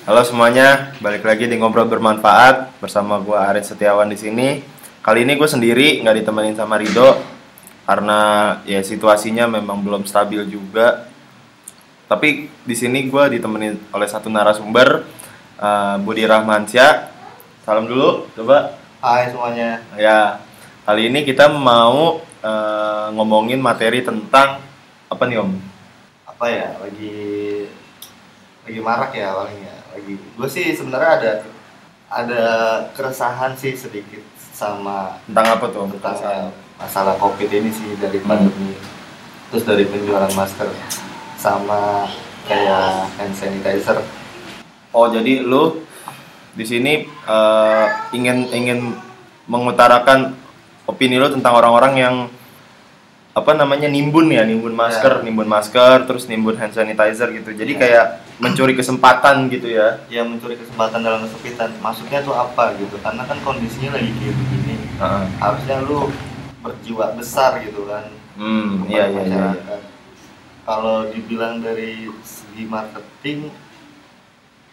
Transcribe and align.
Halo 0.00 0.24
semuanya, 0.24 0.96
balik 1.04 1.28
lagi 1.28 1.44
di 1.44 1.60
ngobrol 1.60 1.84
bermanfaat 1.84 2.80
bersama 2.80 3.20
gue 3.20 3.36
Arin 3.36 3.60
Setiawan 3.60 4.08
di 4.08 4.16
sini. 4.16 4.64
Kali 5.04 5.28
ini 5.28 5.36
gue 5.36 5.44
sendiri, 5.44 6.00
nggak 6.00 6.24
ditemenin 6.24 6.56
sama 6.56 6.80
Rido 6.80 7.20
karena 7.84 8.20
ya 8.64 8.80
situasinya 8.80 9.44
memang 9.60 9.84
belum 9.84 10.08
stabil 10.08 10.40
juga. 10.48 11.04
Tapi 12.08 12.48
di 12.48 12.72
sini 12.72 13.12
gue 13.12 13.36
ditemenin 13.36 13.92
oleh 13.92 14.08
satu 14.08 14.32
narasumber, 14.32 15.04
eh, 15.60 15.96
Budi 16.00 16.24
Rahmansyah. 16.24 16.92
Salam 17.68 17.84
dulu, 17.84 18.24
coba. 18.32 18.80
Hai 19.04 19.28
semuanya. 19.28 19.84
Ya, 20.00 20.40
kali 20.88 21.12
ini 21.12 21.28
kita 21.28 21.52
mau 21.52 22.24
eh, 22.40 23.06
ngomongin 23.12 23.60
materi 23.60 24.00
tentang 24.00 24.64
apa 25.12 25.22
nih 25.28 25.44
Om? 25.44 25.52
Apa 26.24 26.48
ya? 26.48 26.72
Lagi 26.80 27.20
lagi 28.62 28.80
marak 28.80 29.12
ya 29.12 29.32
paling 29.32 29.58
ya. 29.58 29.76
Lagi 29.90 30.12
gue 30.16 30.48
sih 30.48 30.66
sebenarnya 30.70 31.10
ada 31.16 31.32
ada 32.10 32.44
keresahan 32.92 33.54
sih 33.54 33.74
sedikit 33.74 34.22
sama 34.36 35.16
Tentang 35.24 35.46
apa 35.56 35.66
tuh 35.68 35.86
tentang 35.88 36.16
ya, 36.16 36.34
masalah 36.76 37.14
covid 37.16 37.48
ini 37.48 37.70
sih 37.70 37.96
dari 37.96 38.18
Hmm. 38.18 38.28
pandemi. 38.28 38.74
Terus 39.48 39.64
dari 39.64 39.84
penjualan 39.84 40.30
masker 40.30 40.68
sama 41.34 42.06
kayak 42.44 43.08
hand 43.16 43.34
sanitizer. 43.34 43.98
Oh 44.90 45.06
jadi 45.06 45.40
lu 45.40 45.80
di 46.52 46.64
sini 46.64 46.92
eh, 47.06 47.86
ingin 48.12 48.50
ingin 48.50 48.78
mengutarakan 49.46 50.34
opini 50.84 51.16
lu 51.16 51.30
tentang 51.30 51.54
orang-orang 51.54 51.94
yang 51.96 52.14
apa 53.30 53.54
namanya 53.54 53.86
nimbun 53.86 54.26
ya 54.28 54.42
nimbun 54.42 54.74
masker 54.74 55.18
Ya. 55.18 55.24
nimbun 55.24 55.46
masker 55.46 56.02
terus 56.04 56.26
nimbun 56.26 56.58
hand 56.58 56.74
sanitizer 56.74 57.30
gitu 57.30 57.54
jadi 57.54 57.72
Ya. 57.72 57.78
kayak 57.78 58.06
mencuri 58.40 58.72
kesempatan 58.72 59.52
gitu 59.52 59.68
ya 59.68 60.00
Ya 60.08 60.24
mencuri 60.24 60.56
kesempatan 60.56 61.04
dalam 61.04 61.28
kesempitan. 61.28 61.70
Maksudnya 61.84 62.24
tuh 62.24 62.34
apa 62.34 62.72
gitu? 62.80 62.96
Karena 63.04 63.22
kan 63.28 63.38
kondisinya 63.44 64.00
lagi 64.00 64.10
kayak 64.16 64.34
begini. 64.34 64.74
Heeh. 64.96 65.24
Harusnya 65.38 65.76
lu 65.84 66.08
berjiwa 66.64 67.16
besar 67.16 67.60
gitu 67.64 67.88
kan. 67.88 68.08
hmm 68.40 68.88
iya 68.88 69.04
iya 69.12 69.22
iya. 69.28 69.48
Kalau 70.64 71.08
dibilang 71.12 71.60
dari 71.60 72.08
segi 72.24 72.64
marketing, 72.68 73.52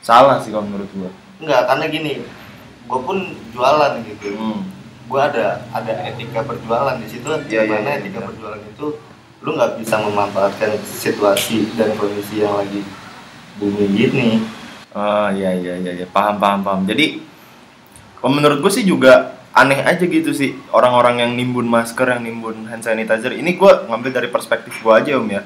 salah 0.04 0.40
sih 0.40 0.52
kalau 0.52 0.68
menurut 0.68 0.88
gua 0.94 1.12
enggak 1.38 1.62
karena 1.68 1.86
gini, 1.88 2.14
gue 2.88 3.00
pun 3.04 3.18
jualan 3.52 3.94
gitu. 4.04 4.36
hmm. 4.36 4.62
Gue 5.08 5.20
ada 5.24 5.64
ada 5.72 5.94
etika 6.08 6.44
berjualan 6.44 7.00
di 7.00 7.08
situ. 7.08 7.28
Iya, 7.28 7.40
iya, 7.48 7.62
Di 7.64 7.72
mana 7.72 7.90
iya, 7.96 8.00
etika 8.04 8.20
iya. 8.20 8.28
berjualan 8.28 8.62
itu 8.64 8.88
lu 9.44 9.50
nggak 9.56 9.80
bisa 9.80 9.96
memanfaatkan 10.02 10.72
situasi 10.82 11.72
dan 11.78 11.94
kondisi 11.96 12.42
yang 12.42 12.58
lagi 12.58 12.82
bumi 13.58 13.84
gini. 13.92 14.28
Oh 14.98 15.30
iya 15.30 15.54
iya 15.54 15.78
iya 15.78 15.92
iya. 15.94 16.08
paham 16.10 16.42
paham 16.42 16.62
paham. 16.66 16.82
Jadi 16.90 17.22
kalau 18.18 18.34
menurut 18.34 18.62
gue 18.66 18.72
sih 18.74 18.86
juga 18.86 19.38
aneh 19.54 19.82
aja 19.82 20.06
gitu 20.06 20.34
sih 20.34 20.54
orang-orang 20.70 21.22
yang 21.26 21.32
nimbun 21.34 21.66
masker, 21.66 22.06
yang 22.10 22.22
nimbun 22.26 22.66
hand 22.70 22.86
sanitizer. 22.86 23.34
Ini 23.34 23.58
gue 23.58 23.72
ngambil 23.90 24.12
dari 24.14 24.30
perspektif 24.30 24.78
gue 24.82 24.94
aja 24.94 25.18
om 25.18 25.30
ya. 25.30 25.42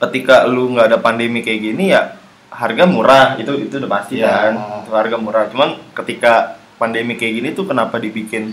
Ketika 0.00 0.44
lu 0.44 0.72
nggak 0.72 0.92
ada 0.92 0.98
pandemi 1.00 1.40
kayak 1.40 1.60
gini 1.64 1.92
ya 1.92 2.20
harga 2.54 2.84
murah 2.86 3.34
itu 3.40 3.50
itu 3.66 3.80
udah 3.82 3.90
pasti 3.90 4.20
Iya. 4.20 4.28
kan. 4.30 4.54
Itu 4.84 4.92
harga 4.92 5.16
murah. 5.16 5.44
Cuman 5.48 5.80
ketika 5.96 6.60
pandemi 6.76 7.16
kayak 7.16 7.34
gini 7.40 7.48
tuh 7.56 7.64
kenapa 7.68 7.96
dibikin 8.00 8.52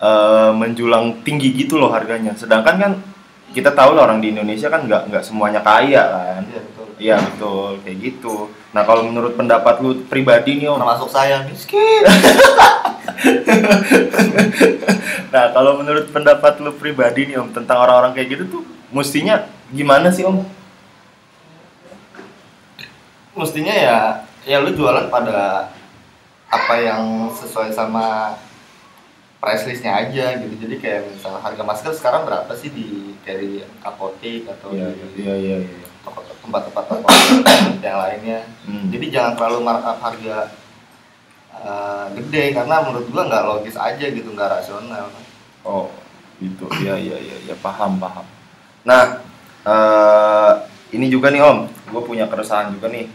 eh, 0.00 0.50
menjulang 0.52 1.20
tinggi 1.24 1.52
gitu 1.56 1.76
loh 1.76 1.92
harganya. 1.92 2.32
Sedangkan 2.36 2.76
kan 2.80 2.92
kita 3.52 3.72
tahu 3.72 3.96
lah 3.96 4.04
orang 4.04 4.20
di 4.20 4.36
Indonesia 4.36 4.68
kan 4.68 4.84
nggak 4.84 5.08
nggak 5.12 5.24
semuanya 5.24 5.60
kaya 5.64 6.02
kan. 6.08 6.42
Iya. 6.44 6.77
Iya 6.98 7.16
betul 7.22 7.78
kayak 7.86 7.98
gitu. 8.02 8.50
Nah 8.74 8.82
kalau 8.82 9.06
menurut 9.06 9.38
pendapat 9.38 9.78
lu 9.78 10.02
pribadi 10.10 10.58
nih 10.58 10.66
om, 10.66 10.82
Termasuk 10.82 11.08
saya 11.08 11.46
miskin. 11.46 12.02
nah 15.32 15.54
kalau 15.54 15.78
menurut 15.78 16.10
pendapat 16.10 16.58
lu 16.58 16.74
pribadi 16.74 17.30
nih 17.30 17.38
om 17.38 17.48
tentang 17.54 17.78
orang-orang 17.78 18.12
kayak 18.18 18.34
gitu 18.34 18.44
tuh 18.58 18.62
mestinya 18.90 19.46
gimana 19.70 20.10
sih 20.10 20.26
om? 20.26 20.42
Mestinya 23.38 23.70
ya 23.70 23.98
ya 24.42 24.58
lu 24.58 24.74
jualan 24.74 25.06
pada 25.06 25.70
apa 26.48 26.74
yang 26.80 27.28
sesuai 27.30 27.70
sama 27.70 28.34
price 29.38 29.68
listnya 29.70 29.94
aja 29.94 30.34
gitu 30.40 30.54
jadi 30.66 30.74
kayak 30.82 31.00
misalnya 31.14 31.40
harga 31.44 31.62
masker 31.62 31.92
sekarang 31.94 32.26
berapa 32.26 32.50
sih 32.58 32.74
di 32.74 33.14
di 33.22 33.62
apotek 33.86 34.48
atau 34.50 34.74
di 34.74 34.82
iya 35.22 35.34
iya 35.38 35.56
iya. 35.62 35.62
toko- 35.62 35.87
tempat-tempat 36.16 36.82
toko 36.90 37.08
yang 37.84 37.98
lainnya 37.98 38.40
Hmm. 38.68 38.92
jadi 38.92 39.06
jangan 39.08 39.32
terlalu 39.32 39.58
markup 39.64 39.96
harga 39.96 40.52
uh, 41.56 42.06
gede 42.12 42.52
karena 42.52 42.84
menurut 42.84 43.08
gua 43.08 43.24
nggak 43.24 43.46
logis 43.48 43.80
aja 43.80 44.06
gitu 44.12 44.28
nggak 44.36 44.60
rasional 44.60 45.08
Oh 45.66 45.90
gitu. 46.38 46.70
Iya 46.80 46.94
iya 46.96 47.16
iya 47.18 47.36
ya, 47.50 47.56
paham 47.58 47.98
paham. 47.98 48.24
Nah 48.86 49.20
eh 49.66 50.52
ini 50.94 51.12
juga 51.12 51.28
nih 51.28 51.44
om, 51.44 51.68
gue 51.68 52.02
punya 52.06 52.24
keresahan 52.30 52.72
juga 52.72 52.88
nih. 52.88 53.10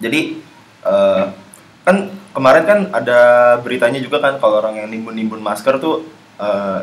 Jadi 0.00 0.20
eh 0.82 1.24
kan 1.86 1.96
kemarin 2.32 2.64
kan 2.66 2.80
ada 2.94 3.20
beritanya 3.60 4.00
juga 4.00 4.18
kan 4.18 4.40
kalau 4.42 4.58
orang 4.64 4.80
yang 4.80 4.88
nimbun-nimbun 4.90 5.40
masker 5.44 5.78
tuh 5.78 6.08
eh, 6.40 6.80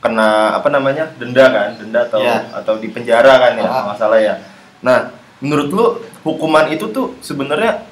kena 0.00 0.56
apa 0.56 0.68
namanya 0.72 1.12
denda 1.20 1.44
kan, 1.52 1.76
denda 1.76 2.08
atau 2.08 2.20
Iya. 2.24 2.48
atau 2.56 2.74
di 2.80 2.88
penjara 2.88 3.36
kan 3.36 3.52
ya, 3.54 3.62
Ah. 3.62 3.68
kalau 3.68 3.84
nggak 3.92 3.98
salah 4.00 4.20
ya. 4.20 4.34
Nah 4.80 5.12
menurut 5.40 5.68
lu 5.68 5.86
hukuman 6.24 6.68
itu 6.68 6.88
tuh 6.88 7.16
sebenarnya 7.20 7.84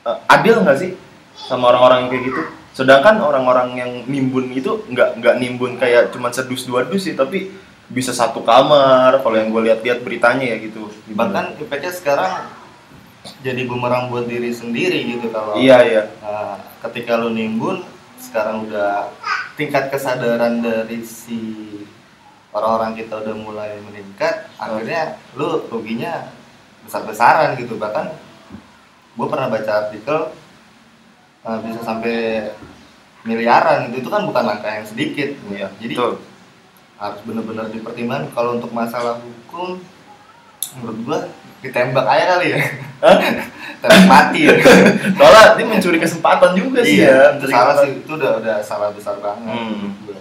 eh, 0.00 0.16
adil 0.30 0.62
nggak 0.62 0.78
sih 0.78 0.90
sama 1.34 1.74
orang-orang 1.74 2.06
yang 2.06 2.10
kayak 2.10 2.24
gitu? 2.30 2.42
Sedangkan 2.70 3.18
orang-orang 3.18 3.68
yang 3.74 3.90
nimbun 4.06 4.54
itu 4.54 4.86
nggak 4.86 5.18
nggak 5.18 5.34
nimbun 5.36 5.74
kayak 5.76 6.14
cuman 6.14 6.30
sedus 6.30 6.64
dua 6.64 6.86
dus 6.86 7.02
sih, 7.02 7.18
tapi 7.18 7.50
bisa 7.90 8.14
satu 8.14 8.40
kamar. 8.40 9.18
Kalau 9.18 9.34
yang 9.34 9.50
gue 9.50 9.62
lihat-lihat 9.66 10.06
beritanya 10.06 10.54
ya 10.54 10.56
gitu. 10.62 10.86
bahkan 11.10 11.58
impactnya 11.58 11.90
sekarang 11.90 12.46
jadi 13.42 13.66
bumerang 13.66 14.08
buat 14.08 14.24
diri 14.24 14.54
sendiri 14.54 15.18
gitu 15.18 15.26
kalau 15.28 15.58
iya 15.58 15.82
iya. 15.82 16.02
Nah, 16.22 16.56
ketika 16.86 17.18
lu 17.18 17.34
nimbun 17.34 17.82
sekarang 18.20 18.68
udah 18.68 19.08
tingkat 19.56 19.88
kesadaran 19.88 20.60
dari 20.60 21.00
si 21.02 21.40
orang-orang 22.52 22.98
kita 23.00 23.24
udah 23.24 23.34
mulai 23.34 23.80
meningkat 23.80 24.46
akhirnya 24.60 25.16
lu 25.38 25.64
ruginya 25.72 26.28
besar-besaran 26.84 27.56
gitu 27.56 27.80
bahkan 27.80 28.12
gue 29.16 29.26
pernah 29.26 29.48
baca 29.48 29.88
artikel 29.88 30.32
uh, 31.44 31.58
bisa 31.64 31.80
sampai 31.82 32.50
miliaran 33.24 33.88
gitu 33.90 34.06
itu 34.06 34.10
kan 34.10 34.24
bukan 34.24 34.44
angka 34.56 34.68
yang 34.80 34.86
sedikit 34.88 35.28
Iya. 35.52 35.68
jadi 35.80 35.94
Betul. 35.96 36.12
harus 37.00 37.20
benar-benar 37.24 37.66
dipertimbangkan 37.72 38.32
kalau 38.32 38.56
untuk 38.60 38.72
masalah 38.72 39.20
hukum 39.20 39.80
menurut 40.76 40.98
gua 41.02 41.18
ditembak 41.60 42.06
aja 42.06 42.24
kali 42.36 42.46
ya 42.52 42.60
tembak 43.80 44.04
mati 44.06 44.40
ya 44.48 44.54
Soalnya 45.18 45.56
dia 45.56 45.66
mencuri 45.66 45.98
kesempatan 45.98 46.50
juga 46.52 46.80
sih 46.80 47.00
ya. 47.00 47.08
iya, 47.08 47.20
mencuri 47.32 47.52
salah 47.52 47.74
sih 47.80 47.90
itu 47.98 48.12
udah 48.12 48.32
udah 48.38 48.56
salah 48.60 48.88
besar 48.92 49.16
banget 49.18 49.48
Hmm. 49.50 49.92
gua. 50.04 50.18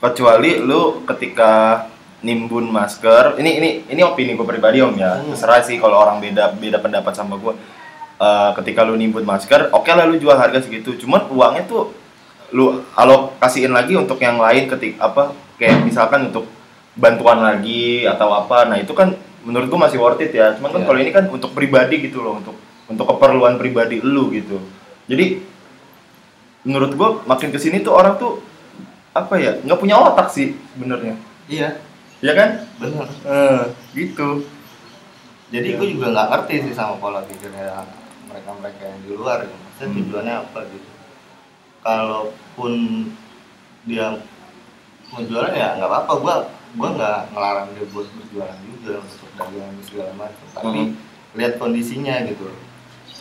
Kecuali 0.00 0.60
lu 0.60 1.00
ketika 1.04 1.84
nimbun 2.20 2.68
masker, 2.68 3.36
ini 3.36 3.56
ini 3.56 3.68
ini 3.84 4.00
opini 4.00 4.32
gue 4.32 4.44
pribadi 4.44 4.80
om 4.80 4.92
ya. 4.92 5.16
Hmm. 5.16 5.32
Terserah 5.32 5.60
sih 5.60 5.76
kalau 5.76 5.96
orang 5.96 6.20
beda 6.20 6.52
beda 6.52 6.76
pendapat 6.78 7.12
sama 7.12 7.36
gue. 7.36 7.52
Eh, 8.14 8.50
ketika 8.60 8.84
lu 8.84 8.96
nimbun 8.96 9.24
masker, 9.24 9.72
oke 9.72 9.88
lah 9.88 10.04
lu 10.04 10.16
jual 10.16 10.36
harga 10.36 10.60
segitu. 10.60 10.92
Cuman 10.96 11.28
uangnya 11.28 11.64
tuh 11.64 11.92
lu 12.52 12.84
alokasiin 12.92 13.72
lagi 13.72 13.96
untuk 13.96 14.20
yang 14.20 14.36
lain 14.36 14.68
ketik 14.68 15.00
apa 15.00 15.32
kayak 15.56 15.82
misalkan 15.82 16.28
untuk 16.28 16.48
bantuan 16.94 17.40
lagi 17.40 18.04
atau 18.04 18.28
apa. 18.30 18.68
Nah, 18.68 18.76
itu 18.76 18.92
kan 18.92 19.16
menurut 19.44 19.68
gua 19.68 19.80
masih 19.84 20.00
worth 20.00 20.18
it 20.18 20.32
ya. 20.32 20.56
Cuman 20.56 20.72
kan 20.72 20.80
Iya. 20.80 20.88
kalau 20.88 20.98
ini 20.98 21.10
kan 21.12 21.24
untuk 21.28 21.52
pribadi 21.52 22.02
gitu 22.02 22.20
loh, 22.20 22.40
untuk 22.40 22.56
untuk 22.84 23.04
keperluan 23.06 23.56
pribadi 23.56 24.00
lu 24.00 24.28
gitu. 24.30 24.58
Jadi 25.04 25.40
menurut 26.64 26.92
gua 26.94 27.20
makin 27.24 27.48
ke 27.48 27.58
sini 27.58 27.80
tuh 27.80 27.92
orang 27.92 28.16
tuh 28.16 28.40
apa 29.12 29.36
ya 29.36 29.60
nggak 29.60 29.78
punya 29.78 29.94
otak 29.94 30.26
sih 30.26 30.58
sebenarnya 30.74 31.14
iya 31.46 31.78
ya 32.18 32.32
kan 32.34 32.66
benar 32.80 33.06
eh 33.22 33.62
gitu 33.94 34.42
jadi 35.52 35.68
Iya. 35.70 35.76
gua 35.76 35.86
juga 35.86 36.06
nggak 36.10 36.28
ngerti 36.32 36.54
sih 36.64 36.72
sama 36.72 36.96
pola 36.96 37.20
pikirnya 37.22 37.84
mereka-mereka 38.26 38.82
yang 38.82 39.00
di 39.04 39.10
luar 39.12 39.44
gitu. 39.44 39.54
Maksudnya 39.54 39.86
Hmm. 39.86 39.96
tujuannya 40.02 40.34
apa 40.40 40.60
gitu 40.66 40.90
kalaupun 41.78 42.72
dia 43.84 44.06
mau 45.12 45.20
jualan 45.20 45.52
ya 45.52 45.68
nggak 45.76 45.86
apa-apa 45.86 46.12
gua 46.18 46.34
gua 46.74 46.88
nggak 46.96 47.18
ngelarang 47.30 47.68
dia 47.76 47.84
buat 47.92 48.08
berjualan 48.08 48.58
juga 48.66 48.92
dagangan 49.34 49.76
segala 49.84 50.12
macam. 50.14 50.46
Tapi 50.54 50.80
Hmm. 50.90 50.94
lihat 51.34 51.54
kondisinya 51.58 52.14
gitu. 52.26 52.46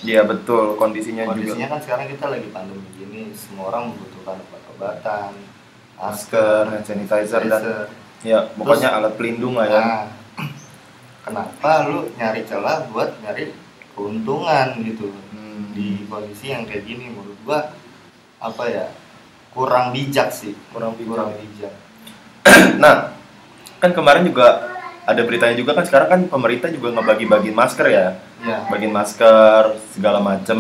Iya 0.03 0.27
betul. 0.27 0.75
Kondisinya, 0.75 1.23
kondisinya 1.31 1.67
juga 1.67 1.73
kan 1.73 1.79
sekarang 1.79 2.05
kita 2.11 2.25
lagi 2.27 2.47
pandemi 2.51 2.83
gini 2.99 3.31
semua 3.31 3.71
orang 3.71 3.95
membutuhkan 3.95 4.35
obat-obatan 4.43 5.31
masker 5.95 6.63
hand 6.67 6.83
sanitizer 6.83 7.41
dan 7.47 7.87
ya 8.19 8.51
pokoknya 8.59 8.89
alat 8.99 9.13
pelindung 9.15 9.55
lah 9.55 9.67
ya. 9.71 9.79
Nah, 9.79 10.03
kenapa 11.25 11.87
lu 11.87 12.11
nyari 12.19 12.43
celah 12.43 12.83
buat 12.91 13.15
nyari 13.23 13.55
keuntungan 13.95 14.67
gitu? 14.83 15.07
Hmm. 15.31 15.69
di 15.73 16.01
kondisi 16.09 16.49
yang 16.49 16.65
kayak 16.65 16.85
gini 16.85 17.13
menurut 17.13 17.37
gua 17.45 17.73
apa 18.41 18.63
ya 18.69 18.85
kurang 19.53 19.93
bijak 19.93 20.33
sih. 20.33 20.57
Kurang 20.73 20.97
bijak. 20.97 21.09
kurang 21.13 21.31
bijak. 21.37 21.73
Nah, 22.83 23.13
kan 23.77 23.93
kemarin 23.93 24.25
juga 24.25 24.72
ada 25.03 25.21
beritanya 25.27 25.55
juga 25.59 25.75
kan 25.75 25.83
sekarang 25.83 26.07
kan 26.07 26.21
pemerintah 26.31 26.71
juga 26.71 26.95
ngebagi-bagi 26.95 27.51
masker 27.51 27.87
ya, 27.91 28.07
ya 28.39 28.57
bagiin 28.71 28.93
masker 28.95 29.75
segala 29.91 30.23
macem. 30.23 30.59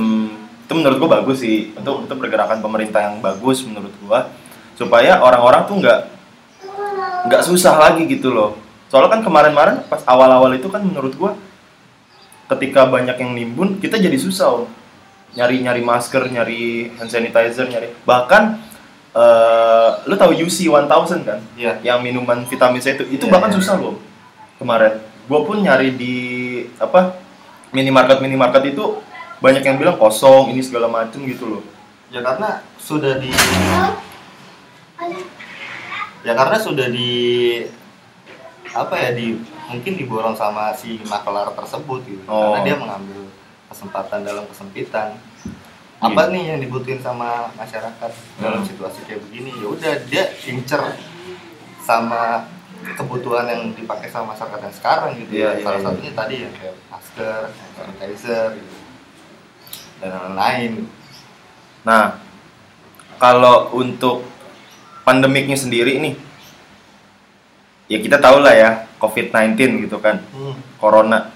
Itu 0.67 0.73
menurut 0.75 0.97
gua 0.99 1.09
bagus 1.19 1.43
sih. 1.43 1.71
Untuk 1.79 2.07
itu 2.07 2.13
pergerakan 2.19 2.59
pemerintah 2.59 3.07
yang 3.07 3.23
bagus 3.23 3.63
menurut 3.63 3.91
gua 4.03 4.27
supaya 4.75 5.23
orang-orang 5.23 5.63
tuh 5.63 5.75
nggak 5.79 5.99
nggak 7.31 7.43
susah 7.47 7.75
lagi 7.79 8.03
gitu 8.07 8.35
loh. 8.35 8.59
Soalnya 8.91 9.19
kan 9.19 9.21
kemarin-kemarin 9.23 9.87
pas 9.87 10.03
awal-awal 10.03 10.51
itu 10.59 10.67
kan 10.67 10.83
menurut 10.83 11.15
gua 11.15 11.39
ketika 12.51 12.83
banyak 12.83 13.15
yang 13.15 13.31
nimbun 13.31 13.79
kita 13.79 13.95
jadi 13.95 14.19
susah 14.19 14.61
Om. 14.61 14.63
nyari-nyari 15.33 15.81
masker, 15.81 16.29
nyari 16.29 16.93
hand 16.93 17.09
sanitizer, 17.09 17.65
nyari 17.65 17.89
bahkan 18.05 18.61
eh 19.13 19.89
lu 20.09 20.13
tahu 20.13 20.29
UC 20.33 20.69
1000 20.69 21.25
kan? 21.25 21.41
ya 21.57 21.77
yang 21.81 22.01
minuman 22.05 22.45
vitamin 22.45 22.81
C 22.81 22.97
itu 22.97 23.05
itu 23.13 23.25
Iya, 23.25 23.33
bahkan 23.33 23.49
iya. 23.49 23.57
susah 23.57 23.77
loh 23.81 23.97
kemarin 24.63 24.93
gue 25.23 25.39
pun 25.41 25.57
nyari 25.59 25.91
di 25.91 26.15
apa 26.77 27.19
minimarket 27.69 28.19
minimarket 28.19 28.71
itu 28.71 29.03
banyak 29.37 29.61
yang 29.61 29.75
bilang 29.75 29.95
kosong 29.95 30.49
ini 30.49 30.59
segala 30.59 30.87
macem 30.87 31.19
gitu 31.23 31.45
loh 31.49 31.63
ya 32.07 32.19
karena 32.19 32.49
sudah 32.77 33.17
di 33.17 33.27
ya 36.23 36.33
karena 36.33 36.57
sudah 36.57 36.87
di 36.87 37.11
apa 38.71 38.95
ya 38.95 39.09
di 39.11 39.37
mungkin 39.67 39.93
diborong 39.95 40.33
sama 40.33 40.71
si 40.73 40.97
makelar 41.03 41.51
tersebut 41.53 41.99
gitu 42.03 42.23
Oh. 42.25 42.51
karena 42.51 42.59
dia 42.63 42.75
mengambil 42.75 43.21
kesempatan 43.67 44.23
dalam 44.23 44.45
kesempitan 44.47 45.19
apa 45.99 46.21
Iya. 46.21 46.31
nih 46.31 46.43
yang 46.45 46.59
dibutuhin 46.59 46.99
sama 46.99 47.47
masyarakat 47.53 48.11
dalam 48.37 48.59
Hmm. 48.59 48.67
situasi 48.67 48.99
kayak 49.03 49.23
begini 49.23 49.55
ya 49.55 49.67
udah 49.67 49.93
dia 50.05 50.23
incer 50.45 50.81
sama 51.79 52.47
kebutuhan 52.93 53.45
yang 53.45 53.63
dipakai 53.71 54.07
sama 54.07 54.31
masyarakat 54.31 54.59
yang 54.61 54.75
sekarang 54.75 55.11
gitu 55.15 55.31
Iya, 55.31 55.41
ya 55.41 55.51
iya, 55.53 55.63
salah 55.63 55.79
iya. 55.79 55.85
satunya 55.87 56.11
tadi 56.13 56.35
yang 56.43 56.53
kayak 56.53 56.75
masker 56.87 57.39
sanitizer 57.73 58.47
gitu. 58.53 58.75
dan 59.99 60.09
lain-lain 60.13 60.71
nah 61.81 62.19
kalau 63.17 63.71
untuk 63.73 64.23
pandemiknya 65.01 65.55
sendiri 65.55 65.99
nih 65.99 66.15
ya 67.87 67.99
kita 67.99 68.17
tahu 68.17 68.39
lah 68.39 68.53
ya 68.53 68.69
COVID-19 68.97 69.83
gitu 69.83 69.99
kan 69.99 70.23
Hmm. 70.31 70.55
corona 70.79 71.31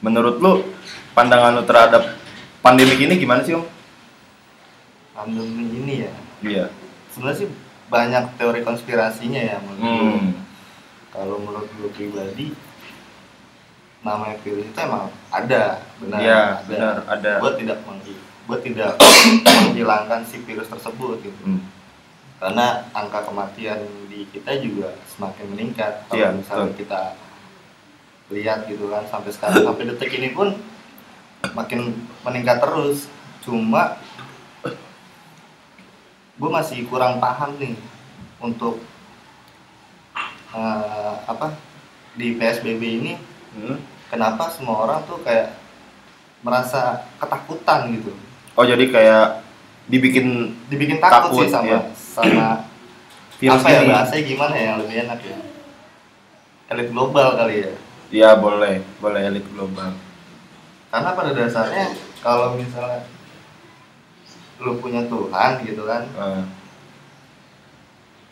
menurut 0.00 0.36
lu 0.38 0.52
pandangan 1.12 1.56
lu 1.56 1.64
terhadap 1.64 2.04
pandemik 2.60 3.00
ini 3.00 3.16
gimana 3.16 3.40
sih 3.40 3.56
om? 3.56 3.64
pandemi 5.12 5.64
ini 5.72 5.94
ya 6.04 6.12
Iya. 6.44 6.64
sebenarnya 7.08 7.38
sih 7.40 7.48
banyak 7.86 8.24
teori 8.36 8.60
konspirasinya 8.60 9.40
ya 9.40 9.56
menurut. 9.58 9.80
Hmm. 9.80 10.24
Kalau 11.16 11.36
menurut 11.38 11.68
gue 11.72 11.90
pribadi 11.90 12.52
namanya 13.98 14.36
virus 14.38 14.64
itu 14.64 14.78
emang 14.78 15.08
ada 15.28 15.82
benar 15.96 16.18
Iya 16.20 16.38
ada. 16.38 16.64
benar 16.64 16.94
ada. 17.08 17.32
gue 17.40 17.52
tidak 17.58 17.78
menghi- 17.82 18.22
gue 18.46 18.58
tidak 18.62 18.92
menghilangkan 19.64 20.20
si 20.22 20.38
virus 20.40 20.68
tersebut 20.68 21.18
gitu 21.20 21.42
Hmm. 21.42 21.64
karena 22.36 22.66
angka 22.92 23.24
kematian 23.24 23.80
di 24.06 24.28
kita 24.28 24.60
juga 24.60 24.92
semakin 25.08 25.46
meningkat 25.48 26.04
kalau 26.06 26.20
Iya, 26.20 26.28
misalnya 26.32 26.68
betul. 26.68 26.78
kita 26.78 27.00
lihat 28.28 28.58
gitu 28.66 28.84
kan 28.86 29.02
sampai 29.04 29.30
sekarang 29.30 29.64
sampai 29.64 29.86
detik 29.86 30.12
ini 30.12 30.30
pun 30.30 30.54
makin 31.52 31.94
meningkat 32.20 32.58
terus 32.58 33.06
cuma 33.40 33.96
gue 36.36 36.50
masih 36.52 36.84
kurang 36.84 37.16
paham 37.16 37.56
nih 37.56 37.74
untuk 38.38 38.76
eh, 40.56 41.14
apa 41.22 41.52
di 42.14 42.34
PSBB 42.34 42.82
ini 42.96 43.14
Hmm. 43.52 43.80
kenapa 44.06 44.48
semua 44.48 44.84
orang 44.84 45.00
tuh 45.04 45.16
kayak 45.20 45.56
merasa 46.40 46.80
ketakutan 47.16 47.88
gitu 47.90 48.12
Oh 48.52 48.64
jadi 48.64 48.84
kayak 48.86 49.40
dibikin 49.86 50.52
dibikin 50.66 50.96
takut, 50.98 51.32
Takut, 51.32 51.40
sih 51.40 51.48
sama 51.48 51.64
iya. 51.66 51.80
sama 51.94 52.48
virus 53.38 53.56
apa 53.58 53.68
ya 53.70 53.80
ini. 53.80 53.88
bahasanya 53.90 54.22
gimana 54.26 54.52
ya 54.52 54.64
yang 54.66 54.78
lebih 54.80 54.96
enak 55.02 55.20
ya 55.22 55.38
elit 56.68 56.88
global 56.90 57.28
kali 57.34 57.56
ya 57.62 57.72
Iya 58.06 58.30
boleh, 58.34 58.74
boleh 58.96 59.20
elit 59.24 59.46
global. 59.48 59.90
karena 60.86 61.10
pada 61.12 61.30
dasarnya 61.32 61.86
kalau 62.20 62.54
misalnya 62.54 63.08
lu 64.58 64.76
punya 64.76 65.00
Tuhan 65.02 65.50
gitu 65.62 65.82
kan 65.82 66.02
Eh, 66.06 66.42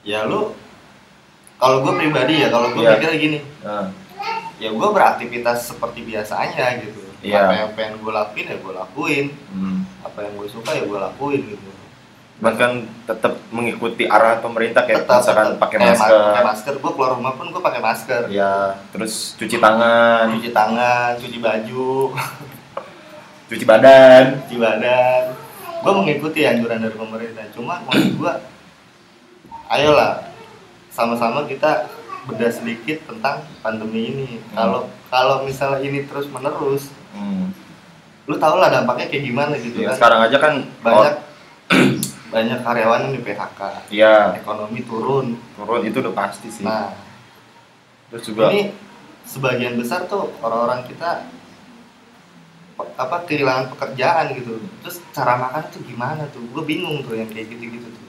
ya 0.04 0.24
lu 0.24 0.52
kalau 1.64 1.78
gue 1.80 1.92
pribadi 1.96 2.34
ya 2.38 2.48
kalau 2.48 2.68
gue 2.70 2.78
Iya. 2.78 2.92
mikirnya 2.94 3.18
gini. 3.18 3.38
Eh, 3.40 3.86
ya 4.58 4.68
gue 4.70 4.88
beraktivitas 4.90 5.58
seperti 5.66 6.04
biasanya 6.04 6.66
gitu. 6.78 7.00
Iya. 7.20 7.40
apa 7.40 7.52
yang 7.56 7.70
pengen 7.72 7.94
gue 7.98 8.12
lakuin 8.12 8.46
ya 8.46 8.56
gue 8.58 8.74
lakuin. 8.74 9.26
Hmm. 9.50 9.78
apa 10.04 10.18
yang 10.20 10.32
gue 10.36 10.46
suka 10.46 10.70
ya 10.70 10.84
gue 10.84 10.98
lakuin 11.00 11.40
gitu. 11.48 11.68
Cuman 12.34 12.54
kan 12.54 12.72
tetap 13.04 13.32
mengikuti 13.48 14.04
arah 14.04 14.36
pemerintah 14.36 14.82
kayak 14.82 15.06
Tetap, 15.06 15.18
misalkan 15.18 15.46
tetap. 15.48 15.62
pakai 15.62 15.78
masker, 15.80 16.18
pakai 16.28 16.44
masker 16.44 16.74
gue 16.76 16.90
keluar 16.92 17.10
rumah 17.14 17.32
pun 17.32 17.46
gue 17.48 17.62
pakai 17.62 17.80
masker. 17.80 18.22
Ya 18.28 18.52
terus 18.90 19.32
cuci 19.34 19.56
tangan, 19.56 20.28
cuci 20.30 20.50
tangan 20.50 21.10
cuci 21.16 21.38
baju. 21.38 21.90
Cuci 23.44 23.64
badan. 23.64 24.40
cuci 24.42 24.56
badan. 24.56 25.22
Gue 25.78 25.92
mengikuti 25.94 26.40
anjuran 26.42 26.80
dari 26.80 26.92
pemerintah. 26.94 27.44
Cuma 27.52 27.76
maksud 27.82 28.16
gue 28.16 28.32
ayolah 29.66 30.20
sama-sama 30.94 31.42
kita 31.44 31.90
bedah 32.24 32.48
sedikit 32.48 33.02
tentang 33.04 33.42
pandemi 33.60 34.08
ini. 34.08 34.28
Hmm. 34.30 34.54
kalau 34.54 34.80
kalau 35.10 35.36
misalnya 35.42 35.82
ini 35.82 36.06
terus 36.06 36.24
menerus 36.26 36.88
Hmm. 37.10 37.50
lu 38.24 38.34
tau 38.36 38.56
lah 38.56 38.66
dampaknya 38.68 39.06
kayak 39.06 39.24
gimana 39.24 39.54
gitu 39.56 39.78
Ya, 39.78 39.90
kan. 39.90 39.94
sekarang 39.94 40.20
aja 40.22 40.36
kan 40.36 40.54
banyak 40.80 41.14
banyak 42.34 42.58
karyawan 42.60 43.00
yang 43.04 43.12
di 43.12 43.22
PHK 43.22 43.60
ya 43.88 44.34
ekonomi 44.34 44.82
turun. 44.82 45.38
Turun 45.54 45.82
itu 45.84 45.98
udah 46.00 46.10
pasti 46.12 46.48
sih. 46.48 46.62
nah. 46.62 46.90
Terus 48.08 48.24
juga 48.24 48.50
ini 48.50 48.74
sebagian 49.22 49.74
besar 49.74 50.06
tuh 50.06 50.30
orang-orang 50.40 50.82
kita 50.84 51.22
apa 52.74 53.16
kehilangan 53.22 53.70
pekerjaan 53.70 54.34
gitu. 54.34 54.58
Terus 54.82 54.98
cara 55.10 55.38
makan 55.38 55.62
tuh 55.70 55.82
gimana 55.82 56.26
tuh? 56.28 56.42
Gue 56.50 56.62
bingung 56.64 57.02
tuh 57.02 57.14
yang 57.14 57.30
kayak 57.30 57.46
gitu-gitu 57.48 57.86
tuh 57.86 58.03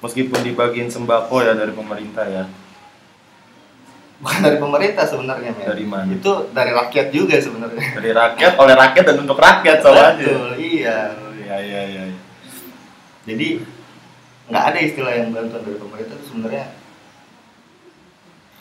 meskipun 0.00 0.40
dibagiin 0.42 0.88
sembako 0.88 1.40
ya 1.40 1.52
dari 1.52 1.70
pemerintah 1.70 2.24
ya. 2.24 2.44
bukan 4.16 4.40
dari 4.42 4.56
pemerintah 4.56 5.04
sebenarnya 5.04 5.50
men. 5.50 5.64
Dari 5.66 5.84
mana? 5.84 6.08
itu 6.10 6.32
dari 6.50 6.70
rakyat 6.70 7.06
juga 7.08 7.36
sebenarnya 7.36 7.80
Dari 7.96 8.10
rakyat, 8.10 8.52
oleh 8.56 8.74
rakyat 8.74 9.04
dan 9.06 9.16
untuk 9.18 9.38
rakyat 9.38 9.78
soalnya. 9.80 10.12
betul 10.14 10.50
iya 10.56 10.98
Iya 11.40 11.56
iya 11.58 11.80
iya. 11.84 12.02
iya. 12.06 12.18
jadi 13.24 13.48
nggak 14.46 14.64
ada 14.66 14.78
istilah 14.78 15.12
yang 15.14 15.28
bantuan 15.30 15.62
dari 15.62 15.78
pemerintah 15.78 16.14
itu 16.14 16.26
sebenarnya 16.26 16.66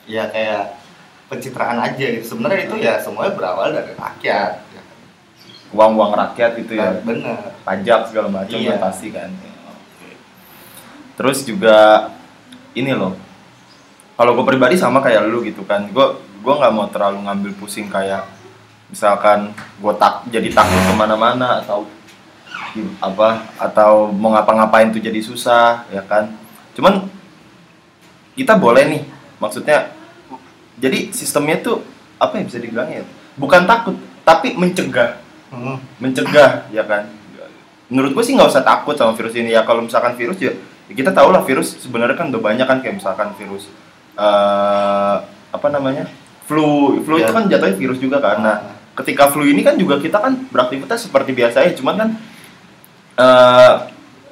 ya 0.05 0.23
kayak 0.27 0.63
pencitraan 1.27 1.77
aja 1.77 2.05
gitu 2.09 2.25
sebenarnya 2.25 2.61
itu 2.65 2.75
ya 2.79 2.93
semuanya 2.97 3.33
berawal 3.33 3.69
dari 3.69 3.93
rakyat 3.93 4.53
ya. 4.65 4.81
Uang-uang 5.69 6.15
rakyat 6.15 6.57
gitu 6.57 6.73
ya. 6.73 6.97
bener 6.99 7.53
pajak 7.61 8.09
segala 8.09 8.27
macam 8.33 8.55
Iya. 8.55 8.73
kan 8.73 8.89
pasti 8.89 9.07
kan. 9.11 9.29
Terus 11.19 11.43
juga 11.43 12.07
ini 12.71 12.95
loh, 12.95 13.19
kalau 14.15 14.39
gue 14.39 14.45
pribadi 14.47 14.79
sama 14.79 15.03
kayak 15.03 15.27
lu 15.27 15.43
gitu 15.43 15.67
kan, 15.67 15.83
gue 15.91 16.07
gue 16.39 16.53
nggak 16.55 16.71
mau 16.71 16.87
terlalu 16.87 17.27
ngambil 17.27 17.51
pusing 17.59 17.91
kayak 17.91 18.23
misalkan 18.87 19.51
gue 19.51 19.93
tak 19.99 20.23
jadi 20.31 20.47
takut 20.55 20.79
ke 20.79 20.93
mana-mana 20.95 21.59
atau 21.59 21.83
apa 23.03 23.43
atau 23.59 24.07
mau 24.15 24.31
ngapa-ngapain 24.31 24.95
tuh 24.95 25.03
jadi 25.03 25.19
susah 25.19 25.83
ya 25.91 25.99
kan. 26.07 26.31
Cuman 26.71 27.11
kita 28.39 28.55
boleh 28.55 28.87
nih, 28.87 29.03
maksudnya 29.43 29.91
jadi 30.79 31.11
sistemnya 31.11 31.59
tuh 31.59 31.83
apa 32.15 32.39
yang 32.39 32.47
bisa 32.47 32.63
dibilang 32.63 32.87
ya? 32.87 33.03
Bukan 33.35 33.67
takut, 33.67 33.99
tapi 34.23 34.55
mencegah 34.55 35.19
Hmm. 35.49 35.81
mencegah 35.97 36.69
ya 36.69 36.85
kan 36.85 37.09
menurut 37.89 38.13
gue 38.13 38.21
sih 38.21 38.37
nggak 38.37 38.53
usah 38.53 38.61
takut 38.61 38.93
sama 38.93 39.17
virus 39.17 39.33
ini 39.33 39.49
ya 39.49 39.65
kalau 39.65 39.81
misalkan 39.81 40.13
virus 40.13 40.37
ya 40.37 40.53
kita 40.89 41.13
tahu 41.13 41.29
lah 41.29 41.45
virus 41.45 41.77
sebenarnya 41.79 42.17
kan 42.17 42.33
udah 42.33 42.41
banyak 42.41 42.65
kan 42.65 42.79
kayak 42.81 42.97
misalkan 42.97 43.29
virus 43.37 43.69
eh 44.17 45.15
apa 45.49 45.67
namanya 45.69 46.09
flu 46.45 46.97
flu 47.05 47.17
Ya. 47.17 47.29
itu 47.29 47.33
kan 47.33 47.45
jatuhnya 47.45 47.77
virus 47.77 47.99
juga 48.01 48.17
kan 48.19 48.37
nah 48.41 48.57
ketika 48.97 49.29
flu 49.29 49.45
ini 49.45 49.61
kan 49.61 49.77
juga 49.77 50.01
kita 50.01 50.17
kan 50.19 50.33
beraktivitas 50.49 51.05
seperti 51.07 51.31
biasa 51.31 51.63
ya 51.63 51.71
cuman 51.77 51.95
kan 51.95 52.09
eh 53.19 53.73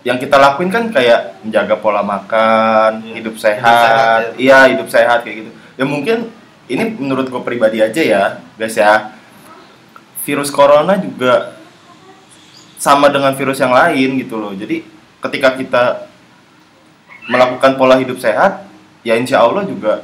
yang 0.05 0.17
kita 0.17 0.39
lakuin 0.39 0.71
kan 0.71 0.87
kayak 0.89 1.43
menjaga 1.43 1.75
pola 1.77 1.99
makan 2.01 3.03
Iya. 3.03 3.13
hidup 3.19 3.35
sehat, 3.35 4.21
ya. 4.39 4.39
iya 4.39 4.59
hidup 4.71 4.87
sehat 4.87 5.21
kayak 5.27 5.35
gitu 5.45 5.51
ya 5.75 5.85
mungkin 5.85 6.31
ini 6.67 6.95
menurut 6.95 7.27
gue 7.27 7.41
pribadi 7.43 7.79
aja 7.83 8.01
ya 8.01 8.23
guys 8.55 8.75
ya 8.75 9.13
virus 10.27 10.51
corona 10.51 10.99
juga 10.99 11.55
sama 12.77 13.07
dengan 13.09 13.33
virus 13.33 13.57
yang 13.57 13.71
lain 13.73 14.21
gitu 14.21 14.37
loh. 14.37 14.53
Jadi 14.53 14.83
ketika 15.17 15.55
kita 15.57 15.83
melakukan 17.27 17.75
pola 17.75 17.95
hidup 17.95 18.17
sehat, 18.17 18.65
ya 19.03 19.15
insya 19.15 19.43
Allah 19.43 19.63
juga 19.63 20.03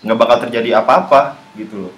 nggak 0.00 0.18
bakal 0.18 0.36
terjadi 0.46 0.78
apa-apa 0.78 1.34
gitu 1.54 1.90
loh. 1.90 1.94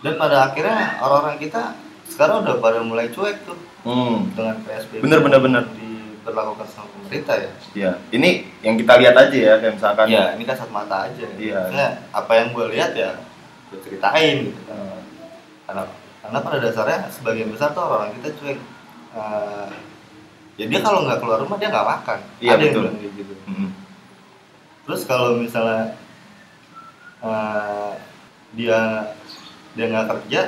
Dan 0.00 0.16
pada 0.16 0.48
akhirnya 0.48 1.00
orang-orang 1.00 1.36
kita 1.36 1.76
sekarang 2.06 2.44
udah 2.44 2.56
pada 2.58 2.80
mulai 2.80 3.08
cuek 3.10 3.44
tuh 3.44 3.58
Hmm. 3.86 4.34
dengan 4.34 4.58
PSBB. 4.66 4.98
Bener, 4.98 5.22
bener, 5.22 5.38
bener. 5.38 5.62
Diberlakukan 5.70 6.66
sama 6.66 6.90
pemerintah 6.90 7.38
ya. 7.38 7.50
Ya, 7.70 7.90
ini 8.10 8.50
yang 8.58 8.74
kita 8.74 8.98
lihat 8.98 9.14
aja 9.14 9.30
ya, 9.36 9.54
kayak 9.62 9.78
misalkan. 9.78 10.06
Iya, 10.10 10.34
ini 10.34 10.42
kasat 10.42 10.70
mata 10.74 11.06
aja. 11.06 11.26
Iya. 11.38 11.70
Maksudnya, 11.70 11.88
apa 12.10 12.32
yang 12.34 12.48
gue 12.50 12.66
lihat 12.74 12.92
ya 12.98 13.14
gue 13.70 13.78
ceritain 13.82 14.50
gitu. 14.50 14.60
Eh, 14.66 14.98
Karena 15.66 15.82
karena 16.18 16.38
pada 16.42 16.58
dasarnya 16.58 16.98
sebagian 17.10 17.50
besar 17.50 17.70
tuh 17.70 17.86
orang 17.86 18.10
kita 18.18 18.34
cuek. 18.38 18.58
Eh, 19.14 19.66
ya 20.56 20.64
dia 20.66 20.80
kalau 20.80 21.04
nggak 21.04 21.18
keluar 21.18 21.38
rumah 21.38 21.56
dia 21.56 21.68
nggak 21.68 21.88
makan. 21.88 22.18
Iya, 22.38 22.50
Ada 22.50 22.62
yang 22.62 22.72
betul. 22.72 22.84
kayak 22.90 23.12
gitu. 23.14 23.34
mm, 23.46 23.68
Terus 24.82 25.02
kalau 25.04 25.36
misalnya 25.36 25.82
eh, 27.18 27.90
dia 28.52 28.78
dia 29.72 29.84
nggak 29.86 30.08
kerja 30.08 30.40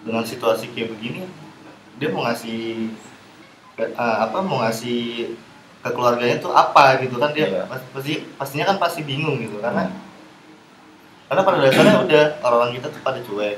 dengan 0.00 0.22
situasi 0.22 0.70
kayak 0.70 0.90
begini, 0.90 1.26
dia 1.96 2.08
mau 2.08 2.24
ngasih 2.24 2.88
eh, 3.76 3.90
apa 3.96 4.38
mau 4.40 4.60
ngasih 4.60 5.34
ke 5.80 5.90
keluarganya 5.90 6.36
tuh 6.38 6.52
apa 6.52 7.00
gitu 7.00 7.16
kan 7.16 7.32
dia 7.32 7.48
Iya. 7.48 7.62
pas- 7.64 7.88
pasti 7.90 8.20
pastinya 8.34 8.64
kan 8.66 8.76
pasti 8.78 9.00
bingung 9.00 9.40
gitu 9.40 9.58
karena 9.58 9.88
Hmm. 9.88 9.96
karena 11.26 11.40
pada 11.40 11.58
dasarnya 11.58 11.96
udah 12.00 12.24
orang-orang 12.42 12.76
kita 12.76 12.86
tuh 12.88 13.00
pada 13.00 13.16
cuek 13.18 13.56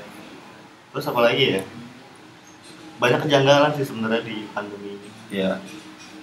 terus 0.88 1.02
apa 1.04 1.21
lagi 1.21 1.45
ya 1.52 1.62
banyak 2.97 3.21
kejanggalan 3.21 3.75
sih 3.75 3.83
sebenarnya 3.83 4.23
di 4.23 4.47
pandemi 4.49 4.82
Iya. 5.33 5.57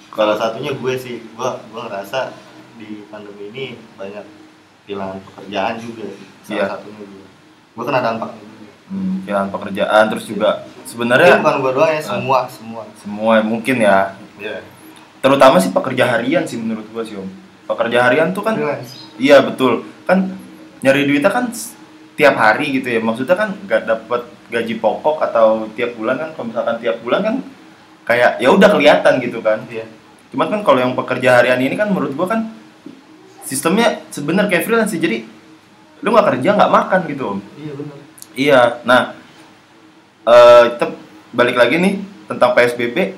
Salah 0.10 0.38
satunya 0.38 0.72
gue 0.72 0.94
sih, 0.96 1.16
gue 1.20 1.50
gue 1.66 1.82
ngerasa 1.82 2.30
di 2.78 3.04
pandemi 3.10 3.50
ini 3.50 3.66
banyak 3.96 4.26
kehilangan 4.86 5.20
pekerjaan 5.24 5.74
juga 5.78 6.06
sih. 6.08 6.28
Salah 6.44 6.56
Iya. 6.56 6.66
satunya 6.72 7.04
gue. 7.04 7.26
Gue 7.72 7.84
kena 7.84 8.00
dampaknya 8.00 8.40
juga. 8.40 8.72
Hmm, 8.88 9.16
kehilangan 9.22 9.50
pekerjaan 9.52 10.04
terus 10.08 10.26
juga 10.26 10.50
Tapi 10.60 10.88
sebenarnya 10.88 11.34
bukan 11.38 11.58
gue 11.60 11.72
doang 11.74 11.92
ya, 11.92 12.02
semua 12.02 12.40
semua. 12.48 12.82
semua 12.98 13.34
mungkin 13.40 13.76
ya 13.78 14.18
Iya. 14.36 14.66
terutama 15.20 15.60
sih 15.60 15.70
pekerja 15.70 16.08
harian 16.08 16.42
sih 16.44 16.58
menurut 16.58 16.88
gua 16.88 17.04
sih 17.04 17.14
om 17.14 17.28
pekerja 17.66 18.02
harian 18.02 18.32
tuh 18.32 18.40
kan 18.40 18.56
Freelance. 18.56 19.14
iya 19.20 19.44
betul 19.44 19.86
kan 20.08 20.32
nyari 20.80 21.06
duitnya 21.06 21.28
kan 21.28 21.52
tiap 22.16 22.34
hari 22.34 22.72
gitu 22.74 22.88
ya 22.88 22.98
maksudnya 22.98 23.36
kan 23.36 23.52
nggak 23.60 23.84
dapet 23.84 24.22
gaji 24.50 24.74
pokok 24.76 25.22
atau 25.22 25.70
tiap 25.70 25.94
bulan 25.94 26.18
kan 26.18 26.30
kalau 26.34 26.46
misalkan 26.50 26.76
tiap 26.80 26.98
bulan 27.00 27.20
kan 27.22 27.36
kayak 28.10 28.42
ya 28.42 28.50
udah 28.50 28.66
kelihatan 28.68 29.22
gitu 29.22 29.38
kan 29.40 29.62
Iya. 29.70 29.86
cuman 30.34 30.50
kan 30.50 30.62
kalau 30.64 30.82
yang 30.82 30.94
pekerja 30.94 31.38
harian 31.38 31.62
ini 31.62 31.78
kan 31.78 31.88
menurut 31.88 32.12
gua 32.12 32.26
kan 32.28 32.50
sistemnya 33.44 34.02
sebenarnya 34.10 34.50
kayak 34.50 34.66
freelance 34.66 34.90
sih 34.90 34.98
jadi 34.98 35.22
lu 36.00 36.10
nggak 36.10 36.28
kerja 36.34 36.50
nggak 36.54 36.72
makan 36.72 37.00
gitu 37.06 37.24
om 37.28 37.40
Iya 37.56 37.74
benar. 37.76 37.96
Iya, 38.32 38.62
nah 38.82 39.02
eh 40.24 40.64
kita 40.72 40.86
balik 41.32 41.54
lagi 41.54 41.76
nih 41.78 41.94
tentang 42.26 42.54
PSBB 42.54 43.14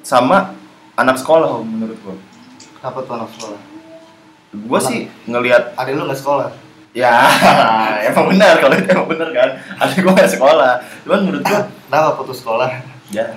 sama 0.00 0.54
anak 0.94 1.14
sekolah 1.16 1.58
Om, 1.58 1.66
menurut 1.68 1.98
gua. 2.00 2.16
Kenapa 2.74 2.98
tuh 3.02 3.14
anak 3.14 3.30
sekolah? 3.34 3.60
Gua 4.64 4.80
sih 4.80 5.00
ngelihat 5.24 5.74
Ada 5.74 5.90
lu 5.92 6.06
nggak 6.06 6.18
sekolah? 6.18 6.48
ya 6.96 7.12
emang 8.08 8.32
benar 8.32 8.58
kalau 8.58 8.74
itu 8.74 8.88
emang 8.88 9.06
benar 9.06 9.28
kan. 9.30 9.48
Ada 9.76 9.94
gua 10.00 10.12
nggak 10.16 10.32
sekolah, 10.32 10.72
cuman 11.04 11.20
menurut 11.20 11.42
gua 11.44 11.60
Kenapa 11.86 12.10
putus 12.16 12.38
sekolah? 12.40 12.68
Ya 13.08 13.24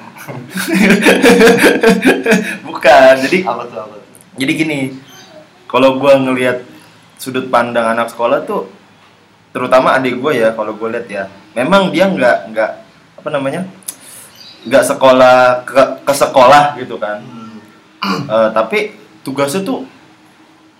bukan. 2.67 3.15
Jadi 3.23 3.47
apa 3.47 3.63
tuh 3.67 3.79
apa 3.79 3.95
tuh? 3.95 4.11
jadi 4.35 4.51
gini, 4.55 4.79
kalau 5.67 5.99
gua 5.99 6.19
ngelihat 6.19 6.63
sudut 7.21 7.53
pandang 7.53 7.93
anak 7.93 8.09
sekolah 8.09 8.41
tuh 8.49 8.65
terutama 9.51 9.99
adik 9.99 10.17
gue 10.17 10.41
ya 10.41 10.55
kalau 10.55 10.73
gue 10.73 10.89
lihat 10.89 11.07
ya 11.11 11.23
memang 11.53 11.91
dia 11.91 12.07
nggak 12.07 12.55
nggak 12.55 12.71
apa 13.19 13.29
namanya 13.29 13.61
nggak 14.65 14.83
sekolah 14.89 15.61
ke, 15.67 15.81
ke 16.01 16.13
sekolah 16.15 16.79
gitu 16.81 16.97
kan 16.97 17.21
Hmm. 18.01 18.25
Eh, 18.25 18.49
tapi 18.49 18.97
tugasnya 19.21 19.61
tuh 19.61 19.85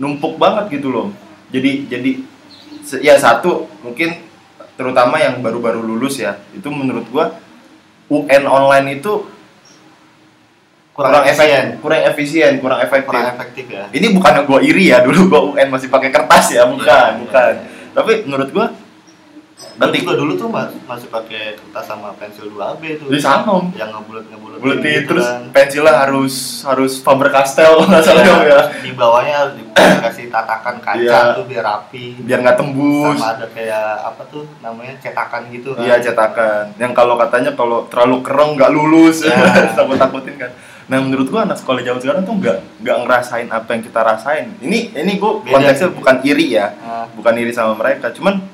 numpuk 0.01 0.41
banget 0.41 0.81
gitu 0.81 0.89
loh 0.89 1.13
jadi 1.53 1.85
jadi 1.85 2.17
ya 2.97 3.13
satu 3.21 3.69
mungkin 3.85 4.17
terutama 4.73 5.21
yang 5.21 5.37
baru-baru 5.37 5.85
lulus 5.85 6.17
ya 6.17 6.41
itu 6.57 6.65
menurut 6.73 7.05
gua 7.13 7.37
UN 8.11 8.43
online 8.43 8.99
itu 8.99 9.23
kurang, 10.91 11.23
efisien 11.23 11.79
kurang 11.79 12.01
efisien 12.03 12.51
kurang 12.59 12.79
efektif 12.83 13.07
Kurang 13.07 13.27
efektif 13.31 13.65
ya. 13.65 13.87
ini 13.89 14.11
bukan 14.11 14.43
gua 14.43 14.59
iri 14.59 14.91
ya 14.91 14.99
dulu 15.07 15.19
gua 15.27 15.41
UN 15.49 15.67
masih 15.71 15.87
pakai 15.87 16.11
kertas 16.11 16.51
ya 16.51 16.67
bukan 16.67 16.83
Iya, 16.83 17.19
bukan 17.23 17.51
iya, 17.55 17.63
iya. 17.63 17.91
tapi 17.95 18.11
menurut 18.27 18.49
gua 18.51 18.67
Berarti 19.73 19.97
gue 19.99 20.15
dulu 20.15 20.33
tuh 20.35 20.47
mas- 20.47 20.77
masih 20.83 21.07
pakai 21.07 21.55
kertas 21.55 21.85
sama 21.85 22.13
pensil 22.13 22.45
2AB 22.47 22.81
tuh. 22.97 23.07
di 23.07 23.17
sama. 23.17 23.71
Yang 23.71 23.89
ngebulet 23.93 24.25
ngebulet. 24.27 24.57
Buletin 24.57 24.93
gitu 24.95 25.07
terus 25.09 25.25
kan. 25.25 25.41
pensilnya 25.49 25.95
harus 25.97 26.35
harus 26.61 26.93
Faber 26.97 27.29
Castell 27.29 27.73
kalau 27.75 27.87
nggak 27.87 28.03
salah 28.03 28.21
Iya, 28.21 28.31
Om, 28.31 28.43
ya 28.45 28.61
di 28.77 28.91
bawahnya 28.91 29.35
harus 29.39 29.53
dikasih 29.57 30.25
tatakan 30.27 30.75
kaca 30.77 30.99
Iya. 30.99 31.33
tuh 31.33 31.45
biar 31.45 31.63
rapi 31.63 32.05
biar 32.19 32.39
nggak 32.41 32.55
tembus 32.55 33.15
sama 33.15 33.33
ada 33.33 33.47
kayak 33.47 33.81
apa 34.05 34.21
tuh 34.27 34.43
namanya 34.59 34.93
cetakan 34.99 35.41
gitu 35.49 35.73
kan 35.73 35.81
Iya 35.81 35.95
cetakan. 35.99 36.63
Yang 36.77 36.91
kalau 36.93 37.15
katanya 37.15 37.51
kalau 37.51 37.87
terlalu 37.87 38.17
kereng 38.21 38.51
nggak 38.53 38.69
lulus, 38.69 39.17
Ya. 39.25 39.33
takut 39.71 39.95
takutin 39.95 40.37
kan. 40.37 40.51
Nah 40.83 40.99
menurut 40.99 41.25
gua 41.25 41.41
anak 41.43 41.55
sekolah 41.55 41.79
zaman 41.79 41.97
sekarang 41.99 42.21
tuh 42.21 42.35
nggak 42.35 42.57
nggak 42.83 42.97
ngerasain 43.01 43.47
apa 43.47 43.69
yang 43.71 43.81
kita 43.81 43.99
rasain. 43.99 44.45
Ini 44.59 44.93
ini 44.93 45.11
gua 45.15 45.39
konteksnya 45.41 45.89
bukan 45.89 46.19
iri 46.21 46.51
ya, 46.51 46.75
Nah, 46.75 47.07
bukan 47.09 47.33
iri 47.33 47.49
sama 47.49 47.73
mereka. 47.73 48.11
Cuman 48.11 48.50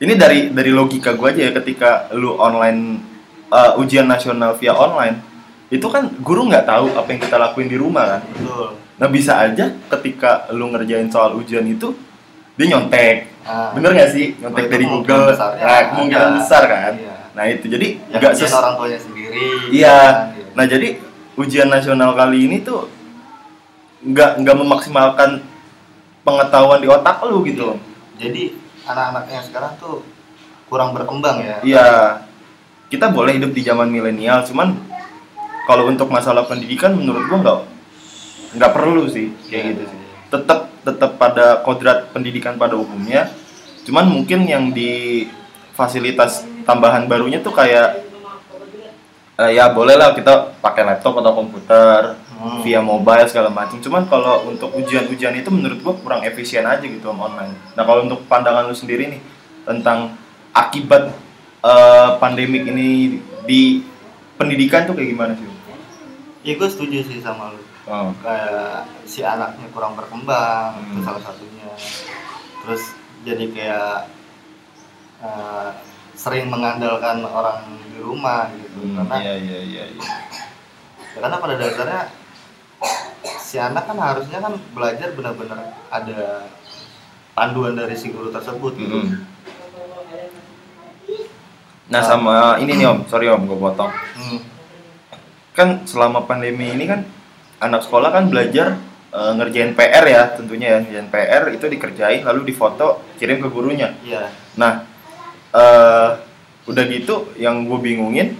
ini 0.00 0.12
dari 0.16 0.48
dari 0.48 0.72
logika 0.72 1.12
gua 1.12 1.30
aja 1.30 1.48
ya 1.48 1.52
ketika 1.52 2.08
lu 2.16 2.34
online 2.40 3.04
uh, 3.52 3.76
ujian 3.76 4.08
nasional 4.08 4.56
via 4.56 4.72
online 4.72 5.20
itu 5.70 5.86
kan 5.86 6.10
guru 6.18 6.50
nggak 6.50 6.66
tahu 6.66 6.90
apa 6.98 7.08
yang 7.14 7.20
kita 7.22 7.36
lakuin 7.38 7.70
di 7.70 7.78
rumah 7.78 8.18
kan. 8.18 8.20
betul. 8.26 8.68
Nah 8.98 9.06
bisa 9.06 9.38
aja 9.38 9.70
ketika 9.70 10.50
lu 10.50 10.66
ngerjain 10.74 11.06
soal 11.06 11.38
ujian 11.38 11.62
itu 11.62 11.94
dia 12.58 12.76
nyontek, 12.76 13.30
nah, 13.46 13.72
bener 13.72 13.94
nggak 13.96 14.10
sih? 14.10 14.36
Nyontek 14.36 14.66
dari 14.66 14.84
Google. 14.84 15.32
besarnya 15.32 15.64
nah 15.64 15.80
kemungkinan 15.94 16.26
ada. 16.26 16.36
besar 16.36 16.62
kan? 16.66 16.92
Iya. 16.98 17.14
nah 17.30 17.44
itu 17.46 17.66
jadi 17.70 17.86
yang 18.10 18.20
nggak 18.20 18.34
ses 18.34 18.52
orang 18.52 18.74
tuanya 18.76 18.98
sendiri. 18.98 19.46
Iya. 19.70 19.86
kan, 19.94 20.14
nah 20.58 20.64
jadi 20.66 20.88
ujian 21.38 21.68
nasional 21.70 22.10
kali 22.18 22.50
ini 22.50 22.56
tuh 22.66 22.90
nggak 24.04 24.42
nggak 24.42 24.56
memaksimalkan 24.58 25.30
pengetahuan 26.26 26.82
di 26.82 26.88
otak 26.90 27.22
lu 27.30 27.46
gitu. 27.46 27.78
Jadi 28.20 28.52
anak-anaknya 28.86 29.40
sekarang 29.44 29.72
tuh 29.76 30.04
kurang 30.70 30.94
berkembang 30.94 31.42
ya. 31.42 31.56
Iya. 31.66 31.88
Kita 32.90 33.10
boleh 33.10 33.38
hidup 33.38 33.54
di 33.54 33.62
zaman 33.62 33.86
milenial 33.86 34.42
cuman 34.46 34.74
kalau 35.66 35.86
untuk 35.86 36.10
masalah 36.10 36.42
pendidikan 36.46 36.94
menurut 36.94 37.22
gua 37.30 37.38
nggak 37.38 37.58
nggak 38.58 38.72
perlu 38.74 39.06
sih 39.06 39.30
kayak 39.46 39.62
Iya, 39.62 39.70
gitu 39.70 39.82
iya, 39.86 39.90
sih. 39.90 39.98
Iya. 39.98 40.08
tetap 40.30 40.60
tetap 40.80 41.10
pada 41.20 41.46
kodrat 41.62 42.10
pendidikan 42.10 42.58
pada 42.58 42.74
umumnya. 42.74 43.30
Cuman 43.86 44.06
mungkin 44.10 44.46
yang 44.46 44.70
di 44.74 45.24
fasilitas 45.74 46.44
tambahan 46.66 47.06
barunya 47.06 47.40
tuh 47.40 47.54
kayak 47.54 48.04
eh, 49.38 49.50
ya 49.56 49.72
boleh 49.72 49.96
lah 49.96 50.12
kita 50.12 50.58
pakai 50.60 50.82
laptop 50.84 51.22
atau 51.22 51.32
komputer 51.32 52.14
Hmm. 52.40 52.64
via 52.64 52.80
mobile 52.80 53.28
segala 53.28 53.52
macam 53.52 53.76
cuman 53.84 54.08
kalau 54.08 54.48
untuk 54.48 54.72
ujian-ujian 54.72 55.36
itu 55.36 55.52
menurut 55.52 55.76
gua 55.84 55.92
kurang 56.00 56.24
efisien 56.24 56.64
aja 56.64 56.80
gitu 56.80 57.12
om 57.12 57.20
online 57.20 57.52
nah 57.76 57.84
kalau 57.84 58.08
untuk 58.08 58.24
pandangan 58.24 58.64
lu 58.64 58.72
sendiri 58.72 59.12
nih 59.12 59.20
tentang 59.68 60.16
akibat 60.56 61.12
eh, 61.60 62.08
pandemik 62.16 62.64
ini 62.64 63.20
di 63.44 63.84
pendidikan 64.34 64.88
tuh 64.88 64.96
kayak 64.96 65.12
gimana 65.12 65.32
sih 65.36 65.44
ya 66.40 66.56
gue 66.56 66.64
setuju 66.64 67.04
sih 67.04 67.20
sama 67.20 67.52
lu 67.52 67.60
oh. 67.84 68.08
kayak 68.24 68.88
si 69.04 69.20
anaknya 69.20 69.68
kurang 69.76 69.92
berkembang 69.92 70.80
Hmm. 70.80 70.96
itu 70.96 71.00
salah 71.04 71.20
satunya 71.20 71.68
terus 72.64 72.96
jadi 73.20 73.44
kayak 73.52 73.96
eh, 75.20 75.68
sering 76.16 76.48
mengandalkan 76.48 77.20
orang 77.20 77.68
di 77.92 78.00
rumah 78.00 78.48
gitu 78.56 78.80
Hmm, 78.80 78.96
karena 79.04 79.16
iya 79.20 79.34
iya 79.36 79.58
iya 79.60 79.84
iya. 79.92 80.04
ya 81.12 81.18
karena 81.20 81.36
pada 81.36 81.54
dasarnya 81.60 82.02
si 83.40 83.58
anak 83.58 83.90
kan 83.90 83.98
harusnya 83.98 84.38
kan 84.38 84.54
belajar 84.72 85.10
benar-benar 85.12 85.74
ada 85.90 86.46
panduan 87.34 87.74
dari 87.74 87.98
si 87.98 88.14
guru 88.14 88.30
tersebut 88.30 88.72
gitu 88.78 88.96
Mm. 89.00 89.26
Nah 91.90 92.06
sama 92.06 92.54
ini 92.62 92.78
nih 92.78 92.86
om, 92.86 93.02
sorry 93.10 93.26
om, 93.26 93.42
gue 93.50 93.58
potong. 93.58 93.90
Hmm. 93.90 94.38
Kan 95.50 95.82
selama 95.90 96.22
pandemi 96.22 96.70
ini 96.70 96.86
kan 96.86 97.02
anak 97.58 97.82
sekolah 97.82 98.14
kan 98.14 98.30
belajar 98.30 98.78
eh, 99.10 99.32
ngerjain 99.34 99.74
PR 99.74 100.06
ya 100.06 100.22
tentunya 100.38 100.78
ya, 100.78 100.86
ngerjain 100.86 101.10
PR 101.10 101.42
itu 101.50 101.66
dikerjain 101.66 102.22
lalu 102.22 102.46
difoto 102.46 103.02
kirim 103.18 103.42
ke 103.42 103.50
gurunya. 103.50 103.90
iya 104.06 104.30
Nah 104.54 104.86
eh, 105.50 106.10
udah 106.70 106.84
gitu 106.86 107.34
yang 107.34 107.66
gue 107.66 107.78
bingungin 107.82 108.38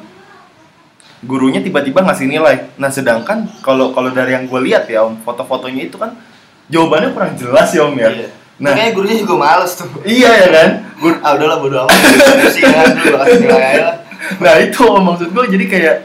gurunya 1.20 1.60
tiba-tiba 1.60 2.00
ngasih 2.00 2.26
nilai. 2.26 2.72
Nah, 2.80 2.88
sedangkan 2.88 3.44
kalau 3.60 3.92
kalau 3.92 4.08
dari 4.12 4.32
yang 4.32 4.48
gue 4.48 4.60
lihat 4.64 4.88
ya, 4.88 5.04
Om, 5.04 5.20
foto-fotonya 5.20 5.88
itu 5.88 6.00
kan 6.00 6.16
jawabannya 6.72 7.12
kurang 7.12 7.34
jelas 7.36 7.68
ya, 7.72 7.84
Om 7.84 7.96
ya. 8.00 8.08
Iya. 8.08 8.28
Nah, 8.60 8.76
Kayaknya 8.76 8.92
gurunya 8.92 9.16
juga 9.24 9.34
males 9.40 9.72
tuh. 9.72 9.88
iya 10.04 10.30
ya 10.36 10.48
kan? 10.52 10.70
Gur 11.00 11.16
Ah 11.24 11.32
udahlah 11.32 11.58
bodo 11.60 11.76
amat. 11.88 11.96
Dulu 11.96 12.34
kasih 12.44 12.62
nilai 12.68 12.84
aja 12.84 13.10
lah. 13.16 13.94
nah, 14.44 14.54
itu 14.60 14.80
Om, 14.84 15.02
maksud 15.04 15.28
gue 15.32 15.44
jadi 15.56 15.66
kayak 15.68 15.96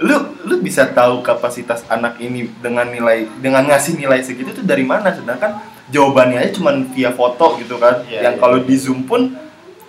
lu 0.00 0.16
lu 0.48 0.54
bisa 0.64 0.88
tahu 0.88 1.20
kapasitas 1.20 1.84
anak 1.92 2.16
ini 2.24 2.48
dengan 2.64 2.88
nilai 2.88 3.28
dengan 3.36 3.68
ngasih 3.68 4.00
nilai 4.00 4.24
segitu 4.24 4.56
tuh 4.56 4.64
dari 4.64 4.80
mana 4.80 5.12
sedangkan 5.12 5.60
jawabannya 5.92 6.40
aja 6.40 6.56
cuman 6.56 6.88
via 6.96 7.12
foto 7.12 7.60
gitu 7.60 7.76
kan 7.76 8.00
Iya, 8.08 8.32
yang 8.32 8.34
iya. 8.34 8.40
kalau 8.40 8.64
di 8.64 8.76
zoom 8.80 9.04
pun 9.04 9.28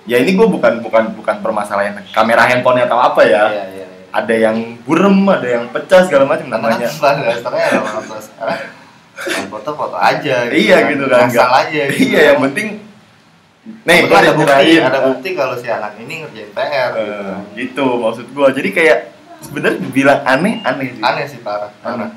ya 0.03 0.19
ini 0.19 0.35
gue 0.35 0.43
bukan 0.43 0.83
bukan 0.83 1.15
bukan 1.15 1.39
permasalahan 1.39 1.95
kamera 2.11 2.43
handphonenya 2.43 2.91
atau 2.91 2.99
apa 2.99 3.23
ya 3.23 3.43
Iya 3.55 3.63
iya. 3.70 3.70
Ada 4.11 4.35
yang 4.35 4.57
burem 4.81 5.17
ada 5.25 5.47
yang 5.49 5.65
pecah 5.71 6.03
segala 6.03 6.27
macam 6.27 6.45
Karena 6.45 6.67
kan 6.67 6.77
namanya 6.77 6.87
pada 6.93 7.21
dasarnya 7.23 7.81
foto-foto 9.47 9.95
aja 9.95 10.35
iya 10.49 10.77
gitu 10.89 11.05
kan 11.05 11.27
nggak- 11.27 11.51
aja 11.61 11.81
gitu. 11.87 12.01
iya 12.07 12.21
yang 12.33 12.39
penting 12.43 12.67
nih 13.85 14.09
ada 14.09 14.33
bukti, 14.33 14.73
ada 14.75 14.99
bukti 15.05 15.29
kalau 15.31 15.53
si 15.53 15.69
anak 15.69 15.93
ini 15.95 16.25
ngerjain 16.25 16.49
PR 16.49 16.89
gitu. 16.91 16.97
Eh, 16.97 17.35
gitu 17.55 17.85
maksud 17.99 18.25
gue 18.27 18.47
jadi 18.51 18.69
kayak 18.73 18.97
sebenarnya 19.39 19.77
dibilang 19.79 20.21
aneh 20.23 20.55
aneh 20.61 20.87
sih 20.91 21.01
Aneh 21.01 21.25
sih 21.29 21.39
parah. 21.39 21.69
Aneh. 21.81 22.09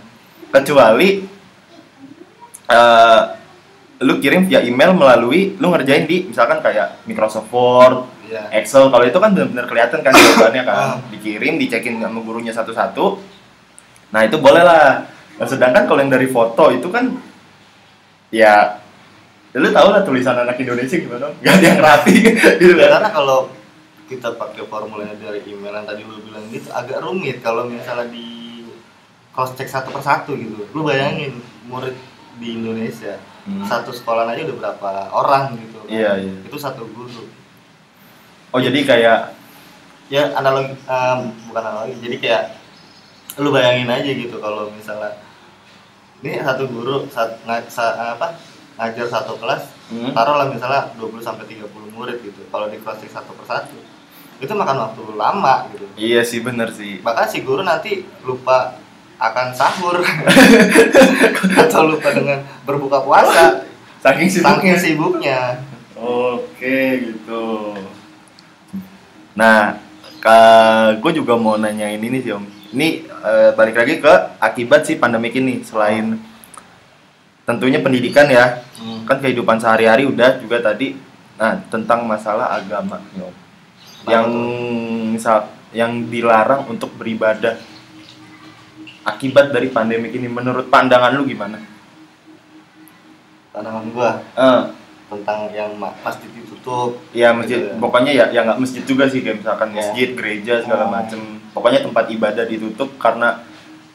kecuali 0.51 1.29
eh 2.65 3.23
lu 4.01 4.19
kirim 4.19 4.45
via 4.45 4.61
email 4.61 4.93
melalui 4.93 5.55
lu 5.55 5.69
ngerjain 5.69 6.05
di 6.05 6.27
misalkan 6.27 6.59
kayak 6.59 7.05
Microsoft 7.05 7.49
Word, 7.49 8.09
Iya. 8.37 8.59
Excel 8.59 8.89
kalau 8.89 9.03
itu 9.03 9.15
kan 9.15 9.31
benar-benar 9.31 9.65
kelihatan 9.65 10.01
kan 10.01 10.11
jawabannya 10.11 10.63
kan 10.63 10.75
Ah. 10.75 10.97
dikirim 11.09 11.55
dicekin 11.55 11.99
sama 11.99 12.19
gurunya 12.19 12.51
satu-satu 12.51 13.23
nah 14.11 14.21
itu 14.21 14.37
boleh 14.37 14.61
lah 14.61 15.07
nah, 15.35 15.47
sedangkan 15.47 15.85
kalau 15.85 15.99
yang 15.99 16.11
dari 16.11 16.27
foto 16.27 16.71
itu 16.71 16.87
kan 16.89 17.15
ya 18.31 18.79
ya 19.51 19.57
lu 19.57 19.71
tau 19.71 19.89
lah 19.89 20.03
tulisan 20.03 20.35
anak 20.37 20.57
Indonesia 20.57 20.97
gimana 20.97 21.31
gak 21.43 21.55
ada 21.55 21.67
yang 21.69 21.81
rapi 21.81 22.15
gitu 22.59 22.75
Ya, 22.75 22.91
kan 22.91 22.91
karena 22.99 23.11
kalau 23.13 23.39
kita 24.05 24.29
pakai 24.33 24.63
formulanya 24.65 25.15
dari 25.17 25.41
email 25.45 25.73
yang 25.73 25.87
tadi 25.87 26.03
lu 26.03 26.19
bilang 26.21 26.45
gitu 26.49 26.69
agak 26.71 27.01
rumit 27.01 27.41
kalau 27.41 27.65
misalnya 27.65 28.07
di 28.07 28.61
cross 29.31 29.51
check 29.53 29.67
satu 29.67 29.91
persatu 29.91 30.37
gitu. 30.37 30.63
Lu 30.71 30.85
bayangin 30.85 31.35
murid 31.65 31.97
di 32.37 32.55
Indonesia 32.55 33.19
Hmm. 33.45 33.61
satu 33.61 33.93
sekolah 33.93 34.25
aja 34.27 34.41
udah 34.43 34.57
berapa 34.57 34.91
orang 35.11 35.53
gitu. 35.59 35.77
kan. 35.79 35.93
Iya, 35.93 36.11
iya. 36.17 36.33
Itu 36.43 36.57
satu 36.57 36.89
guru. 36.89 37.29
Oh 38.55 38.61
jadi 38.63 38.81
kayak 38.87 39.21
Ya 40.13 40.31
analogi 40.37 40.77
em, 40.85 41.21
bukan 41.49 41.65
analogi. 41.65 41.97
Jadi 42.05 42.17
kayak 42.21 42.43
lu 43.41 43.51
bayangin 43.51 43.89
aja 43.91 44.07
gitu 44.07 44.37
kalau 44.39 44.71
misalnya 44.71 45.17
ini 46.23 46.39
satu 46.45 46.71
guru 46.71 47.09
saat 47.11 47.41
sa- 47.67 48.15
apa 48.15 48.37
ngajar 48.79 49.11
satu 49.11 49.35
kelas 49.41 49.65
hmm, 49.91 50.13
taruhlah 50.15 50.47
misalnya 50.53 50.93
20 51.01 51.25
sampai 51.25 51.49
30 51.51 51.67
murid 51.97 52.21
gitu. 52.21 52.47
Kalau 52.53 52.69
di 52.69 52.79
cross 52.79 53.01
check 53.01 53.11
satu 53.11 53.33
persatu 53.33 53.75
itu 54.39 54.51
makan 54.53 54.77
waktu 54.91 55.03
lama 55.15 55.71
gitu. 55.73 55.87
iya 55.95 56.21
sih 56.21 56.43
bener 56.43 56.69
sih 56.75 56.99
Bahkan 57.01 57.27
si 57.31 57.47
guru 57.47 57.63
nanti 57.63 58.03
lupa 58.27 58.77
akan 59.17 59.55
sahur 59.55 60.03
atau 61.65 61.83
lupa 61.87 62.11
dengan 62.13 62.43
berbuka 62.67 62.99
puasa 63.01 63.63
saking 64.05 64.29
sibuknya 64.29 64.75
saking 64.77 64.77
sibuknya. 64.79 65.39
Oke 65.97 67.09
gitu. 67.09 67.43
Nah, 69.35 69.79
gue 70.99 71.13
juga 71.15 71.35
mau 71.37 71.59
nanyain 71.59 72.01
ini 72.01 72.19
sih 72.23 72.33
om. 72.33 72.45
Ini 72.75 73.07
eh, 73.07 73.51
balik 73.55 73.77
lagi 73.79 74.03
ke 74.03 74.15
akibat 74.43 74.87
si 74.87 74.99
pandemik 74.99 75.35
ini. 75.39 75.63
Selain 75.63 76.19
tentunya 77.45 77.79
pendidikan 77.79 78.27
ya, 78.27 78.65
kan 79.05 79.21
kehidupan 79.21 79.61
sehari-hari 79.61 80.09
udah 80.09 80.41
juga 80.41 80.65
tadi. 80.65 80.97
Nah, 81.35 81.59
tentang 81.67 82.07
masalah 82.07 82.55
agama, 82.55 83.03
nih, 83.11 83.27
Om. 83.27 83.35
Yang 84.07 84.27
misal 85.19 85.39
yang 85.75 86.07
dilarang 86.07 86.71
untuk 86.71 86.95
beribadah. 86.95 87.59
Akibat 89.05 89.51
dari 89.53 89.69
pandemik 89.69 90.15
ini, 90.15 90.31
menurut 90.31 90.71
pandangan 90.71 91.13
lu 91.13 91.27
gimana? 91.27 91.59
Pandangan 93.53 93.85
gua 93.93 94.11
Eh, 94.39 94.63
tentang 95.15 95.47
yang 95.51 95.71
ma- 95.75 95.95
pasti 96.01 96.27
ditutup. 96.29 96.99
Ya 97.11 97.31
masjid, 97.31 97.61
Gitu 97.61 97.71
ya. 97.71 97.79
pokoknya 97.79 98.13
ya 98.13 98.25
ya 98.31 98.41
nggak 98.43 98.59
masjid 98.59 98.83
juga 98.83 99.07
sih 99.07 99.21
kayak 99.21 99.41
misalkan 99.41 99.71
Ya. 99.71 99.77
masjid, 99.79 100.09
gereja 100.13 100.55
segala 100.61 100.85
Oh. 100.87 100.91
macem. 100.91 101.21
Pokoknya 101.51 101.81
tempat 101.81 102.11
ibadah 102.11 102.45
ditutup 102.45 102.99
karena 102.99 103.43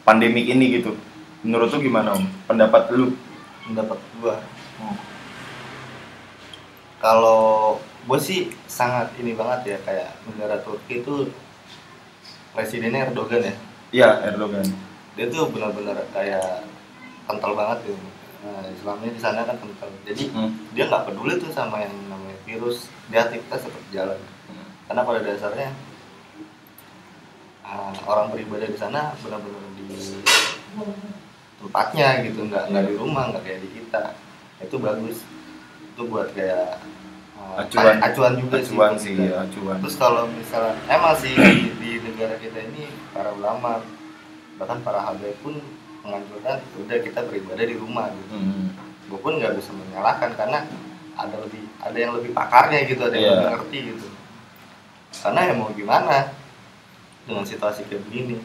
pandemik 0.01 0.47
ini 0.47 0.79
gitu. 0.79 0.95
Menurut 1.39 1.69
lu 1.69 1.79
gimana 1.82 2.15
om? 2.15 2.23
Pendapat 2.45 2.91
lu? 2.91 3.15
pendapat 3.63 4.01
gua. 4.17 4.34
Kalau 6.99 7.77
gua 8.03 8.19
sih 8.19 8.49
sangat 8.65 9.13
ini 9.15 9.32
banget 9.32 9.60
ya 9.65 9.77
kayak 9.86 10.10
negara 10.25 10.60
Turki 10.60 10.99
itu 10.99 11.29
presidennya 12.51 13.08
Erdogan 13.08 13.45
ya. 13.45 13.55
Iya 13.89 14.10
Erdogan. 14.25 14.65
Dia 15.13 15.29
tuh 15.29 15.47
benar-benar 15.47 16.01
kayak 16.12 16.65
kental 17.23 17.53
banget 17.53 17.77
gitu. 17.88 18.08
Nah, 18.39 18.63
Islamnya 18.71 19.12
di 19.12 19.19
sana 19.19 19.43
kan 19.43 19.60
kental. 19.60 19.91
Jadi 20.08 20.32
Hmm. 20.32 20.56
dia 20.71 20.88
nggak 20.88 21.12
peduli 21.12 21.36
tuh 21.36 21.52
sama 21.52 21.80
yang 21.80 21.91
namanya 22.08 22.39
virus 22.43 22.88
dia 23.08 23.23
aktivitas 23.23 23.62
tetap 23.62 23.84
jalan 23.91 24.19
karena 24.86 25.02
pada 25.04 25.19
dasarnya 25.21 25.69
ah, 27.62 27.93
orang 28.06 28.32
beribadah 28.32 28.65
di 28.65 28.73
sana 28.73 29.13
benar-benar 29.19 29.62
di 29.78 29.86
tempatnya 31.60 32.08
gitu 32.25 32.47
nggak 32.47 32.71
nggak 32.71 32.84
di 32.88 32.93
rumah 32.95 33.23
nggak 33.30 33.43
kayak 33.43 33.60
di 33.62 33.69
kita 33.75 34.04
itu 34.60 34.75
bagus 34.80 35.17
itu 35.86 36.02
buat 36.08 36.32
kayak 36.34 36.80
ah, 37.36 37.62
Acuan. 37.62 37.99
acuan 37.99 38.34
juga 38.36 38.58
Acuan 38.58 38.93
sih, 38.95 39.13
kita. 39.13 39.23
ya, 39.25 39.36
acuan. 39.43 39.78
terus 39.78 39.95
kalau 39.95 40.23
misalnya 40.32 40.73
emang 40.88 41.13
sih 41.17 41.34
di, 41.36 41.62
di 41.78 41.89
negara 42.02 42.36
kita 42.39 42.60
ini 42.65 42.88
para 43.12 43.30
ulama 43.32 43.84
bahkan 44.56 44.80
para 44.82 45.04
habaib 45.04 45.36
pun 45.39 45.60
menganjurkan 46.01 46.57
udah 46.77 46.97
kita 46.99 47.19
beribadah 47.23 47.63
di 47.63 47.75
rumah 47.75 48.07
gitu 48.09 48.31
Hmm. 48.31 48.67
gue 49.05 49.17
pun 49.17 49.33
nggak 49.35 49.53
bisa 49.53 49.71
menyalahkan 49.71 50.31
karena 50.33 50.59
ada 51.13 51.35
lebih 51.38 51.63
ada 51.77 51.97
yang 51.97 52.12
lebih 52.13 52.31
pakarnya 52.31 52.79
gitu 52.85 53.01
ada 53.01 53.13
yang 53.13 53.23
Iya. 53.23 53.33
lebih 53.35 53.49
ngerti 53.51 53.77
gitu 53.89 54.07
karena 55.15 55.39
ya 55.41 55.53
mau 55.53 55.69
gimana 55.71 56.17
dengan 57.23 57.43
situasi 57.43 57.83
kayak 57.85 58.05
begini 58.05 58.38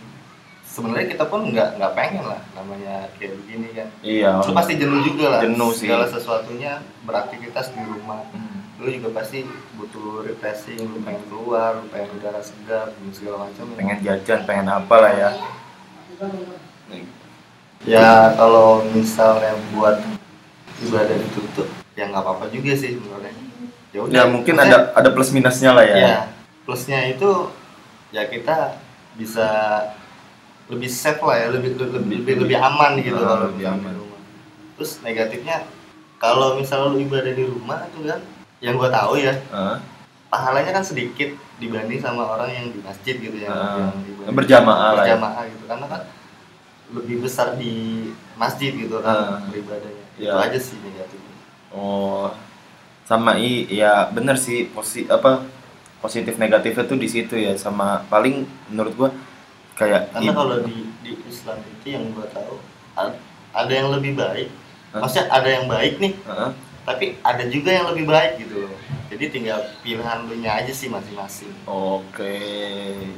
sebenarnya 0.65 1.07
kita 1.09 1.25
pun 1.25 1.47
nggak 1.47 1.77
nggak 1.77 1.93
pengen 1.95 2.25
lah 2.25 2.41
namanya 2.55 3.07
kayak 3.15 3.37
begini 3.39 3.69
kan 3.73 3.89
Iya. 4.01 4.41
lu 4.41 4.53
pasti 4.53 4.75
jenuh 4.75 5.01
juga 5.03 5.27
lah 5.29 5.41
Jenuh 5.41 5.71
sih. 5.71 5.87
segala 5.87 6.05
sesuatunya 6.07 6.73
beraktivitas 7.05 7.71
di 7.71 7.83
rumah 7.83 8.25
Hmm. 8.29 8.65
lu 8.75 8.91
juga 8.91 9.15
pasti 9.15 9.47
butuh 9.75 10.25
refreshing 10.25 10.83
lu 10.83 10.99
pengen 11.01 11.23
keluar 11.29 11.79
lu 11.79 11.87
pengen 11.89 12.11
udara 12.13 12.41
segar 12.41 12.91
segala 13.13 13.47
macam 13.47 13.65
Pengen 13.77 13.99
jajan, 14.01 14.41
pengen 14.43 14.67
apa 14.69 14.97
lah 14.99 15.13
ya. 15.15 15.31
Ya 17.85 18.09
kalau 18.35 18.69
misalnya 18.87 19.53
buat 19.71 20.01
ibadah 20.81 21.17
ditutup 21.19 21.69
ya 21.95 22.09
nggak 22.09 22.21
apa-apa 22.21 22.49
juga 22.49 22.73
sih 22.73 22.97
sebenarnya 22.97 23.33
ya 23.91 23.99
udah 24.01 24.13
Ya 24.13 24.23
mungkin 24.27 24.55
Maksudnya, 24.55 24.91
ada 24.91 24.99
ada 24.99 25.09
plus 25.11 25.31
minusnya 25.31 25.71
lah 25.71 25.85
ya. 25.85 25.97
ya 25.97 26.17
plusnya 26.65 26.99
itu 27.07 27.31
ya 28.11 28.25
kita 28.25 28.81
bisa 29.15 29.47
lebih 30.67 30.89
safe 30.89 31.21
lah 31.21 31.37
ya 31.37 31.47
lebih 31.51 31.77
lebih 31.77 32.01
lebih, 32.19 32.35
lebih 32.41 32.57
aman 32.59 32.97
gitu 32.99 33.15
Ah, 33.15 33.29
kalau 33.29 33.47
lebih 33.47 33.67
aman. 33.69 33.85
di 33.85 33.95
rumah 33.95 34.21
terus 34.75 34.93
negatifnya 35.01 35.57
kalau 36.17 36.57
misalnya 36.57 36.89
lu 36.89 36.99
ibadah 36.99 37.31
di 37.31 37.45
rumah 37.45 37.85
tuh 37.93 38.01
kan 38.03 38.21
yang 38.59 38.75
gua 38.75 38.89
tahu 38.89 39.21
ya 39.21 39.37
Hah? 39.53 39.77
pahalanya 40.27 40.73
kan 40.73 40.83
sedikit 40.83 41.31
dibanding 41.55 42.01
sama 42.01 42.27
orang 42.27 42.51
yang 42.51 42.67
di 42.67 42.81
masjid 42.81 43.15
gitu 43.15 43.37
ya 43.37 43.47
Ah, 43.47 43.93
yang 43.93 43.95
ibadah- 44.09 44.35
berjamaah 44.35 44.89
lah 44.91 45.05
ya. 45.05 45.15
berjamaah 45.15 45.43
gitu 45.47 45.65
karena 45.69 45.87
kan 45.87 46.01
lebih 46.93 47.25
besar 47.25 47.57
di 47.57 48.05
masjid 48.35 48.75
gitu 48.75 49.01
kan 49.01 49.41
Ah. 49.41 49.41
beribadahnya 49.49 50.05
Ya. 50.15 50.31
itu 50.31 50.39
aja 50.39 50.59
sih 50.61 50.77
negatifnya 50.79 51.33
Oh, 51.75 52.31
sama 53.03 53.35
i, 53.37 53.67
ya 53.67 54.07
bener 54.09 54.39
sih 54.39 54.71
posi 54.71 55.05
apa 55.11 55.43
positif 55.99 56.39
negatifnya 56.39 56.85
tuh 56.87 56.99
di 57.01 57.09
situ 57.11 57.35
ya 57.35 57.57
sama 57.57 58.05
paling 58.07 58.45
menurut 58.71 58.95
gua 58.95 59.11
kayak 59.75 60.13
karena 60.13 60.31
i- 60.31 60.37
kalau 60.37 60.57
di 60.63 60.77
di 61.03 61.13
Islam 61.27 61.59
itu 61.67 61.87
yang 61.91 62.05
gua 62.15 62.29
tahu 62.31 62.63
ad- 62.95 63.19
ada 63.51 63.73
yang 63.75 63.91
lebih 63.91 64.15
baik 64.15 64.49
Hah? 64.95 65.03
maksudnya 65.03 65.27
ada 65.29 65.49
yang 65.51 65.67
baik 65.67 65.99
nih 65.99 66.15
Heeh. 66.15 66.51
tapi 66.87 67.05
ada 67.25 67.45
juga 67.51 67.71
yang 67.75 67.87
lebih 67.91 68.07
baik 68.07 68.33
gitu 68.39 68.69
loh 68.69 68.75
jadi 69.11 69.25
tinggal 69.31 69.61
pilihan 69.83 70.19
lu 70.27 70.35
aja 70.43 70.73
sih 70.73 70.87
masing-masing 70.87 71.51
Oke, 71.67 72.39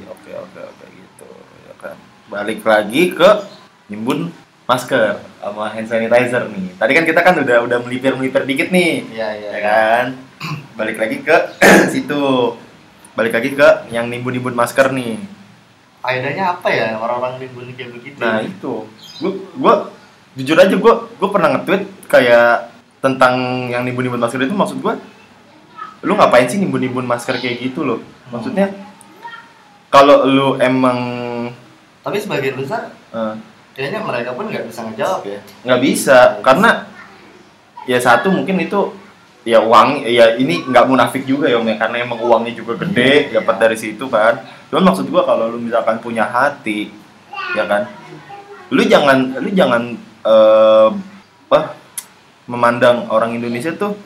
oke, 0.09 0.31
oke, 0.33 0.59
oke 0.61 0.85
gitu 0.89 1.29
ya 1.63 1.73
kan. 1.77 1.97
Balik 2.27 2.59
lagi 2.67 3.15
ke 3.15 3.29
nimbun 3.87 4.35
masker 4.67 5.23
sama 5.39 5.71
hand 5.71 5.87
sanitizer 5.87 6.43
nih. 6.51 6.75
Tadi 6.75 6.91
kan 6.91 7.05
kita 7.07 7.23
kan 7.23 7.39
udah 7.39 7.63
udah 7.63 7.77
melipir-melipir 7.87 8.43
dikit 8.43 8.67
nih, 8.67 9.07
iya 9.15 9.27
iya 9.31 9.49
ya 9.55 9.59
kan? 9.63 10.05
Balik 10.79 10.99
lagi 10.99 11.23
ke 11.23 11.37
situ. 11.95 12.51
Balik 13.15 13.31
lagi 13.31 13.55
ke 13.55 13.67
yang 13.95 14.11
nimbun-nimbun 14.11 14.53
masker 14.53 14.91
nih. 14.91 15.17
faedahnya 15.97 16.55
apa 16.55 16.69
ya 16.71 16.93
orang-orang 16.95 17.41
nimbun 17.41 17.73
kayak 17.73 17.91
begitu 17.99 18.21
Nah 18.21 18.39
itu, 18.39 18.85
gua, 19.19 19.31
gua 19.57 19.73
jujur 20.37 20.55
aja 20.55 20.75
gua, 20.77 21.09
gua 21.17 21.29
pernah 21.33 21.57
nge-tweet 21.57 21.83
kayak 22.07 22.69
tentang 23.01 23.67
yang 23.71 23.83
nimbun-nimbun 23.83 24.21
masker 24.21 24.45
itu 24.45 24.53
maksud 24.53 24.77
gua, 24.79 24.99
lu 26.05 26.13
ngapain 26.15 26.47
sih 26.47 26.61
nimbun-nimbun 26.61 27.07
masker 27.07 27.41
kayak 27.41 27.59
gitu 27.59 27.87
loh? 27.87 27.99
Maksudnya 28.29 28.71
kalau 29.89 30.27
lu 30.27 30.47
emang 30.61 30.99
tapi 32.07 32.23
sebagian 32.23 32.55
besar 32.55 32.87
eh, 33.11 33.35
kayaknya 33.75 33.99
mereka 33.99 34.31
pun 34.31 34.47
nggak 34.47 34.63
bisa 34.71 34.87
ngejawab 34.87 35.27
ya. 35.27 35.43
Nggak 35.67 35.81
bisa 35.83 36.17
karena 36.39 36.87
ya 37.83 37.99
satu 37.99 38.31
mungkin 38.31 38.63
itu 38.63 38.95
ya 39.43 39.59
uang 39.59 40.07
ya 40.07 40.39
ini 40.39 40.63
nggak 40.71 40.87
munafik 40.87 41.27
juga 41.27 41.51
ya 41.51 41.59
Om 41.59 41.67
ya. 41.67 41.75
Karena 41.75 42.07
emang 42.07 42.23
uangnya 42.23 42.55
juga 42.55 42.79
gede 42.79 43.27
Iya. 43.27 43.43
dapat 43.43 43.55
dari 43.59 43.75
situ 43.75 44.07
kan. 44.07 44.39
Cuman 44.71 44.87
maksud 44.87 45.11
gua 45.11 45.27
kalau 45.27 45.51
lu 45.51 45.59
misalkan 45.59 45.99
punya 45.99 46.23
hati 46.23 46.95
ya 47.55 47.67
kan 47.67 47.91
lu 48.71 48.83
jangan 48.87 49.43
lu 49.43 49.51
jangan 49.51 49.95
apa 51.47 51.75
memandang 52.47 53.07
orang 53.11 53.35
Indonesia 53.35 53.75
tuh 53.75 53.99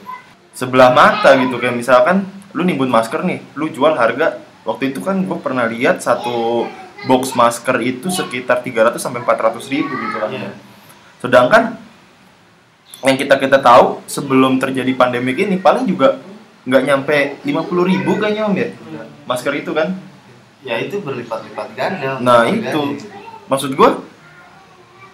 sebelah 0.58 0.90
mata 0.90 1.38
gitu. 1.38 1.62
Kayak 1.62 1.78
misalkan 1.78 2.26
lu 2.58 2.66
nimbun 2.66 2.90
masker 2.90 3.22
nih 3.22 3.46
lu 3.54 3.70
jual 3.70 3.94
harga. 3.94 4.42
Waktu 4.66 4.90
itu 4.90 5.06
kan 5.06 5.22
gue 5.22 5.38
pernah 5.42 5.70
lihat 5.70 6.02
satu 6.02 6.66
box 7.10 7.34
masker 7.34 7.78
itu 7.82 8.08
sekitar 8.14 8.62
300 8.62 9.02
sampai 9.02 9.22
400 9.26 9.72
ribu 9.72 9.94
gitu 9.96 10.18
kan 10.22 10.30
Iya. 10.30 10.52
sedangkan 11.22 11.64
yang 13.02 13.18
kita 13.18 13.36
kita 13.42 13.58
tahu 13.58 14.06
sebelum 14.06 14.62
terjadi 14.62 14.94
pandemik 14.94 15.38
ini 15.42 15.58
paling 15.58 15.90
juga 15.90 16.22
nggak 16.62 16.84
nyampe 16.86 17.18
50 17.42 17.90
ribu 17.90 18.12
kayaknya 18.22 18.44
om 18.46 18.54
ya? 18.54 18.70
Masker 19.26 19.54
itu 19.58 19.74
kan? 19.74 19.98
Ya 20.62 20.78
itu 20.78 21.02
berlipat-lipat 21.02 21.74
ganda. 21.74 22.22
Nah, 22.22 22.46
itu. 22.46 23.02
maksud 23.50 23.74
gue 23.74 23.90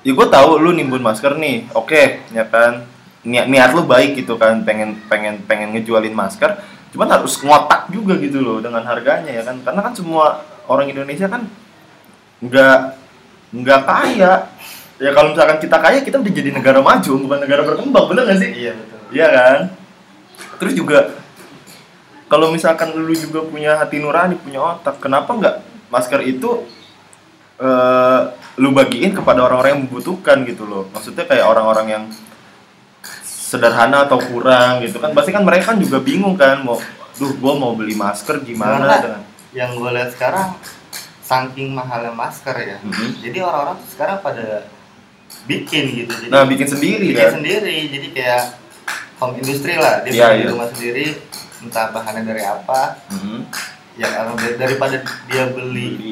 ya 0.04 0.12
gue 0.12 0.28
tahu 0.28 0.50
lu 0.60 0.76
nimbun 0.76 1.00
masker 1.00 1.40
nih. 1.40 1.72
Oke 1.72 2.28
ya 2.36 2.44
kan? 2.44 2.84
Niat 3.24 3.48
niat 3.48 3.72
lu 3.72 3.88
baik 3.88 4.20
gitu 4.20 4.36
kan 4.36 4.68
pengen 4.68 5.00
pengen 5.08 5.40
pengen 5.48 5.72
ngejualin 5.72 6.12
masker. 6.12 6.60
Cuman 6.92 7.08
harus 7.08 7.40
ngotak 7.40 7.88
juga 7.88 8.20
gitu 8.20 8.44
loh 8.44 8.60
dengan 8.60 8.84
harganya 8.84 9.32
ya 9.32 9.48
kan? 9.48 9.64
Karena 9.64 9.80
kan 9.88 9.96
semua 9.96 10.44
orang 10.68 10.92
Indonesia 10.92 11.32
kan 11.32 11.48
nggak 12.44 12.78
nggak 13.54 13.82
kaya 13.88 14.34
ya 14.98 15.10
kalau 15.14 15.34
misalkan 15.34 15.58
kita 15.62 15.78
kaya 15.78 16.00
kita 16.02 16.18
udah 16.20 16.34
jadi 16.34 16.50
negara 16.54 16.82
maju 16.82 17.12
bukan 17.26 17.40
negara 17.42 17.62
berkembang 17.66 18.06
bener 18.12 18.24
gak 18.30 18.40
sih 18.42 18.52
iya 18.54 18.74
betul 18.74 18.98
Iya 19.12 19.28
kan? 19.32 19.60
Terus 20.60 20.74
juga 20.76 21.00
kalau 22.28 22.52
misalkan 22.52 22.92
lu 22.92 23.16
juga 23.16 23.40
punya 23.48 23.80
hati 23.80 24.04
nurani, 24.04 24.36
punya 24.36 24.60
otak, 24.60 25.00
kenapa 25.00 25.32
nggak 25.32 25.56
masker 25.88 26.22
itu 26.28 26.68
eh 27.58 28.22
lu 28.58 28.74
bagiin 28.74 29.14
kepada 29.14 29.46
orang-orang 29.46 29.78
yang 29.78 29.84
membutuhkan 29.88 30.44
gitu 30.44 30.68
loh. 30.68 30.90
Maksudnya 30.92 31.24
kayak 31.24 31.46
orang-orang 31.48 31.88
yang 31.88 32.04
sederhana 33.24 34.04
atau 34.04 34.20
kurang 34.20 34.84
gitu 34.84 35.00
kan. 35.00 35.16
Pasti 35.16 35.32
kan 35.32 35.48
mereka 35.48 35.72
kan 35.74 35.78
juga 35.80 36.04
bingung 36.04 36.36
kan 36.36 36.62
mau 36.68 36.78
duh 37.18 37.34
gua 37.40 37.58
mau 37.58 37.74
beli 37.74 37.98
masker 37.98 38.46
gimana 38.46 39.02
dengan 39.02 39.22
yang 39.50 39.74
gue 39.74 39.90
lihat 39.90 40.14
sekarang 40.14 40.54
saking 41.28 41.70
mahalnya 41.72 42.14
masker 42.14 42.56
ya 42.56 42.78
Mhm. 42.80 43.20
jadi 43.20 43.38
orang-orang 43.44 43.76
tuh 43.78 43.90
sekarang 43.92 44.18
pada 44.22 44.64
bikin 45.44 45.84
gitu 45.94 46.12
jadi 46.18 46.32
Nah, 46.32 46.44
bikin 46.46 46.68
sendiri 46.68 47.06
bikin 47.06 47.20
kan. 47.20 47.32
sendiri 47.36 47.76
jadi 47.90 48.08
kayak 48.12 48.44
home 49.18 49.36
industry 49.36 49.76
lah 49.76 50.02
dia 50.02 50.12
bikin 50.14 50.32
di 50.32 50.42
iya. 50.42 50.50
rumah 50.50 50.68
sendiri 50.70 51.06
entah 51.60 51.86
bahannya 51.92 52.24
dari 52.24 52.44
apa 52.44 52.82
Mhm. 53.12 53.40
ya 53.96 54.08
daripada 54.56 54.96
dia 55.26 55.44
beli 55.50 55.88
Beli 55.92 56.12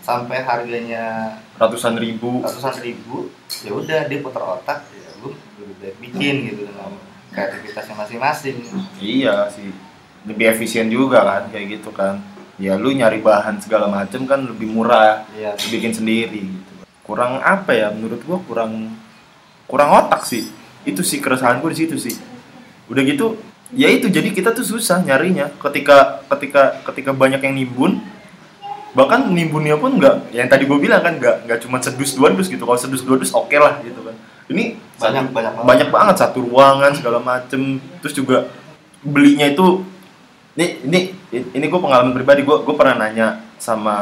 sampai 0.00 0.38
harganya 0.40 1.34
ratusan 1.56 1.98
ribu. 1.98 2.38
ratusan 2.38 2.78
ribu 2.78 3.32
ya 3.64 3.70
udah 3.72 4.00
dia 4.06 4.18
putar 4.20 4.42
otak 4.54 4.86
ya 4.92 5.10
lu 5.18 5.32
lebih 5.58 5.74
baik 5.80 5.96
bikin 5.98 6.34
gitu 6.46 6.62
dengan 6.64 6.94
kreativitasnya 7.28 7.94
masing-masing 7.96 8.56
Iya 8.96 9.50
sih, 9.50 9.74
lebih 10.22 10.46
efisien 10.48 10.86
juga 10.86 11.20
kan 11.20 11.42
kayak 11.50 11.80
gitu 11.80 11.90
kan. 11.90 12.22
Ya 12.56 12.74
lu 12.74 12.88
nyari 12.88 13.20
bahan 13.20 13.60
segala 13.60 13.84
macem 13.86 14.24
kan 14.24 14.40
lebih 14.42 14.66
murah, 14.66 15.28
Iya. 15.30 15.52
lu 15.54 15.66
bikin 15.70 15.92
sendiri 15.92 16.40
gitu. 16.40 16.72
Kurang 17.02 17.38
apa 17.38 17.70
ya? 17.70 17.88
Menurut 17.90 18.22
gua 18.22 18.40
kurang 18.40 18.96
kurang 19.64 19.92
otak 19.94 20.24
sih. 20.24 20.48
Itu 20.82 21.00
sih 21.00 21.18
keresahan 21.18 21.60
gua 21.60 21.68
di 21.68 21.78
situ 21.78 21.96
sih. 21.96 22.16
Udah 22.86 23.02
gitu, 23.02 23.36
ya 23.70 23.86
itu 23.86 24.08
jadi 24.08 24.30
kita 24.30 24.50
tuh 24.50 24.64
susah 24.64 25.00
nyarinya. 25.00 25.52
Ketika 25.54 26.24
ketika 26.28 26.80
ketika 26.82 27.10
banyak 27.12 27.40
yang 27.40 27.54
nimbun, 27.54 28.00
bahkan 28.92 29.28
nimbunnya 29.28 29.76
pun 29.76 29.92
nggak 29.94 30.32
yang 30.32 30.48
tadi 30.48 30.64
gue 30.64 30.78
bilang 30.78 31.04
kan 31.04 31.12
nggak 31.14 31.44
nggak 31.44 31.58
cuma 31.60 31.76
sedus 31.78 32.16
dua 32.16 32.32
dus 32.32 32.48
gitu 32.48 32.64
kalau 32.64 32.80
sedus 32.80 33.04
dua 33.04 33.20
dus 33.20 33.28
oke 33.28 33.52
lah 33.52 33.76
gitu 33.84 34.00
kan 34.00 34.16
ini 34.48 34.80
Banyak- 34.96 35.28
satu- 35.28 35.34
banyak 35.34 35.52
banget. 35.52 35.66
banyak 35.68 35.88
banget 35.92 36.16
satu 36.16 36.38
ruangan 36.40 36.92
segala 36.96 37.20
macem 37.20 37.60
terus 38.00 38.16
juga 38.16 38.48
belinya 39.02 39.44
itu 39.44 39.84
ini 40.56 40.66
ini 40.82 40.98
ini 41.52 41.64
gue 41.68 41.80
pengalaman 41.80 42.12
pribadi. 42.12 42.42
Gue 42.42 42.64
gue 42.64 42.74
pernah 42.74 42.96
nanya 42.96 43.44
sama 43.56 43.96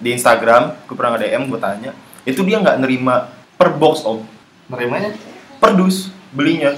di 0.00 0.12
Instagram 0.12 0.84
gue 0.84 0.94
pernah 0.96 1.16
nge 1.16 1.24
DM 1.24 1.48
gue 1.48 1.56
tanya 1.56 1.90
itu 2.24 2.44
dia 2.44 2.60
nggak 2.60 2.80
nerima 2.80 3.28
per 3.56 3.72
box 3.72 4.04
om. 4.04 4.24
Nerimanya 4.68 5.12
per 5.56 5.76
dus 5.76 6.08
belinya. 6.32 6.72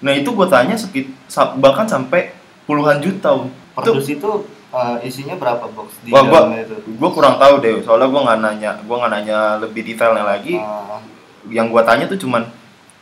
Nah 0.00 0.14
itu 0.14 0.30
gue 0.30 0.46
tanya 0.46 0.74
sekit 0.74 1.10
bahkan 1.58 1.86
sampai 1.86 2.32
puluhan 2.64 3.02
juta 3.02 3.34
om. 3.34 3.50
Itu- 3.50 3.96
Perdus 3.96 4.08
itu 4.10 4.30
eh, 4.70 4.96
isinya 5.02 5.34
berapa 5.34 5.66
box 5.66 5.98
di 6.06 6.14
Wah, 6.14 6.22
gua, 6.22 6.40
itu? 6.54 6.78
gua 6.94 7.10
kurang 7.10 7.42
tahu 7.42 7.58
deh, 7.58 7.82
soalnya 7.82 8.06
gua 8.06 8.22
nggak 8.28 8.38
nanya, 8.38 8.70
gua 8.86 8.96
nggak 9.02 9.12
nanya 9.18 9.38
lebih 9.58 9.82
detailnya 9.82 10.22
lagi. 10.22 10.58
Ah, 10.58 11.02
Yang 11.50 11.66
gua 11.74 11.82
tanya 11.82 12.04
tuh 12.06 12.20
cuman, 12.20 12.46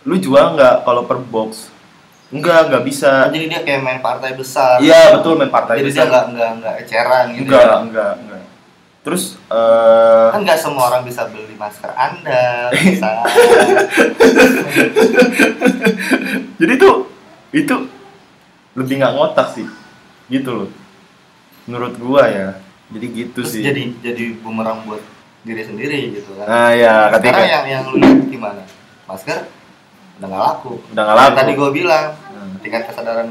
lu 0.07 0.17
jual 0.17 0.55
nggak 0.57 0.87
kalau 0.87 1.05
per 1.05 1.19
box? 1.21 1.69
Enggak, 2.29 2.69
nggak 2.69 2.85
bisa. 2.85 3.33
jadi 3.33 3.45
dia 3.49 3.61
kayak 3.65 3.81
main 3.81 4.01
partai 4.05 4.37
besar. 4.37 4.77
Iya 4.79 5.17
betul 5.17 5.41
main 5.41 5.49
partai 5.49 5.81
Jadi 5.81 5.91
dia 5.91 6.05
besar. 6.05 6.09
nggak 6.13 6.25
nggak 6.37 6.51
nggak 6.61 6.75
eceran 6.85 7.25
gitu. 7.33 7.43
enggak, 7.49 7.65
ya. 7.65 7.77
enggak, 7.81 8.13
enggak. 8.21 8.43
Terus 9.01 9.23
eh 9.49 10.29
Kan 10.29 10.41
nggak 10.45 10.61
semua 10.61 10.85
orang 10.93 11.03
bisa 11.09 11.25
beli 11.27 11.57
masker 11.57 11.89
Anda, 11.89 12.69
bisa. 12.77 13.11
jadi 16.59 16.73
tuh 16.77 16.95
itu 17.55 17.75
lebih 18.77 18.95
nggak 19.01 19.13
ngotak 19.17 19.49
sih, 19.57 19.67
gitu 20.29 20.51
loh. 20.53 20.69
Menurut 21.65 21.97
gua 21.97 22.29
ya, 22.29 22.49
jadi 22.93 23.07
gitu 23.09 23.41
Terus 23.41 23.53
sih. 23.57 23.63
jadi 23.65 23.83
jadi 24.05 24.37
bumerang 24.41 24.85
buat 24.85 25.01
diri 25.43 25.65
sendiri 25.65 26.13
gitu 26.13 26.37
kan. 26.37 26.45
Nah 26.45 26.71
ya, 26.77 27.09
ketika 27.17 27.41
Sekarang 27.41 27.49
yang 27.49 27.67
yang 27.67 27.83
lu 27.89 27.97
gimana? 28.29 28.63
Masker 29.09 29.49
udah 30.19 30.27
nggak 30.27 30.43
laku. 30.45 30.73
udah 30.89 31.03
nggak 31.03 31.17
laku. 31.17 31.35
Tadi 31.35 31.53
gue 31.55 31.71
bilang 31.73 32.07
Hmm. 32.29 32.53
tingkat 32.59 32.83
kesadaran 32.85 33.29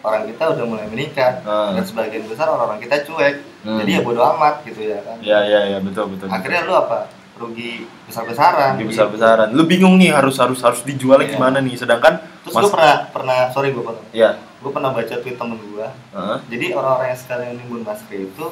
orang 0.00 0.22
kita 0.26 0.44
udah 0.48 0.64
mulai 0.64 0.86
meningkat 0.86 1.34
Hmm. 1.42 1.76
dan 1.76 1.84
sebagian 1.84 2.24
besar 2.24 2.46
orang-orang 2.46 2.80
kita 2.80 3.02
cuek. 3.02 3.34
Hmm. 3.62 3.78
Jadi 3.78 3.90
ya 3.92 4.00
bodo 4.00 4.22
amat 4.30 4.64
gitu 4.64 4.80
ya 4.82 4.98
kan. 5.00 5.16
Ya, 5.20 5.38
ya, 5.42 5.60
ya, 5.68 5.78
betul, 5.78 6.10
betul. 6.10 6.26
betul. 6.26 6.34
Akhirnya 6.34 6.62
lu 6.62 6.74
apa? 6.74 6.98
Rugi 7.32 7.72
besar-besaran. 8.04 8.76
di 8.76 8.84
besar 8.84 9.08
besaran 9.08 9.48
lu 9.50 9.64
bingung 9.64 9.96
nih 9.96 10.12
harus 10.12 10.36
harus 10.36 10.60
harus 10.60 10.84
dijualnya 10.84 11.26
Iya. 11.26 11.34
gimana 11.34 11.58
nih 11.58 11.74
sedangkan 11.74 12.20
Terus 12.44 12.54
Mas- 12.54 12.62
gue 12.62 12.70
pernah 12.70 12.96
pernah 13.08 13.38
sorry 13.50 13.72
gue 13.72 13.80
pernah 13.80 14.04
ya 14.12 14.30
gue 14.36 14.70
pernah 14.70 14.90
baca 14.90 15.14
tweet 15.16 15.34
temen 15.34 15.58
gue. 15.58 15.86
Heeh. 16.12 16.38
Jadi 16.48 16.66
orang-orang 16.72 17.08
yang 17.08 17.18
sekarang 17.18 17.48
nimbun 17.56 17.82
masker 17.82 18.20
itu 18.20 18.46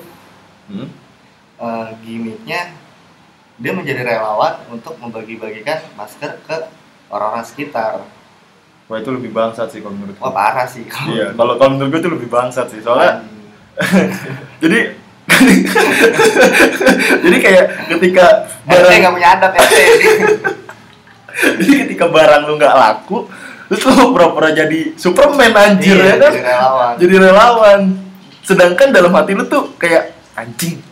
Hmm. 0.67 0.89
eh, 1.61 1.89
gimmicknya 2.01 2.61
dia 3.57 3.73
menjadi 3.73 4.01
relawan 4.03 4.65
untuk 4.67 4.97
membagi-bagikan 4.97 5.85
masker 5.93 6.41
ke 6.43 6.57
orang-orang 7.11 7.45
sekitar. 7.45 8.01
wah 8.87 8.97
itu 8.97 9.07
lebih 9.09 9.31
bangsat 9.31 9.71
sih 9.71 9.79
kalau 9.79 9.95
menurut 9.95 10.19
Wah 10.19 10.31
parah 10.31 10.67
sih 10.67 10.83
kalau 10.85 11.11
iya 11.11 11.27
kalau 11.31 11.55
kalau 11.55 11.71
menurut 11.75 11.91
gue 11.91 12.01
itu 12.01 12.11
lebih 12.11 12.29
bangsat 12.29 12.67
sih 12.69 12.81
soalnya 12.81 13.23
jadi 14.63 14.99
jadi 17.23 17.37
kayak 17.39 17.65
ketika 17.89 18.27
RT 18.61 18.69
barang 18.69 18.99
nggak 19.01 19.15
punya 19.15 19.29
adat 19.31 19.53
RT. 19.55 19.75
jadi 21.61 21.75
ketika 21.87 22.05
barang 22.07 22.43
lu 22.45 22.55
nggak 22.57 22.75
laku 22.75 23.19
terus 23.67 23.81
lu 23.87 24.11
pura-pura 24.11 24.51
jadi 24.51 24.81
Superman 24.99 25.55
anjir 25.55 25.95
Iya, 25.95 26.05
ya 26.05 26.15
kan 26.19 26.33
jadi 26.33 26.43
relawan. 26.45 26.93
jadi 26.99 27.15
relawan 27.21 27.81
sedangkan 28.43 28.89
dalam 28.91 29.13
hati 29.15 29.33
lu 29.33 29.45
tuh 29.47 29.71
kayak 29.77 30.11
anjing 30.35 30.83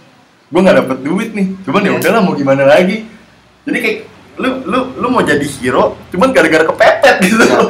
gue 0.49 0.61
nggak 0.63 0.79
dapet 0.79 0.99
duit 1.03 1.31
nih 1.35 1.47
cuman 1.67 1.81
ya 1.83 1.91
Iya. 1.91 1.99
udahlah 1.99 2.21
mau 2.23 2.35
gimana 2.35 2.63
lagi 2.65 3.05
jadi 3.67 3.79
kayak 3.79 3.99
lu 4.39 4.63
lu 4.65 4.79
lu 4.97 5.07
mau 5.11 5.21
jadi 5.21 5.45
hero 5.59 5.99
cuman 6.09 6.31
gara-gara 6.31 6.65
kepepet 6.65 7.17
gitu 7.27 7.43
Iya. 7.43 7.61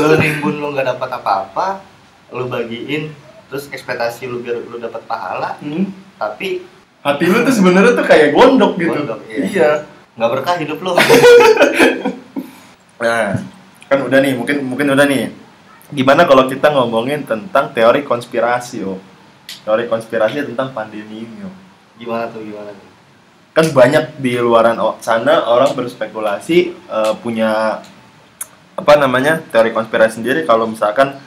lu 0.04 0.14
nimbun 0.14 0.54
lu 0.62 0.66
nggak 0.70 0.94
dapat 0.94 1.10
apa-apa, 1.18 1.82
lu 2.30 2.46
bagiin 2.46 3.10
terus 3.48 3.66
ekspektasi 3.66 4.28
lu 4.28 4.38
biar 4.38 4.62
lu 4.62 4.78
dapat 4.78 5.02
pahala, 5.08 5.56
Hmm. 5.58 5.90
tapi 6.20 6.62
hati 7.00 7.24
lu 7.26 7.42
tuh 7.42 7.50
sebenarnya 7.50 7.96
tuh 7.96 8.06
kayak 8.06 8.30
gondok 8.30 8.76
gitu 8.76 8.94
Gondok, 8.94 9.18
iya. 9.26 9.40
iya 9.42 9.70
nggak 10.14 10.30
berkah 10.36 10.54
hidup 10.60 10.78
lu. 10.78 10.92
nah 13.02 13.34
kan 13.88 13.98
udah 14.04 14.18
nih 14.20 14.32
mungkin 14.34 14.56
mungkin 14.66 14.86
udah 14.92 15.06
nih 15.06 15.30
gimana 15.94 16.26
kalau 16.28 16.44
kita 16.50 16.68
ngomongin 16.74 17.24
tentang 17.24 17.72
teori 17.72 18.04
konspirasi 18.04 18.84
oh 18.84 18.98
teori 19.64 19.88
konspirasi 19.88 20.44
tentang 20.44 20.74
pandemi 20.76 21.24
ini 21.24 21.46
oh 21.46 21.54
gimana 21.96 22.28
tuh 22.28 22.42
gimana 22.44 22.68
tuh 22.74 22.87
kan 23.58 23.66
banyak 23.74 24.22
di 24.22 24.38
luaran 24.38 24.78
sana 25.02 25.50
orang 25.50 25.74
berspekulasi 25.74 26.58
eh, 26.70 27.14
punya 27.18 27.82
apa 28.78 28.92
namanya 28.94 29.42
teori 29.50 29.74
konspirasi 29.74 30.22
sendiri. 30.22 30.46
Kalau 30.46 30.70
misalkan 30.70 31.18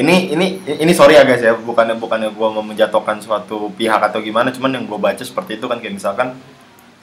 ini 0.00 0.32
ini 0.32 0.64
ini 0.64 0.92
sorry 0.96 1.20
ya 1.20 1.28
guys 1.28 1.44
ya 1.44 1.52
bukannya 1.52 2.00
bukannya 2.00 2.32
gua 2.32 2.48
mau 2.48 2.64
menjatuhkan 2.64 3.20
suatu 3.20 3.68
pihak 3.76 4.00
atau 4.00 4.24
gimana 4.24 4.48
cuman 4.48 4.80
yang 4.80 4.84
gue 4.88 4.96
baca 4.96 5.20
seperti 5.20 5.60
itu 5.60 5.68
kan 5.68 5.80
kayak 5.80 6.00
misalkan 6.00 6.36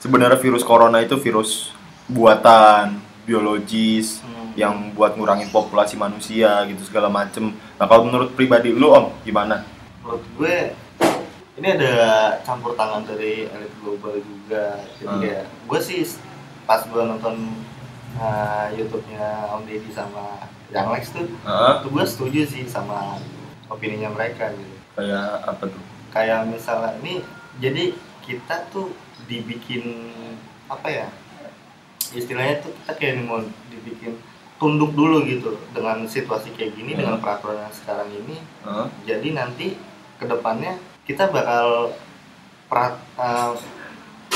sebenarnya 0.02 0.38
virus 0.38 0.66
corona 0.66 1.02
itu 1.02 1.18
virus 1.18 1.70
buatan 2.10 2.98
biologis 3.26 4.22
Hmm. 4.22 4.50
yang 4.54 4.74
buat 4.94 5.18
ngurangin 5.18 5.50
populasi 5.50 5.98
manusia 5.98 6.62
gitu 6.70 6.86
segala 6.86 7.10
macem. 7.10 7.50
Nah 7.74 7.86
kalau 7.90 8.06
menurut 8.06 8.30
pribadi 8.38 8.70
lu 8.70 8.94
om 8.94 9.10
gimana? 9.26 9.66
Menurut 10.02 10.22
gue 10.38 10.56
ini 11.54 11.68
ada 11.70 11.94
campur 12.42 12.74
tangan 12.74 13.02
dari 13.02 13.46
elit 13.46 13.70
global 13.78 14.18
juga 14.18 14.82
jadi 14.96 15.06
Hmm. 15.06 15.22
kayak 15.22 15.44
gue 15.46 15.80
sih 15.80 16.00
pas 16.64 16.82
gue 16.82 16.98
nonton 16.98 17.36
uh, 18.16 18.66
YouTube-nya 18.70 19.22
Om 19.50 19.62
Deddy 19.64 19.90
sama 19.90 20.48
Yang 20.68 20.88
Lex 20.90 21.04
tuh 21.10 21.26
Heeh. 21.28 21.74
tuh 21.80 21.90
gue 21.90 22.04
setuju 22.04 22.40
sih 22.44 22.64
sama 22.64 23.20
opininya 23.66 24.10
mereka 24.10 24.50
gitu 24.50 24.74
kayak 24.94 25.28
apa 25.44 25.64
tuh 25.64 25.82
kayak 26.10 26.46
misalnya 26.46 26.94
ini 26.98 27.22
jadi 27.56 27.94
kita 28.20 28.66
tuh 28.68 28.90
dibikin 29.24 30.10
apa 30.66 30.88
ya 30.88 31.06
istilahnya 32.10 32.60
tuh 32.60 32.72
kita 32.74 32.92
kayak 32.94 33.14
mau 33.22 33.40
dibikin 33.68 34.18
tunduk 34.56 34.94
dulu 34.94 35.22
gitu 35.24 35.58
dengan 35.70 36.06
situasi 36.06 36.50
kayak 36.52 36.74
gini 36.74 36.94
Hmm. 36.94 37.00
dengan 37.00 37.16
peraturan 37.18 37.58
yang 37.60 37.74
sekarang 37.74 38.08
ini 38.10 38.38
Heeh. 38.64 38.86
jadi 39.04 39.28
nanti 39.32 39.78
ke 40.14 40.24
depannya 40.24 40.78
kita 41.04 41.28
bakal 41.28 41.92
perat, 42.68 42.96
eh, 43.20 43.52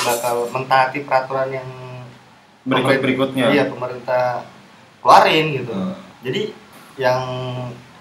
bakal 0.05 0.37
mentaati 0.53 1.03
peraturan 1.03 1.49
yang 1.53 1.69
berikut 2.69 3.01
berikutnya 3.01 3.45
iya 3.49 3.65
pemerintah 3.73 4.45
keluarin 5.01 5.47
gitu 5.57 5.73
Heeh. 5.73 5.95
jadi 6.21 6.43
yang 7.01 7.21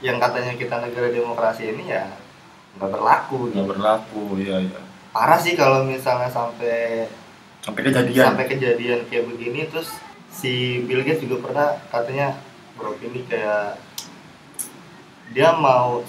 yang 0.03 0.17
katanya 0.19 0.53
kita 0.59 0.75
negara 0.83 1.07
demokrasi 1.09 1.73
ini 1.73 1.89
ya 1.89 2.11
nggak 2.77 2.91
berlaku 2.91 3.49
nggak 3.49 3.63
gitu. 3.63 3.71
berlaku 3.71 4.23
iya 4.43 4.55
iya 4.61 4.79
parah 5.15 5.39
sih 5.39 5.57
kalau 5.57 5.87
misalnya 5.87 6.29
sampai 6.29 7.07
sampai 7.63 7.81
kejadian 7.89 8.25
sampai 8.33 8.45
kejadian 8.51 8.99
kayak 9.09 9.25
begini 9.25 9.65
terus 9.71 9.89
si 10.29 10.83
Bill 10.85 11.01
Gates 11.01 11.25
juga 11.25 11.49
pernah 11.49 11.69
katanya 11.89 12.37
beropini 12.77 13.25
kayak 13.25 13.79
dia 15.33 15.49
mau 15.57 16.03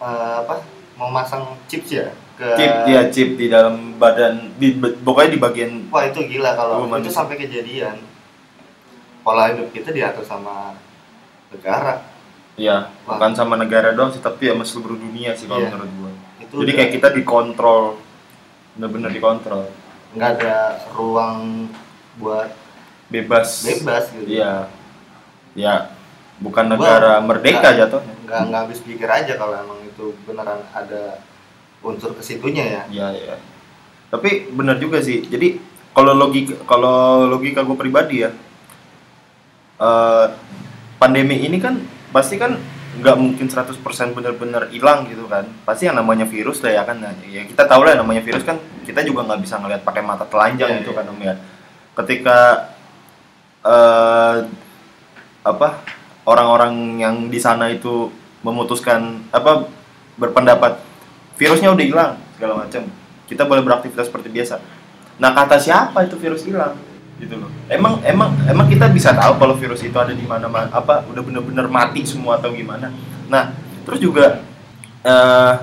eh, 0.00 0.34
apa 0.40 0.73
mau 0.94 1.10
masang 1.10 1.58
chips 1.66 1.90
ya 1.90 2.08
ke 2.34 2.48
chip 2.58 2.72
ya 2.90 3.00
chip 3.10 3.28
di 3.38 3.46
dalam 3.46 3.94
badan 3.94 4.54
di 4.58 4.74
pokoknya 4.78 5.30
di 5.34 5.40
bagian 5.40 5.70
wah 5.90 6.02
itu 6.02 6.18
gila 6.26 6.54
kalau 6.58 6.86
itu 6.98 7.10
sampai 7.10 7.38
kejadian. 7.38 7.98
Pola 9.24 9.48
hidup 9.54 9.72
kita 9.72 9.88
diatur 9.88 10.20
sama 10.20 10.76
negara. 11.48 12.04
Ya 12.54 12.92
bukan 13.08 13.32
sama 13.34 13.54
negara 13.56 13.90
doang 13.96 14.12
sih 14.12 14.20
tapi 14.20 14.46
sama 14.50 14.62
seluruh 14.62 14.98
dunia 15.00 15.32
sih 15.34 15.48
kalau 15.48 15.64
Iya. 15.64 15.70
menurut 15.72 15.90
gua. 15.96 16.12
Itu 16.42 16.54
jadi 16.60 16.70
udah. 16.70 16.76
kayak 16.76 16.90
kita 16.92 17.08
dikontrol 17.16 17.82
bener-bener 18.76 19.10
dikontrol. 19.10 19.64
Nggak 20.14 20.30
ada 20.38 20.56
ruang 20.92 21.66
buat 22.20 22.50
bebas. 23.10 23.62
bebas 23.64 24.04
gitu. 24.12 24.28
Iya. 24.38 24.68
Ya 25.54 25.93
bukan 26.36 26.64
Gua 26.66 26.72
negara 26.72 27.12
merdeka 27.20 27.60
nggak- 27.62 27.78
jatuhnya 27.80 28.14
nggak 28.24 28.40
nggak 28.48 28.60
habis 28.62 28.80
pikir 28.80 29.06
aja 29.06 29.32
kalau 29.34 29.54
emang 29.54 29.78
itu 29.82 30.16
beneran 30.22 30.60
ada 30.70 31.22
unsur 31.80 32.12
ke 32.12 32.22
situnya 32.22 32.64
ya 32.64 32.82
Iya 32.88 33.08
iya. 33.12 33.36
Tapi 34.08 34.48
benar 34.48 34.78
juga 34.78 34.98
sih. 34.98 35.22
Jadi 35.22 35.58
kalau 35.90 36.12
logika 36.12 36.54
kalau 36.64 36.96
logika 37.24 37.60
gue 37.60 37.74
pribadi 37.74 38.22
ya, 38.22 38.30
eh, 39.76 40.26
pandemi 40.96 41.38
ini 41.40 41.58
kan 41.58 41.82
pasti 42.10 42.34
kan 42.34 42.54
nggak 42.94 43.16
mungkin 43.16 43.46
100% 43.46 43.74
benar-benar 44.12 44.70
hilang 44.70 45.04
gitu 45.04 45.26
kan. 45.26 45.50
Pasti 45.64 45.84
yang 45.84 45.94
namanya 45.94 46.24
virus 46.24 46.62
lah 46.62 46.72
ya 46.72 46.82
kan. 46.84 46.96
Nah, 46.96 47.10
ya 47.24 47.42
kita 47.42 47.66
tahu 47.66 47.82
lah 47.82 47.92
yang 47.92 48.06
namanya 48.06 48.22
virus 48.22 48.42
kan 48.42 48.54
kita 48.82 49.02
juga 49.02 49.26
nggak 49.26 49.42
bisa 49.42 49.58
ngelihat 49.58 49.82
pakai 49.82 50.00
mata 50.00 50.24
telanjang 50.24 50.70
Iya, 50.70 50.78
gitu 50.80 50.90
iya. 50.90 50.96
kan 50.96 51.04
om 51.10 51.18
ya. 51.20 51.34
Ketika 51.94 52.38
eh, 53.60 54.36
apa 55.42 55.68
orang-orang 56.24 57.00
yang 57.00 57.28
di 57.28 57.38
sana 57.40 57.68
itu 57.72 58.08
memutuskan 58.44 59.24
apa 59.32 59.68
berpendapat 60.20 60.80
virusnya 61.40 61.72
udah 61.72 61.84
hilang 61.84 62.12
segala 62.36 62.64
macam. 62.64 62.82
Kita 63.24 63.48
boleh 63.48 63.64
beraktivitas 63.64 64.12
seperti 64.12 64.28
biasa. 64.28 64.60
Nah 65.20 65.30
kata 65.32 65.56
siapa 65.56 66.04
itu 66.04 66.16
virus 66.20 66.44
hilang? 66.44 66.76
Gitu 67.16 67.38
loh. 67.38 67.48
Emang 67.70 68.02
emang 68.04 68.34
emang 68.44 68.66
kita 68.68 68.90
bisa 68.90 69.14
tahu 69.14 69.40
kalau 69.40 69.54
virus 69.56 69.80
itu 69.80 69.96
ada 69.96 70.12
di 70.12 70.26
mana 70.26 70.50
mana 70.50 70.68
apa 70.74 71.06
udah 71.08 71.22
bener-bener 71.24 71.66
mati 71.70 72.04
semua 72.04 72.36
atau 72.36 72.52
gimana? 72.52 72.92
Nah 73.30 73.54
terus 73.84 74.00
juga 74.00 74.44
eh 75.04 75.54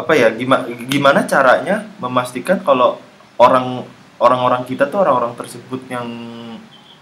apa 0.00 0.12
ya 0.16 0.32
gimana 0.32 0.64
gimana 0.88 1.20
caranya 1.28 1.84
memastikan 2.00 2.64
kalau 2.64 2.96
orang 3.36 3.84
orang-orang 4.16 4.64
kita 4.64 4.88
tuh 4.88 5.04
orang-orang 5.04 5.36
tersebut 5.36 5.84
yang 5.92 6.08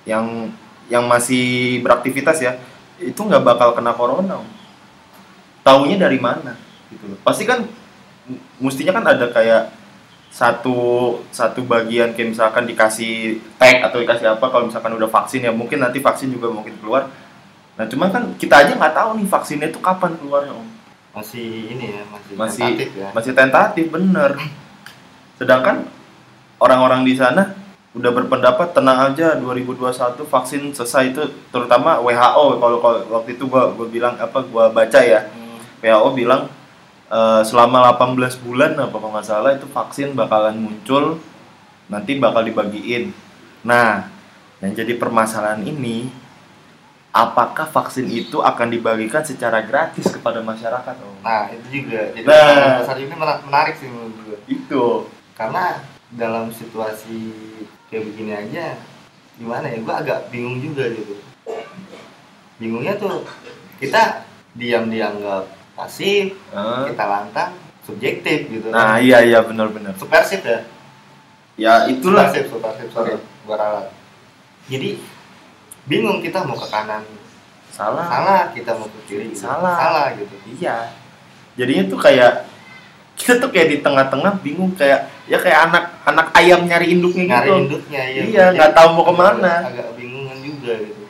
yang 0.02 0.50
yang 0.90 1.04
masih 1.06 1.78
beraktivitas 1.84 2.42
ya 2.42 2.58
itu 2.98 3.20
nggak 3.20 3.42
bakal 3.46 3.74
kena 3.74 3.94
corona 3.94 4.42
taunya 5.62 5.96
dari 6.00 6.18
mana 6.18 6.56
gitu 6.88 7.04
loh. 7.12 7.18
Pasti 7.22 7.44
kan 7.44 7.64
mestinya 8.60 8.96
kan 8.98 9.04
ada 9.04 9.26
kayak 9.30 9.72
satu 10.28 10.76
satu 11.32 11.64
bagian 11.64 12.12
kayak 12.12 12.36
misalkan 12.36 12.68
dikasih 12.68 13.40
tag 13.56 13.80
atau 13.80 13.98
dikasih 14.00 14.36
apa 14.36 14.46
kalau 14.52 14.68
misalkan 14.68 14.92
udah 14.92 15.08
vaksin 15.08 15.44
ya 15.44 15.52
mungkin 15.52 15.80
nanti 15.80 16.00
vaksin 16.00 16.32
juga 16.32 16.52
mungkin 16.52 16.76
keluar. 16.80 17.08
Nah 17.76 17.84
cuman 17.88 18.08
kan 18.12 18.22
kita 18.36 18.64
aja 18.64 18.72
nggak 18.76 18.94
tahu 18.96 19.10
nih 19.20 19.26
vaksinnya 19.28 19.68
itu 19.72 19.80
kapan 19.80 20.16
keluarnya 20.20 20.52
om. 20.52 20.68
Masih 21.16 21.72
ini 21.72 21.96
ya 21.96 22.02
masih, 22.12 22.32
masih 22.36 22.60
tentatif 22.64 22.88
ya. 22.94 23.08
masih 23.16 23.32
tentatif 23.32 23.84
bener. 23.88 24.30
Sedangkan 25.40 25.76
orang-orang 26.60 27.06
di 27.06 27.14
sana 27.16 27.56
udah 27.96 28.10
berpendapat 28.12 28.76
tenang 28.76 29.12
aja 29.12 29.32
2021 29.40 30.20
vaksin 30.28 30.62
selesai 30.76 31.04
itu 31.08 31.22
terutama 31.48 31.96
WHO 32.04 32.60
kalau 32.60 32.78
waktu 33.10 33.40
itu 33.40 33.48
gua 33.48 33.72
gua 33.72 33.88
bilang 33.88 34.14
apa 34.20 34.44
gua 34.44 34.68
baca 34.68 35.00
ya. 35.00 35.24
Hmm, 35.32 35.56
WHO 35.80 36.08
bilang 36.12 36.52
eh, 37.08 37.42
selama 37.42 37.88
18 37.96 38.44
bulan 38.44 38.76
apa 38.76 38.92
kalau 38.92 39.12
nggak 39.16 39.24
salah 39.26 39.56
itu 39.56 39.64
vaksin 39.66 40.12
bakalan 40.12 40.60
muncul 40.60 41.16
nanti 41.88 42.20
bakal 42.20 42.44
dibagiin. 42.44 43.16
Nah 43.64 44.06
yang 44.60 44.76
jadi 44.76 44.98
permasalahan 45.00 45.64
ini 45.64 46.12
apakah 47.08 47.66
vaksin 47.66 48.04
itu 48.06 48.44
akan 48.44 48.68
dibagikan 48.68 49.24
secara 49.24 49.64
gratis 49.64 50.12
kepada 50.12 50.44
masyarakat? 50.44 50.94
Om? 50.94 51.24
nah 51.24 51.48
itu 51.50 51.82
juga. 51.82 52.12
Jadi 52.14 52.26
Nah. 52.28 52.94
ini 52.94 53.14
mena- 53.16 53.42
menarik 53.42 53.74
sih 53.80 53.88
menurut 53.88 54.14
gue 54.22 54.38
itu. 54.46 54.84
Karena 55.32 55.80
dalam 56.14 56.48
situasi 56.54 57.32
kayak 57.92 58.04
begini 58.12 58.32
aja 58.32 58.76
gimana 59.36 59.68
ya? 59.68 59.78
Gue 59.82 59.94
agak 59.94 60.18
bingung 60.32 60.58
juga 60.58 60.88
gitu. 60.92 61.14
Bingungnya 62.58 62.98
tuh 62.98 63.22
kita 63.78 64.26
diam 64.58 64.90
dianggap 64.90 65.46
pasif 65.78 66.34
Eh, 66.50 66.82
kita 66.90 67.04
lantang 67.06 67.54
subjektif 67.86 68.50
gitu. 68.50 68.68
Nah 68.74 68.98
iya 68.98 69.22
iya 69.22 69.40
benar-benar 69.40 69.94
subversif 69.94 70.42
ya? 70.42 70.60
Ya 71.54 71.72
itulah. 71.86 72.28
Subversif 72.28 72.50
subversif 72.50 72.88
sorry 72.90 73.14
gua 73.46 73.56
ralat. 73.56 73.86
Jadi 74.68 74.98
bingung 75.86 76.20
kita 76.20 76.42
mau 76.44 76.58
ke 76.58 76.66
kanan. 76.68 77.06
Salah. 77.70 78.10
Salah 78.10 78.42
kita 78.52 78.74
mau 78.74 78.90
ke 78.90 79.00
kiri 79.06 79.30
Salah. 79.32 79.78
salah 79.78 80.06
gitu. 80.18 80.34
Iya. 80.58 80.90
Jadinya 81.54 81.84
tuh 81.86 81.98
kayak 82.02 82.32
kita 83.18 83.38
tuh 83.38 83.50
kayak 83.54 83.68
di 83.70 83.78
tengah-tengah 83.82 84.42
bingung 84.42 84.74
kayak 84.74 85.06
ya 85.30 85.38
kayak 85.38 85.70
anak 85.70 85.84
anak 86.08 86.32
ayam 86.32 86.64
nyari 86.64 86.96
induknya 86.96 87.24
nyari 87.28 87.48
gitu 87.48 87.58
induknya 87.68 88.02
iya. 88.08 88.22
Iya, 88.24 88.44
nggak 88.56 88.72
tahu 88.72 88.88
mau 88.96 89.04
ke 89.04 89.14
mana. 89.14 89.52
agak, 89.68 89.70
agak 89.72 89.88
bingungan 90.00 90.38
juga 90.40 90.72
gitu. 90.80 91.02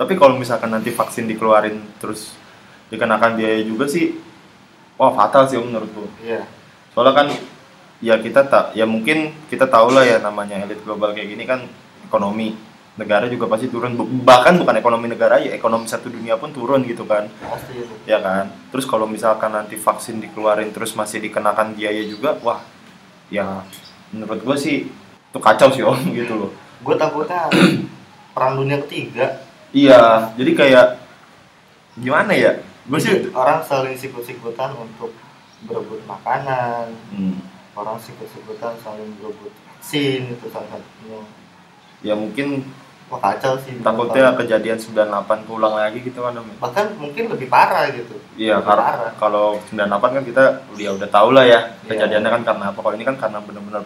Tapi 0.00 0.12
kalau 0.16 0.34
misalkan 0.40 0.70
nanti 0.72 0.90
vaksin 0.90 1.28
dikeluarin 1.28 1.76
terus 2.00 2.34
dikenakan 2.90 3.38
biaya 3.38 3.62
juga 3.62 3.86
sih, 3.86 4.18
wah 4.98 5.12
fatal 5.14 5.46
sih 5.46 5.60
Om, 5.60 5.70
menurutku. 5.70 6.08
iya. 6.24 6.48
Soalnya 6.90 7.14
kan 7.14 7.26
ya 8.02 8.18
kita 8.18 8.48
tak, 8.48 8.74
ya 8.74 8.88
mungkin 8.88 9.30
kita 9.46 9.68
tahu 9.70 9.94
lah 9.94 10.02
ya 10.02 10.18
namanya 10.18 10.58
elit 10.66 10.82
global 10.82 11.14
kayak 11.14 11.30
gini 11.30 11.44
kan 11.46 11.68
ekonomi 12.02 12.56
negara 12.98 13.30
juga 13.30 13.46
pasti 13.46 13.70
turun. 13.70 13.94
Bahkan 14.26 14.58
bukan 14.58 14.74
ekonomi 14.80 15.06
negara 15.06 15.38
ya 15.38 15.54
ekonomi 15.54 15.86
satu 15.86 16.10
dunia 16.10 16.34
pun 16.40 16.50
turun 16.50 16.82
gitu 16.82 17.06
kan. 17.06 17.30
Pasti 17.30 17.78
itu. 17.78 17.94
Ya 18.08 18.18
kan? 18.18 18.50
Terus 18.74 18.88
kalau 18.88 19.06
misalkan 19.06 19.54
nanti 19.54 19.78
vaksin 19.78 20.18
dikeluarin 20.18 20.74
terus 20.74 20.96
masih 20.98 21.22
dikenakan 21.22 21.76
biaya 21.78 22.02
juga 22.08 22.34
wah 22.42 22.60
ya 23.30 23.62
menurut 24.10 24.40
gue 24.42 24.56
sih 24.58 24.76
itu 25.30 25.38
kacau 25.38 25.70
sih 25.70 25.82
om 25.86 25.98
gitu 26.18 26.34
loh. 26.34 26.50
Gue 26.82 26.94
takutnya 26.98 27.46
perang 28.34 28.58
dunia 28.58 28.82
ketiga. 28.86 29.42
Iya 29.70 30.34
jadi 30.34 30.52
kayak 30.54 30.86
gimana 31.98 32.32
ya? 32.34 32.58
Gue 32.90 32.98
sih 32.98 33.30
orang 33.34 33.62
saling 33.62 33.94
sikut-sikutan 33.94 34.74
untuk 34.74 35.14
berebut 35.66 36.02
makanan. 36.08 36.90
Hmm, 37.14 37.38
orang 37.78 38.00
sikut-sikutan 38.02 38.74
saling 38.82 39.14
berebut 39.20 39.52
sin 39.80 40.34
itu 40.34 40.46
salah 40.52 40.68
satunya. 40.76 41.20
Ya 42.00 42.14
mungkin 42.16 42.66
wah 43.10 43.18
kacau 43.20 43.58
sih 43.58 43.74
takutnya 43.82 44.32
kejadian 44.32 44.78
98 44.78 45.44
keulang 45.44 45.74
lagi 45.74 45.98
gitu 46.00 46.22
kan 46.22 46.32
Om. 46.32 46.62
bahkan 46.62 46.86
mungkin 46.96 47.26
lebih 47.28 47.50
parah 47.50 47.90
gitu 47.90 48.14
Iya, 48.38 48.62
karena 48.64 48.86
parah. 48.86 49.12
kalau 49.18 49.60
98 49.68 50.16
kan 50.16 50.22
kita 50.24 50.44
udah 50.70 50.90
udah 50.96 51.08
tahu 51.10 51.28
lah 51.34 51.44
ya 51.44 51.60
Iya. 51.84 51.90
kejadiannya 51.92 52.30
kan 52.30 52.42
karena 52.46 52.64
apa. 52.72 52.78
Kalau 52.80 52.94
ini 52.94 53.04
kan 53.04 53.16
karena 53.18 53.38
benar-benar 53.42 53.82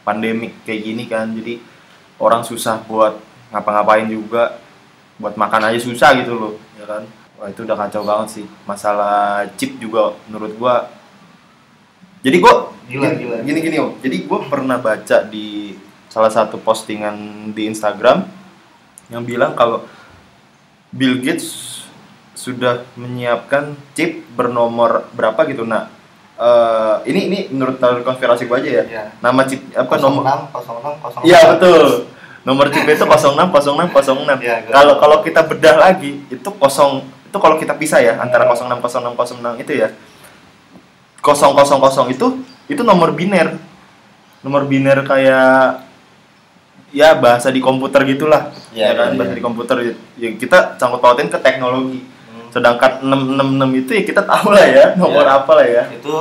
pandemik 0.00 0.52
kayak 0.62 0.80
gini 0.84 1.04
kan. 1.04 1.34
Jadi 1.34 1.58
orang 2.16 2.46
susah 2.46 2.78
buat 2.84 3.18
ngapa-ngapain 3.50 4.06
juga, 4.06 4.60
buat 5.16 5.34
makan 5.34 5.66
aja 5.66 5.80
susah 5.82 6.14
gitu 6.14 6.36
loh, 6.36 6.54
ya 6.78 6.86
kan. 6.86 7.02
Wah, 7.36 7.48
itu 7.48 7.64
udah 7.64 7.74
kacau 7.74 8.04
banget 8.04 8.28
sih. 8.30 8.46
Masalah 8.64 9.48
chip 9.56 9.80
juga 9.80 10.14
menurut 10.28 10.54
gua 10.54 10.86
jadi 12.20 12.36
gua 12.38 12.70
Gila, 12.86 13.06
gini, 13.08 13.22
gila. 13.24 13.36
gini 13.42 13.58
gini 13.60 13.76
Om. 13.78 13.90
Jadi 13.98 14.16
gua 14.26 14.38
pernah 14.44 14.76
baca 14.76 15.18
di 15.24 15.74
salah 16.10 16.28
satu 16.28 16.58
postingan 16.58 17.14
di 17.54 17.70
Instagram 17.70 18.26
yang 19.08 19.22
bilang 19.22 19.54
kalau 19.54 19.86
Bill 20.90 21.22
Gates 21.22 21.78
sudah 22.34 22.82
menyiapkan 22.98 23.78
chip 23.94 24.26
bernomor 24.34 25.06
berapa 25.14 25.38
gitu. 25.46 25.62
Nah 25.62 25.86
eh, 26.34 26.96
ini 27.06 27.20
ini 27.30 27.38
menurut 27.54 27.78
teori 27.78 28.02
konspirasi 28.02 28.50
gua 28.50 28.58
aja 28.58 28.82
ya. 28.82 28.84
Iya. 28.84 29.04
nama 29.22 29.46
chip 29.46 29.62
apa 29.70 29.94
nomor 30.02 30.22
06 30.50 31.22
06 31.22 31.22
06 31.22 31.30
iya 31.30 31.40
betul. 31.54 32.10
Nomor 32.42 32.66
chip 32.74 32.88
itu 32.88 33.04
06 33.06 33.36
06 33.36 33.36
06 33.38 34.40
Iya, 34.42 34.56
gua- 34.66 34.74
kalau 34.74 34.94
kalau 34.98 35.16
kita 35.22 35.40
bedah 35.46 35.76
lagi 35.78 36.26
itu 36.26 36.48
kosong 36.58 37.06
itu 37.06 37.38
kalau 37.38 37.54
kita 37.60 37.78
pisah 37.78 38.02
ya 38.02 38.18
antara 38.18 38.50
06 38.50 38.82
06 38.82 39.14
06 39.38 39.62
itu 39.62 39.72
ya. 39.78 39.94
000 41.22 42.10
itu 42.10 42.26
itu 42.66 42.82
nomor 42.82 43.12
biner. 43.14 43.54
Nomor 44.40 44.64
biner 44.64 45.04
kayak 45.04 45.89
ya 46.90 47.14
bahasa 47.14 47.48
di 47.48 47.58
komputer 47.58 48.02
gitulah 48.04 48.50
Iya, 48.70 48.90
ya 48.90 48.92
kan 48.94 49.08
iya, 49.10 49.16
bahasa 49.16 49.32
iya. 49.32 49.38
di 49.38 49.42
komputer 49.42 49.76
ya 50.16 50.28
kita 50.34 50.58
sangkut 50.76 50.98
pautin 50.98 51.26
ke 51.26 51.38
teknologi 51.38 52.02
Hmm. 52.30 52.46
sedangkan 52.50 53.02
666 53.02 53.80
itu 53.80 53.90
ya 53.90 54.02
kita 54.04 54.22
tahu 54.22 54.50
lah 54.50 54.62
ya 54.64 54.86
nomor 54.94 55.22
Iya. 55.22 55.38
apa 55.38 55.52
lah 55.54 55.66
ya 55.66 55.82
itu 55.90 56.14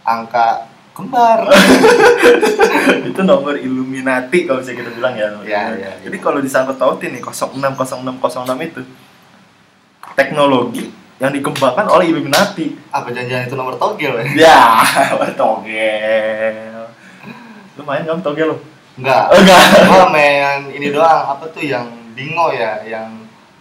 angka 0.00 0.48
kembar 0.90 1.48
itu 3.08 3.20
nomor 3.22 3.56
Illuminati 3.56 4.44
kalau 4.44 4.60
bisa 4.60 4.72
kita 4.72 4.90
bilang 4.90 5.14
ya. 5.14 5.28
Iya, 5.40 5.62
iya, 5.76 5.90
Jadi 6.00 6.16
kalau 6.18 6.40
disangkut 6.40 6.76
pautin 6.76 7.12
nih 7.12 7.22
06 7.24 7.56
06 7.56 8.20
06 8.20 8.56
itu 8.60 8.80
teknologi 10.12 10.90
yang 11.16 11.30
dikembangkan 11.30 11.84
oleh 11.86 12.08
Illuminati. 12.08 12.76
apa 12.88 13.12
janjian 13.12 13.44
itu 13.44 13.54
nomor 13.54 13.76
togel 13.76 14.16
ya 14.20 14.24
Ya, 14.36 14.60
togel. 15.40 16.88
Lu 17.76 17.82
main 17.84 18.04
kamu 18.04 18.20
togel 18.20 18.52
lu? 18.52 18.56
Enggak 19.00 19.24
Oh, 19.26 19.36
enggak. 19.36 19.62
gua 19.86 20.06
main 20.08 20.68
ini 20.68 20.86
doang 20.90 21.22
apa 21.26 21.44
tuh 21.48 21.62
yang 21.62 21.86
bingo 22.12 22.52
ya 22.52 22.84
yang 22.84 23.08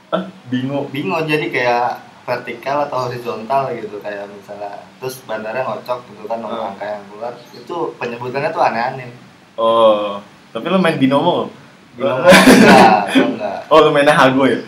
Hah? 0.10 0.25
Bingung. 0.49 0.89
bingo 0.89 1.21
jadi 1.21 1.47
kayak 1.47 1.89
vertikal 2.23 2.84
atau 2.84 3.08
horizontal 3.08 3.69
gitu 3.71 3.97
kayak 3.99 4.25
misalnya 4.28 4.82
terus 4.97 5.21
bandarnya 5.23 5.63
ngocok 5.63 5.99
gitu 6.06 6.23
kan 6.25 6.38
nomor 6.38 6.60
Hmm. 6.60 6.69
angka 6.69 6.86
yang 6.88 7.04
keluar 7.08 7.34
itu 7.49 7.75
penyebutannya 7.95 8.49
tuh 8.49 8.62
aneh-aneh 8.62 9.10
Oh, 9.56 10.17
tapi 10.49 10.65
lu 10.67 10.78
main 10.78 10.95
binomo? 10.95 11.49
binomo 11.91 12.25
enggak 12.56 12.99
enggak 13.12 13.60
Oh, 13.67 13.80
lu 13.80 13.89
mainnya 13.89 14.13
Hago 14.13 14.43
ya? 14.43 14.60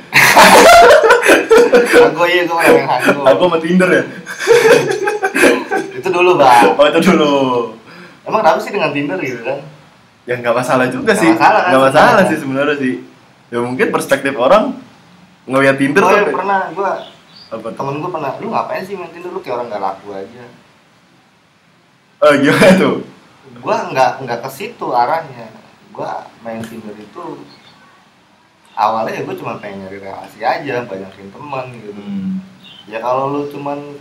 aku 2.01 2.23
iya 2.25 2.43
gua 2.45 2.57
main 2.59 2.85
hago 2.85 3.21
Hago 3.23 3.43
sama 3.45 3.57
Tinder 3.57 3.89
ya? 3.89 4.03
itu 5.91 6.07
dulu 6.07 6.31
bang 6.35 6.65
Oh, 6.71 6.85
itu 6.85 6.99
dulu. 7.03 7.33
emang 8.23 8.39
kenapa 8.41 8.59
sih 8.59 8.69
dengan 8.69 8.89
tinder 8.91 9.17
gitu 9.17 9.41
kan 9.41 9.59
Ya 10.23 10.33
nggak 10.35 10.53
masalah 10.53 10.85
juga 10.87 11.07
Nggak 11.07 11.17
sih. 11.17 11.31
masalah 11.31 11.59
kan 11.59 11.69
Nggak 11.69 11.83
masalah 11.83 12.05
sebenarnya. 12.07 12.29
sih 12.29 12.37
sebenarnya 12.37 12.75
sih. 12.77 12.95
Ya 13.47 13.57
mungkin 13.59 13.87
perspektif 13.89 14.33
orang 14.35 14.63
ngeliat 15.43 15.75
Tinder 15.75 15.99
oh, 15.99 16.07
tuh 16.07 16.15
kayak- 16.15 16.35
pernah 16.35 16.61
gua 16.71 16.91
apa 17.49 17.67
temen 17.69 17.95
gua 17.97 18.09
pernah 18.11 18.31
lu 18.37 18.47
ngapain 18.47 18.79
sih 18.81 18.93
main 18.93 19.09
tinder 19.09 19.27
lu 19.27 19.39
kayak 19.39 19.55
orang 19.55 19.67
nggak 19.67 19.83
laku 19.83 20.07
aja 20.13 20.43
Oh, 22.21 22.31
gimana 22.33 22.71
tuh? 22.75 22.95
gua 23.59 23.77
nggak 23.87 24.11
nggak 24.21 24.39
ke 24.39 24.49
situ 24.49 24.87
arahnya 24.87 25.49
gua 25.91 26.23
main 26.39 26.61
tinder 26.61 26.93
itu 26.93 27.23
awalnya 28.71 29.11
ya 29.11 29.21
gua 29.21 29.35
cuma 29.35 29.53
pengen 29.57 29.83
nyari 29.83 29.99
relasi 29.99 30.39
aja 30.39 30.85
banyakin 30.85 31.27
teman 31.27 31.65
gitu 31.75 31.91
Hmm. 31.91 32.39
ya 32.85 32.97
kalau 32.97 33.27
lu 33.29 33.49
cuman 33.49 33.99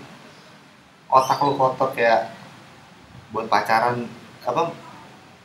otak 1.09 1.41
lu 1.41 1.57
kotor 1.57 1.91
kayak 1.91 2.31
buat 3.31 3.47
pacaran 3.47 4.07
apa 4.41 4.71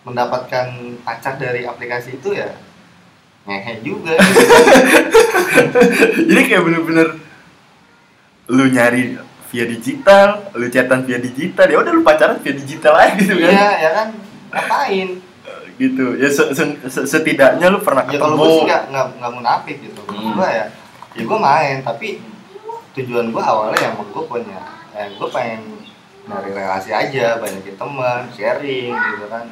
mendapatkan 0.06 0.66
pacar 1.02 1.36
dari 1.36 1.66
aplikasi 1.66 2.16
itu 2.16 2.32
ya 2.32 2.54
ngehe 3.44 3.82
juga 3.82 4.14
Jadi 6.26 6.42
kayak 6.44 6.62
bener-bener 6.62 7.08
lu 8.48 8.66
nyari 8.68 9.18
via 9.48 9.66
digital, 9.66 10.28
lu 10.52 10.68
chatan 10.68 11.02
via 11.02 11.18
digital, 11.18 11.66
ya 11.66 11.78
udah 11.80 11.92
lu 11.92 12.02
pacaran 12.02 12.38
via 12.38 12.54
digital 12.54 12.94
aja 12.94 13.14
gitu 13.16 13.34
kan. 13.36 13.50
iya 13.50 13.70
ya 13.80 13.90
kan 13.94 14.08
ngapain 14.52 15.10
Gitu. 15.76 16.16
Ya 16.16 16.30
se- 16.30 16.52
se- 16.52 16.80
se- 16.86 17.04
setidaknya 17.06 17.68
lu 17.68 17.78
pernah 17.80 18.04
ya 18.04 18.16
ketemu. 18.16 18.24
kalau 18.24 18.36
gue 18.38 18.50
sih 18.50 18.64
nggak 18.64 18.84
nggak 19.20 19.32
munafik 19.34 19.78
gitu 19.82 20.02
Hmm. 20.06 20.32
gue 20.34 20.48
ya 20.48 20.66
ya 21.12 21.22
gue 21.22 21.38
main 21.38 21.78
tapi 21.82 22.08
tujuan 22.94 23.28
gue 23.28 23.44
awalnya 23.44 23.80
yang 23.82 23.94
gue 23.98 24.24
punya 24.24 24.62
yang 24.92 25.12
gue 25.14 25.28
pengen 25.28 25.62
nyari 26.26 26.50
relasi 26.50 26.90
aja 26.90 27.38
banyakin 27.38 27.76
teman 27.76 28.22
sharing 28.32 28.96
gitu 28.96 29.26
kan 29.28 29.46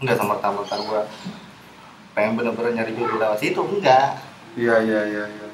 nggak 0.00 0.16
sama 0.16 0.36
merta 0.36 0.76
gue 0.76 1.02
pengen 2.16 2.32
bener-bener 2.36 2.72
nyari 2.80 2.92
jodoh 2.96 3.16
lewat 3.20 3.38
situ 3.40 3.60
enggak 3.60 4.16
Iya, 4.56 4.80
iya, 4.80 5.00
iya, 5.04 5.24
iya. 5.28 5.48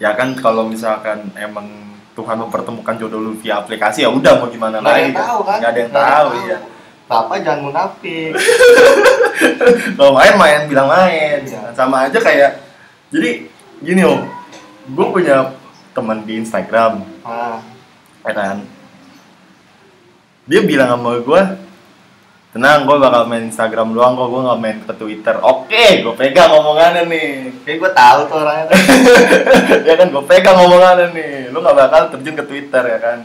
Ya 0.00 0.10
kan 0.16 0.32
kalau 0.32 0.64
misalkan 0.64 1.28
emang 1.36 1.68
Tuhan 2.16 2.40
mempertemukan 2.40 2.96
jodoh 2.96 3.20
lu 3.20 3.36
via 3.36 3.60
aplikasi 3.60 4.02
ya 4.02 4.10
udah 4.10 4.40
mau 4.40 4.48
gimana 4.48 4.80
nggak 4.80 4.88
ada 4.88 4.96
lagi 4.96 5.04
yang 5.04 5.20
tahu 5.20 5.40
kan 5.44 5.58
Nggak 5.60 5.70
ada 5.70 5.78
yang 5.78 5.90
Nggak 5.92 6.08
tahu, 6.08 6.28
iya. 6.48 6.58
bapak 7.08 7.36
jangan 7.44 7.60
munafik 7.68 8.32
Kalau 9.96 10.12
main 10.18 10.34
main 10.40 10.60
bilang 10.64 10.88
main. 10.88 11.38
Iya. 11.44 11.62
Sama 11.76 12.08
aja 12.08 12.18
kayak 12.18 12.50
jadi 13.12 13.46
gini 13.84 14.02
om, 14.02 14.24
gue 14.96 15.06
punya 15.12 15.54
teman 15.94 16.24
di 16.26 16.40
Instagram, 16.42 17.00
nah, 17.24 17.62
ya 18.26 18.32
kan? 18.34 18.56
Dia 20.44 20.60
bilang 20.66 20.92
sama 20.98 21.16
gue, 21.22 21.42
tenang 22.48 22.88
gue 22.88 22.96
bakal 22.96 23.28
main 23.28 23.44
Instagram 23.44 23.92
doang 23.92 24.16
kok, 24.16 24.28
gue 24.32 24.40
nggak 24.40 24.60
main 24.60 24.78
ke 24.80 24.94
Twitter. 24.96 25.36
Oke, 25.44 26.00
gue 26.00 26.14
pegang 26.16 26.48
omongannya 26.56 27.04
nih. 27.04 27.28
kayak 27.62 27.76
gue 27.76 27.90
tahu 27.92 28.18
tuh 28.24 28.36
orangnya 28.40 28.64
ya 29.88 29.94
kan 30.00 30.08
gue 30.08 30.24
pegang 30.24 30.56
omongannya 30.56 31.06
nih, 31.12 31.32
lu 31.52 31.60
nggak 31.60 31.76
bakal 31.76 32.02
terjun 32.16 32.36
ke 32.40 32.44
Twitter 32.48 32.82
ya 32.88 32.98
kan? 32.98 33.18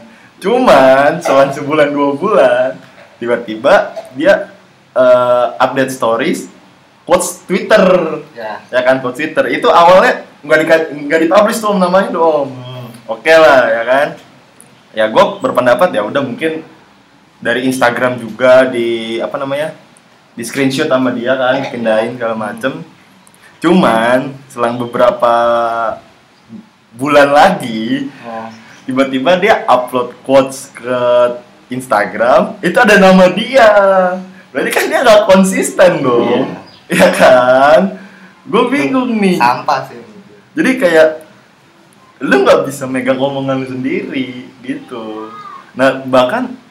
Cuman 0.44 1.24
selang 1.24 1.56
sebulan 1.56 1.88
dua 1.96 2.10
bulan, 2.20 2.70
tiba-tiba 3.16 3.96
dia 4.12 4.52
eh, 4.92 5.46
update 5.56 5.92
stories, 5.96 6.52
quotes 7.08 7.48
Twitter. 7.48 7.80
Ya. 8.36 8.60
Ya 8.68 8.80
kan 8.84 9.00
quotes 9.00 9.16
Twitter. 9.16 9.48
Itu 9.48 9.72
awalnya 9.72 10.28
nggak 10.44 10.58
di 10.60 10.66
nggak 11.08 11.20
dipublish 11.24 11.64
tuh 11.64 11.72
namanya 11.80 12.12
tuh 12.12 12.44
om 12.44 12.52
oke 13.08 13.32
lah 13.32 13.72
ya 13.72 13.82
kan? 13.88 14.08
Ya 14.92 15.08
gue 15.08 15.24
berpendapat 15.40 15.96
ya 15.96 16.04
udah 16.04 16.20
mungkin 16.20 16.73
dari 17.44 17.68
Instagram 17.68 18.16
juga 18.16 18.64
di 18.64 19.20
apa 19.20 19.36
namanya 19.36 19.76
di 20.32 20.40
screenshot 20.40 20.88
sama 20.88 21.12
dia 21.12 21.36
kan 21.36 21.60
dipindahin 21.60 22.16
segala 22.16 22.32
macem. 22.32 22.80
Cuman 23.60 24.32
selang 24.48 24.80
beberapa 24.80 25.36
bulan 26.96 27.28
lagi 27.36 28.08
nah, 28.24 28.48
tiba-tiba 28.88 29.36
dia 29.36 29.66
upload 29.68 30.14
quotes 30.24 30.72
ke 30.72 30.98
Instagram 31.68 32.56
itu 32.64 32.76
ada 32.80 32.96
nama 32.96 33.28
dia. 33.28 33.68
Berarti 34.48 34.70
kan 34.72 34.84
dia 34.88 35.04
nggak 35.04 35.24
konsisten 35.28 36.00
dong. 36.00 36.48
Ya 36.88 37.08
kan? 37.12 38.00
Gue 38.44 38.68
bingung 38.68 39.20
nih. 39.20 39.40
sampah 39.40 39.88
sih. 39.88 40.00
Jadi 40.52 40.70
kayak 40.80 41.08
lu 42.24 42.44
nggak 42.44 42.68
bisa 42.68 42.84
megang 42.88 43.20
omongan 43.20 43.64
lu 43.64 43.66
sendiri 43.68 44.48
gitu. 44.64 45.28
Nah 45.72 46.04
bahkan 46.08 46.63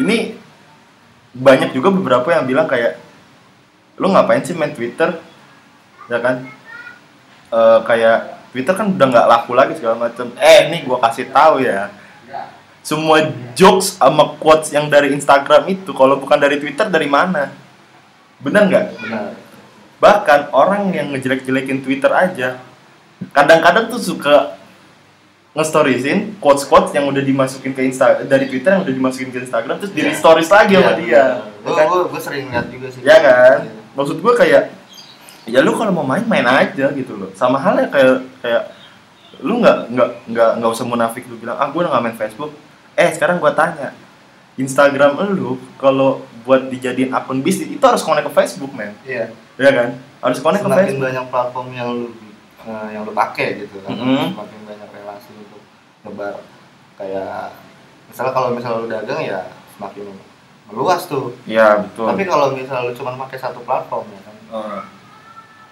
ini 0.00 0.38
banyak 1.34 1.74
juga 1.74 1.90
beberapa 1.90 2.30
yang 2.30 2.46
bilang 2.46 2.70
kayak 2.70 2.98
lu 3.98 4.10
ngapain 4.10 4.42
sih 4.42 4.54
main 4.54 4.74
Twitter? 4.74 5.18
Ya 6.10 6.18
kan? 6.18 6.46
Eh, 7.54 7.78
kayak 7.86 8.18
Twitter 8.50 8.74
kan 8.74 8.86
udah 8.90 9.06
nggak 9.10 9.28
laku 9.30 9.52
lagi 9.54 9.74
segala 9.78 10.10
macam 10.10 10.30
eh 10.38 10.70
nih 10.70 10.86
gua 10.86 10.98
kasih 11.02 11.30
tahu 11.30 11.62
ya. 11.62 11.90
Semua 12.84 13.32
jokes 13.56 13.96
sama 13.96 14.36
quotes 14.36 14.68
yang 14.74 14.92
dari 14.92 15.08
Instagram 15.16 15.64
itu 15.72 15.90
kalau 15.96 16.20
bukan 16.20 16.36
dari 16.36 16.60
Twitter 16.60 16.86
dari 16.90 17.08
mana? 17.08 17.48
Bener 18.42 18.68
nggak? 18.68 18.86
Benar 19.00 19.44
bahkan 20.04 20.52
orang 20.52 20.92
yang 20.92 21.16
ngejelek-jelekin 21.16 21.80
Twitter 21.80 22.12
aja 22.12 22.60
kadang-kadang 23.32 23.88
tuh 23.88 23.96
suka 23.96 24.58
nge-storiesin 25.54 26.34
quotes-quotes 26.36 26.90
yang 26.90 27.06
udah 27.06 27.22
dimasukin 27.22 27.70
ke 27.70 27.82
Insta 27.82 28.22
dari 28.22 28.50
Twitter 28.50 28.74
yang 28.74 28.82
udah 28.82 28.90
dimasukin 28.92 29.30
ke 29.30 29.38
Instagram 29.40 29.78
terus 29.78 29.94
di 29.94 30.02
Iya. 30.02 30.12
stories 30.12 30.50
lagi 30.50 30.74
sama 30.74 30.82
Iya, 30.84 30.98
dia. 30.98 31.24
Gue 31.62 31.70
Ya 31.70 31.74
kan? 31.78 31.86
gue 32.04 32.20
sering 32.20 32.44
lihat 32.50 32.66
juga 32.68 32.86
sih. 32.90 33.00
Ya 33.00 33.16
kan? 33.16 33.58
Iya. 33.62 33.72
Maksud 33.94 34.16
gue 34.18 34.32
kayak 34.34 34.62
ya 35.46 35.60
lu 35.60 35.72
kalau 35.72 35.92
mau 35.92 36.02
main 36.02 36.26
main 36.26 36.42
aja 36.42 36.90
gitu 36.90 37.14
loh. 37.14 37.30
Sama 37.32 37.56
halnya 37.56 37.86
kayak 37.86 38.14
kayak 38.40 38.62
lu 39.38 39.60
nggak 39.60 39.78
nggak 39.88 40.08
nggak 40.26 40.50
nggak 40.58 40.70
usah 40.70 40.84
munafik 40.84 41.22
lu 41.26 41.36
bilang 41.36 41.54
ah 41.54 41.70
gue 41.70 41.78
udah 41.78 41.90
nggak 41.92 42.04
main 42.04 42.18
Facebook. 42.18 42.50
Eh 42.94 43.10
sekarang 43.10 43.38
gua 43.38 43.50
tanya 43.50 43.94
Instagram 44.54 45.18
lu 45.34 45.58
kalau 45.76 46.22
buat 46.42 46.66
dijadiin 46.66 47.10
akun 47.10 47.40
bisnis 47.40 47.66
itu 47.68 47.80
harus 47.80 48.02
connect 48.02 48.26
ke 48.26 48.32
Facebook 48.32 48.70
men, 48.70 48.94
Iya. 49.02 49.30
ya 49.54 49.70
kan? 49.70 49.88
Harus 50.20 50.38
connect 50.38 50.62
ke 50.62 50.70
Facebook. 50.70 51.02
banyak 51.04 51.26
platform 51.26 51.68
yang 51.70 51.88
lu 51.90 52.06
eh, 52.62 52.88
yang 52.90 53.02
lu 53.02 53.12
pakai 53.12 53.60
gitu 53.60 53.78
kan. 53.80 53.94
Relasi 53.94 54.34
untuk 54.34 54.63
nyebar 56.04 56.36
kayak 56.94 57.50
misalnya 58.06 58.32
kalau 58.32 58.48
misalnya 58.52 58.78
lu 58.84 58.88
dagang 58.88 59.20
ya 59.20 59.40
semakin 59.74 60.12
meluas 60.70 61.02
tuh. 61.04 61.34
Iya 61.44 61.84
betul. 61.84 62.06
Tapi 62.08 62.22
kalau 62.24 62.46
misalnya 62.52 62.88
lu 62.88 62.94
cuma 62.96 63.16
pakai 63.18 63.38
satu 63.40 63.60
platform 63.64 64.06
ya 64.08 64.20
kan. 64.24 64.36
Eh, 64.54 64.80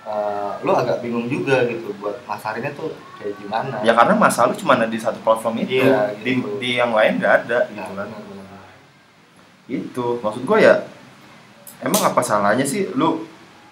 eh, 0.08 0.52
lu 0.64 0.72
agak 0.74 1.00
bingung 1.00 1.30
juga 1.30 1.64
gitu 1.64 1.92
buat 1.96 2.18
masarinnya 2.26 2.72
tuh 2.74 2.92
kayak 3.16 3.38
gimana. 3.38 3.76
ya 3.86 3.92
karena 3.94 4.14
masa 4.18 4.48
lu 4.50 4.56
cuma 4.58 4.74
ada 4.74 4.88
di 4.88 4.98
satu 4.98 5.16
platform 5.22 5.62
itu, 5.62 5.80
Iya, 5.80 6.12
di, 6.20 6.32
gitu. 6.40 6.48
di 6.58 6.70
yang 6.76 6.92
lain 6.92 7.22
nggak 7.22 7.34
ada 7.46 7.58
Ya, 7.70 7.76
gitu 7.78 7.92
kan. 7.94 8.08
Itu 9.70 10.06
maksud 10.20 10.42
gue 10.42 10.58
ya 10.60 10.74
emang 11.82 12.02
apa 12.02 12.20
salahnya 12.20 12.66
sih 12.66 12.90
lu 12.92 13.24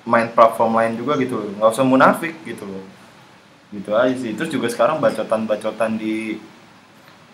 main 0.07 0.31
platform 0.33 0.73
lain 0.79 0.95
juga 0.97 1.15
gitu 1.21 1.37
loh 1.37 1.51
nggak 1.61 1.71
usah 1.71 1.85
munafik 1.87 2.35
gitu 2.43 2.65
loh 2.67 2.85
gitu 3.71 3.95
aja 3.95 4.15
sih 4.17 4.35
terus 4.35 4.51
juga 4.51 4.67
sekarang 4.67 4.99
bacotan-bacotan 4.99 5.95
di 5.95 6.41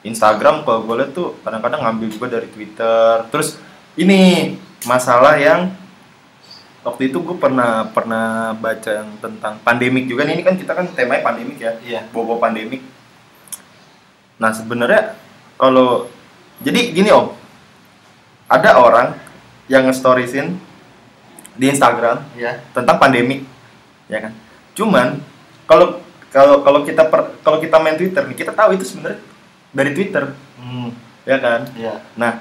Instagram 0.04 0.64
kalau 0.66 0.84
gue 0.84 0.94
liat 1.02 1.10
tuh 1.16 1.38
kadang-kadang 1.40 1.80
ngambil 1.82 2.08
juga 2.12 2.26
dari 2.38 2.48
Twitter. 2.50 3.24
Terus 3.32 3.56
ini 3.96 4.54
masalah 4.84 5.40
yang 5.40 5.72
waktu 6.86 7.10
itu 7.10 7.18
gue 7.18 7.36
pernah 7.40 7.90
pernah 7.90 8.54
baca 8.54 8.90
yang 9.02 9.10
tentang 9.18 9.58
pandemik 9.64 10.06
juga 10.06 10.28
nih. 10.28 10.38
Ini 10.38 10.44
kan 10.46 10.54
kita 10.60 10.72
kan 10.76 10.86
temanya 10.92 11.24
pandemik 11.24 11.58
ya. 11.58 11.72
Iya. 11.82 12.00
bobo 12.12 12.38
pandemik. 12.38 12.84
Nah 14.36 14.52
sebenarnya 14.52 15.16
kalau 15.56 16.06
jadi 16.62 16.92
gini 16.92 17.10
om. 17.10 17.32
Ada 18.46 18.78
orang 18.78 19.18
yang 19.66 19.90
nge-storiesin 19.90 20.54
di 21.58 21.66
Instagram 21.66 22.22
Iya. 22.38 22.62
tentang 22.70 23.02
pandemi 23.02 23.42
ya 24.06 24.22
kan? 24.22 24.32
Cuman 24.78 25.18
kalau 25.66 25.98
kalau 26.30 26.62
kalau 26.62 26.80
kita 26.86 27.10
per, 27.10 27.34
kalau 27.42 27.58
kita 27.58 27.76
main 27.82 27.98
Twitter 27.98 28.22
nih 28.22 28.38
kita 28.38 28.52
tahu 28.54 28.78
itu 28.78 28.86
sebenarnya 28.86 29.18
dari 29.76 29.92
Twitter 29.92 30.24
Hmm. 30.56 30.88
ya 31.22 31.36
kan 31.36 31.60
Iya. 31.72 32.00
nah 32.14 32.40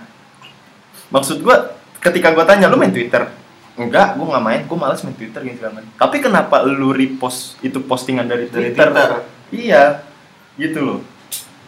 maksud 1.07 1.39
gua 1.39 1.69
ketika 1.99 2.31
gua 2.31 2.41
tanya 2.43 2.65
lu 2.65 2.75
main 2.75 2.89
Twitter 2.89 3.27
enggak 3.75 4.15
gua 4.15 4.25
nggak 4.31 4.43
main 4.43 4.61
gua 4.63 4.77
malas 4.79 5.03
main 5.03 5.13
Twitter 5.13 5.43
gitu 5.43 5.59
kan 5.59 5.83
tapi 5.93 6.17
kenapa 6.17 6.63
lu 6.63 6.89
repost 6.89 7.59
itu 7.59 7.77
postingan 7.81 8.25
dari 8.25 8.47
Dari 8.47 8.71
Twitter, 8.71 8.87
Twitter. 8.87 9.11
iya 9.51 9.83
gitu 10.55 10.79
loh 10.81 10.99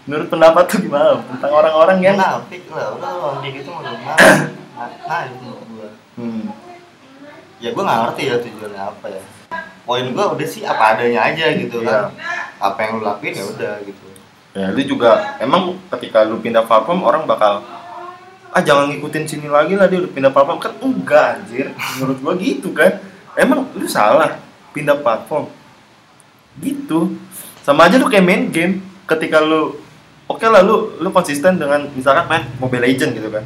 menurut 0.04 0.28
pendapat 0.28 0.64
tuh 0.66 0.80
gimana 0.80 1.20
tentang 1.22 1.52
orang-orang 1.52 1.98
yang 2.00 2.16
Munafik 2.16 2.64
lah, 2.72 2.96
udah 2.96 3.12
orang 3.12 3.38
kayak 3.44 3.54
gitu 3.60 3.70
mau? 3.70 3.84
Nah, 3.84 5.20
itu 5.28 5.36
menurut 5.38 5.68
gua. 5.68 5.90
hmm, 6.16 6.44
Ya 7.60 7.70
gua 7.76 7.84
nggak 7.84 8.00
ngerti 8.06 8.24
ya 8.24 8.36
tujuannya 8.40 8.82
apa 8.88 9.06
ya. 9.10 9.22
Poin 9.84 10.08
gua 10.10 10.32
udah 10.32 10.48
sih 10.48 10.64
apa 10.64 10.96
adanya 10.96 11.28
aja 11.28 11.52
gitu 11.52 11.84
Iya. 11.84 12.08
kan. 12.08 12.16
Apa 12.64 12.80
yang 12.80 12.92
lu 12.96 13.04
lakuin 13.04 13.36
ya 13.36 13.46
udah 13.46 13.74
gitu. 13.84 14.07
Ya 14.58 14.74
lu 14.74 14.82
juga 14.82 15.38
emang 15.38 15.78
ketika 15.94 16.26
lu 16.26 16.42
pindah 16.42 16.66
platform 16.66 17.06
orang 17.06 17.30
bakal 17.30 17.62
ah 18.50 18.62
jangan 18.66 18.90
ngikutin 18.90 19.26
sini 19.30 19.48
lagi 19.52 19.78
lah 19.78 19.86
dia 19.86 20.02
udah 20.02 20.12
pindah 20.12 20.32
platform 20.34 20.58
kan 20.58 20.74
enggak 20.82 21.26
anjir 21.38 21.70
menurut 22.02 22.18
gua 22.26 22.34
gitu 22.42 22.74
kan 22.74 22.98
emang 23.38 23.70
lu 23.78 23.86
salah 23.86 24.42
pindah 24.74 24.98
platform 24.98 25.46
gitu 26.58 27.14
sama 27.62 27.86
aja 27.86 28.02
lu 28.02 28.10
kayak 28.10 28.26
main 28.26 28.50
game 28.50 28.82
ketika 29.06 29.38
lu 29.38 29.78
oke 30.26 30.42
lah 30.50 30.66
lu 30.66 30.98
lu 30.98 31.10
konsisten 31.14 31.62
dengan 31.62 31.86
misalkan 31.94 32.26
main 32.26 32.44
Mobile 32.58 32.90
Legend 32.90 33.14
gitu 33.14 33.30
kan 33.30 33.46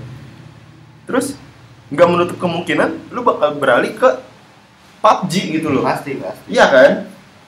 terus 1.04 1.36
nggak 1.92 2.08
menutup 2.08 2.38
kemungkinan 2.40 3.12
lu 3.12 3.20
bakal 3.28 3.60
beralih 3.60 3.92
ke 4.00 4.32
PUBG 5.02 5.34
gitu 5.60 5.68
loh 5.74 5.84
Pasti 5.84 6.16
pasti. 6.22 6.54
Iya 6.54 6.66
kan? 6.70 6.92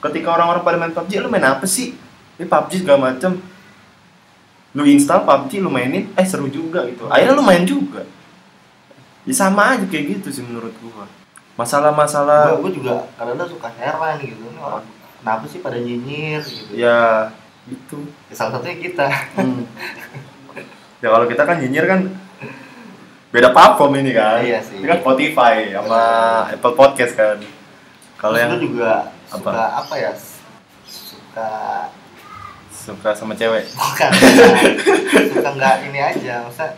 Ketika 0.02 0.34
orang-orang 0.34 0.62
pada 0.66 0.76
main 0.76 0.92
PUBG, 0.92 1.22
lu 1.22 1.30
main 1.30 1.46
apa 1.46 1.64
sih? 1.64 1.94
Ini 2.36 2.50
PUBG 2.50 2.82
segala 2.82 3.14
macem. 3.14 3.38
Lu 4.74 4.82
install 4.82 5.22
PUBG, 5.22 5.62
lu 5.62 5.70
mainin, 5.70 6.10
eh 6.18 6.26
seru 6.26 6.50
juga 6.50 6.82
gitu. 6.90 7.06
Akhirnya 7.06 7.38
lu 7.38 7.46
main 7.46 7.62
juga. 7.62 8.02
Ya 9.24 9.32
sama 9.32 9.78
aja 9.78 9.86
kayak 9.86 10.18
gitu 10.20 10.28
sih 10.34 10.42
menurut 10.42 10.74
gua. 10.82 11.06
Masalah-masalah 11.54 12.58
Gua, 12.58 12.68
gua 12.68 12.72
juga 12.74 12.92
kadang-kadang 13.14 13.50
suka 13.54 13.68
heran 13.78 14.18
gitu. 14.20 14.42
Orang 14.58 14.82
kenapa 15.22 15.44
sih 15.48 15.62
pada 15.62 15.78
nyinyir 15.78 16.42
gitu. 16.42 16.74
ya 16.74 17.30
gitu. 17.70 18.04
Ya, 18.28 18.34
salah 18.34 18.58
satunya 18.58 18.76
kita. 18.82 19.06
Hmm. 19.38 19.64
ya 21.02 21.08
kalau 21.08 21.26
kita 21.30 21.42
kan 21.46 21.56
nyinyir 21.62 21.86
kan 21.86 22.00
beda 23.30 23.54
platform 23.54 24.02
ini 24.02 24.10
kan. 24.10 24.42
Iya 24.42 24.58
sih. 24.60 24.82
Ini 24.82 24.86
kan 24.90 24.98
Spotify 25.00 25.70
sama 25.70 26.02
Apple 26.50 26.74
Podcast 26.74 27.14
kan. 27.14 27.38
Kalau 28.18 28.36
yang 28.36 28.58
juga 28.58 29.14
Apa? 29.30 29.38
suka 29.38 29.64
apa 29.86 29.94
ya? 29.96 30.12
Suka 30.84 31.50
suka 32.84 33.10
sama 33.10 33.32
cewek. 33.32 33.64
bukan 33.72 34.10
suka, 35.32 35.50
nggak 35.50 35.76
ini 35.84 35.98
aja 35.98 36.44
masa 36.44 36.76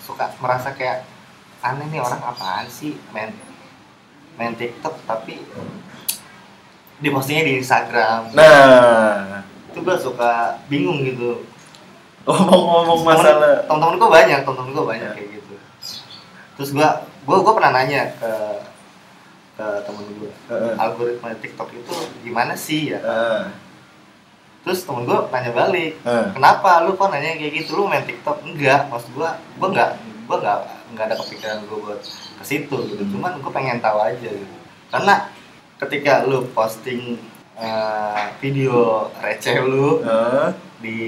suka 0.00 0.30
merasa 0.38 0.70
kayak 0.70 1.02
aneh 1.58 1.86
nih 1.88 1.98
orang 1.98 2.22
apaan 2.22 2.66
sih 2.68 2.94
main 3.10 3.34
main 4.34 4.52
TikTok 4.52 4.94
tapi 5.04 5.42
di 6.94 7.08
postingnya 7.08 7.44
di 7.44 7.54
Instagram. 7.56 8.30
Nah, 8.32 9.42
itu 9.66 9.78
gue 9.78 9.96
suka 9.96 10.30
bingung 10.64 11.02
gitu. 11.02 11.42
Ngomong-ngomong 12.24 13.00
masalah. 13.04 13.66
temen-temen 13.66 13.96
gue 13.96 14.08
banyak 14.08 14.38
temen-temen 14.40 14.70
gue 14.72 14.86
banyak 14.86 15.04
Ya. 15.04 15.12
kayak 15.12 15.28
gitu. 15.34 15.54
Terus 16.54 16.70
gue 16.70 16.88
gue 17.20 17.36
gue 17.36 17.52
pernah 17.52 17.72
nanya 17.72 18.14
ke 18.14 18.32
ke 19.54 19.66
temen 19.82 20.04
gue 20.14 20.30
Heeh. 20.48 20.74
algoritma 20.76 21.34
TikTok 21.34 21.68
itu 21.72 21.92
gimana 22.22 22.54
sih? 22.54 22.90
Ya 22.90 22.98
Eh, 22.98 23.42
terus 24.64 24.88
temen 24.88 25.04
gue 25.04 25.18
nanya 25.28 25.52
balik 25.52 25.92
eh. 26.00 26.26
kenapa? 26.32 26.82
Lu 26.88 26.96
kok 26.96 27.12
nanya 27.12 27.36
kayak 27.36 27.52
gitu? 27.52 27.76
Lu 27.76 27.84
main 27.84 28.02
TikTok? 28.02 28.40
Enggak. 28.42 28.88
Maksud 28.88 29.12
gua 29.12 29.36
gua 29.60 29.68
enggak 29.70 29.90
gua 30.24 30.36
enggak 30.40 30.58
enggak 30.88 31.04
ada 31.12 31.16
kepikiran 31.20 31.58
gua 31.68 31.78
buat 31.84 32.00
ke 32.40 32.44
situ 32.44 32.76
gitu. 32.88 33.02
Hmm. 33.04 33.12
cuman 33.12 33.32
gua 33.44 33.52
pengen 33.52 33.78
tahu 33.84 33.98
aja 34.00 34.28
gitu. 34.32 34.56
Karena 34.88 35.14
ketika 35.76 36.24
lu 36.24 36.48
posting 36.56 37.20
eh, 37.60 38.24
video 38.40 39.06
receh 39.20 39.60
lu 39.60 40.00
Eh, 40.00 40.48
di 40.80 40.98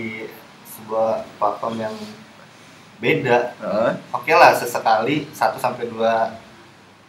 sebuah 0.76 1.24
platform 1.40 1.80
yang 1.80 1.96
beda 2.96 3.56
eh. 3.60 3.92
oke 4.12 4.32
lah 4.32 4.56
sesekali 4.56 5.28
satu 5.32 5.60
sampai 5.60 5.84
dua 5.88 6.32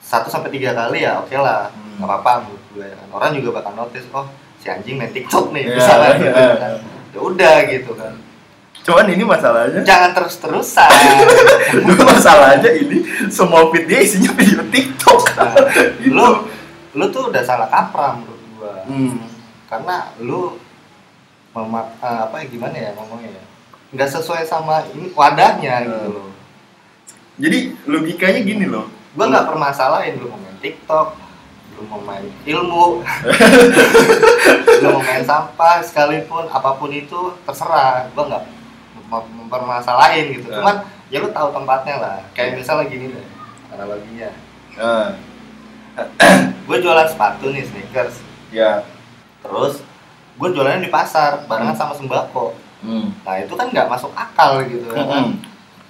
satu 0.07 0.27
sampai 0.27 0.47
tiga 0.49 0.71
kali 0.71 1.03
ya 1.03 1.19
oke 1.19 1.35
lah 1.35 1.67
Hmm. 1.67 1.99
nggak 1.99 2.07
apa-apa 2.13 2.31
menurut 2.45 2.63
gue 2.71 2.85
ya 2.85 2.95
kan 2.95 3.07
orang 3.11 3.29
juga 3.35 3.49
bakal 3.57 3.73
notice 3.75 4.05
oh 4.11 4.23
si 4.55 4.67
anjing 4.67 4.95
main 4.95 5.09
TikTok 5.09 5.49
nih 5.49 5.65
Iya, 5.65 5.75
misalnya 5.75 6.09
gitu 6.15 6.29
iya. 6.39 6.53
kan 6.55 6.73
ya 7.09 7.19
udah 7.19 7.55
gitu 7.67 7.91
kan 7.93 8.13
Cuman 8.79 9.03
ini 9.09 9.19
masalahnya, 9.21 9.83
jangan 9.83 10.15
terus-terusan 10.15 10.87
masalahnya 12.07 12.71
ini 12.71 12.97
semua 13.27 13.67
feed 13.67 13.83
dia 13.85 13.99
isinya 13.99 14.31
video 14.31 14.63
TikTok. 14.65 15.19
Nah, 15.33 15.51
Gitu. 15.99 16.07
lu 16.09 16.47
lu 16.93 17.05
tuh 17.09 17.27
udah 17.27 17.43
salah 17.43 17.67
kaprah 17.67 18.15
menurut 18.15 18.39
gua 18.53 18.87
Hmm. 18.87 19.27
karena 19.67 19.95
lu 20.17 20.55
mema- 21.51 21.91
eh, 21.97 22.19
apa 22.23 22.35
ya 22.37 22.45
gimana 22.47 22.75
ya 22.77 22.89
ngomongnya 22.93 23.33
ya 23.33 23.43
nggak 23.89 24.09
sesuai 24.09 24.43
sama 24.43 24.87
ini 24.89 25.11
wadahnya 25.11 25.83
gitu 25.83 25.97
Hmm. 26.05 26.15
loh 26.15 26.29
Jadi 27.37 27.57
logikanya 27.85 28.39
gini 28.41 28.65
loh. 28.65 28.87
Gua 29.17 29.25
nggak 29.27 29.47
permasalahin 29.49 30.21
lu 30.21 30.29
mau 30.29 30.37
main 30.37 30.57
TikTok 30.61 31.07
lu 31.73 31.81
mau 31.89 31.97
main 31.99 32.25
ilmu 32.45 33.01
lu 34.81 34.87
mau 34.93 35.01
main 35.01 35.25
sampah 35.25 35.81
sekalipun 35.81 36.45
apa 36.47 36.77
pun 36.77 36.93
itu 36.93 37.33
terserah. 37.43 38.07
Gua 38.13 38.23
nggak 38.29 38.43
mem- 39.09 39.31
mempermasalahin 39.41 40.37
gitu. 40.37 40.47
Hmm. 40.47 40.61
cuman 40.61 40.75
ya 41.09 41.17
lu 41.19 41.29
tahu 41.31 41.49
tempatnya 41.49 41.95
lah. 41.97 42.17
Kayak 42.31 42.61
misalnya 42.61 42.85
gini 42.87 43.05
deh 43.11 43.25
analoginya. 43.73 44.29
Eh, 45.97 46.37
gue 46.69 46.77
jualan 46.77 47.09
sepatu 47.09 47.49
nih 47.49 47.65
sneakers. 47.65 48.21
Ya. 48.53 48.85
terus 49.41 49.81
gue 50.37 50.49
jualannya 50.53 50.85
di 50.85 50.93
pasar 50.93 51.41
barengan 51.49 51.73
sama 51.73 51.97
sembako. 51.97 52.53
Hmm. 52.85 53.09
nah 53.25 53.41
itu 53.41 53.57
kan 53.57 53.73
nggak 53.73 53.89
masuk 53.89 54.13
akal 54.13 54.61
gitu 54.61 54.85
ya 54.93 55.01
kan? 55.01 55.05
Mm-mm. 55.09 55.25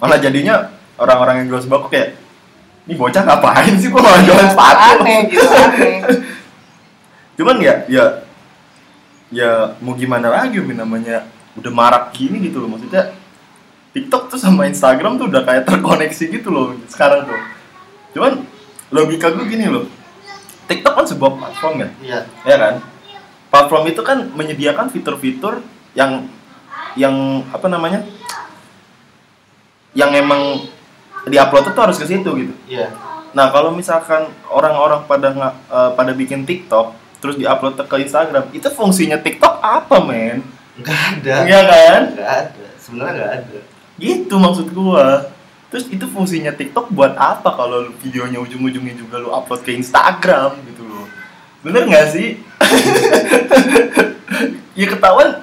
Malah 0.00 0.16
jadinya 0.16 0.72
orang-orang 0.96 1.44
yang 1.44 1.52
jual 1.52 1.60
sembako 1.60 1.92
kayak 1.92 2.16
ini 2.88 2.96
bocah 2.96 3.20
ngapain 3.20 3.76
sih 3.76 3.92
kok 3.92 4.00
malah 4.00 4.24
jualan 4.24 4.40
Iya, 4.40 4.52
sepatu? 4.56 4.80
aneh 4.96 5.18
gitu 5.28 5.44
aneh. 5.44 5.96
Cuman 7.38 7.56
ya, 7.60 7.74
ya, 7.86 8.04
ya 9.28 9.76
mau 9.78 9.92
gimana 9.92 10.32
lagi 10.32 10.56
Umi, 10.56 10.72
namanya 10.72 11.28
udah 11.54 11.68
marak 11.68 12.16
gini 12.16 12.48
gitu 12.48 12.64
loh. 12.64 12.72
Maksudnya 12.72 13.12
TikTok 13.92 14.32
tuh 14.32 14.40
sama 14.40 14.64
Instagram 14.64 15.20
tuh 15.20 15.28
udah 15.28 15.44
kayak 15.44 15.68
terkoneksi 15.68 16.24
gitu 16.32 16.48
loh 16.48 16.72
sekarang 16.88 17.28
tuh. 17.28 17.40
Cuman 18.16 18.42
logika 18.88 19.28
gue 19.30 19.44
gini 19.44 19.68
loh. 19.68 19.84
TikTok 20.64 20.96
kan 20.96 21.04
sebuah 21.04 21.32
platform 21.36 21.74
ya? 21.84 21.88
Iya. 22.00 22.18
Ya 22.48 22.56
kan? 22.56 22.74
Platform 23.48 23.84
itu 23.86 24.00
kan 24.00 24.18
menyediakan 24.32 24.88
fitur-fitur 24.88 25.60
yang 25.92 26.24
yang 26.96 27.44
apa 27.52 27.68
namanya? 27.68 28.00
Yang 29.92 30.10
emang 30.24 30.42
diupload 31.26 31.74
itu 31.74 31.80
harus 31.80 31.96
ke 31.98 32.06
situ 32.06 32.30
gitu. 32.38 32.54
Iya. 32.70 32.94
Nah 33.34 33.50
kalau 33.50 33.74
misalkan 33.74 34.30
orang-orang 34.48 35.02
pada 35.04 35.34
nggak 35.34 35.54
eh, 35.68 35.90
pada 35.98 36.12
bikin 36.14 36.46
TikTok 36.46 36.94
terus 37.18 37.34
diupload 37.34 37.74
ke 37.74 37.96
Instagram 38.06 38.46
itu 38.54 38.68
fungsinya 38.70 39.18
TikTok 39.18 39.58
apa 39.58 39.96
men? 40.06 40.46
Nggak 40.78 41.00
ada. 41.18 41.34
Iya 41.44 41.60
kan? 41.66 42.02
Nggak 42.14 42.30
ada. 42.30 42.66
Sebenarnya 42.78 43.12
nggak 43.18 43.32
ada. 43.42 43.58
Gitu 43.98 44.34
maksud 44.38 44.66
gua. 44.70 45.34
Terus 45.68 45.84
itu 45.92 46.06
fungsinya 46.08 46.54
TikTok 46.54 46.88
buat 46.94 47.12
apa 47.18 47.52
kalau 47.52 47.92
videonya 48.00 48.40
ujung-ujungnya 48.40 48.96
juga 48.96 49.20
lu 49.20 49.28
upload 49.28 49.60
ke 49.66 49.76
Instagram 49.76 50.56
gitu 50.64 50.86
loh? 50.86 51.04
Bener 51.60 51.84
nggak 51.84 52.06
sih? 52.14 52.28
Ya 54.78 54.86
ketahuan 54.86 55.42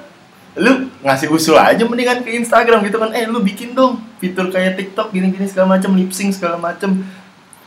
lu 0.56 0.88
ngasih 1.04 1.28
usul 1.28 1.60
aja 1.60 1.84
mendingan 1.84 2.24
ke 2.24 2.32
Instagram 2.34 2.80
gitu 2.88 2.96
kan. 2.96 3.12
Eh 3.12 3.28
lu 3.28 3.44
bikin 3.44 3.76
dong 3.76 4.00
fitur 4.18 4.48
kayak 4.48 4.80
TikTok 4.80 5.12
gini-gini 5.12 5.46
segala 5.46 5.76
macam 5.76 5.92
lip 5.94 6.16
sync 6.16 6.32
segala 6.36 6.56
macam 6.56 7.04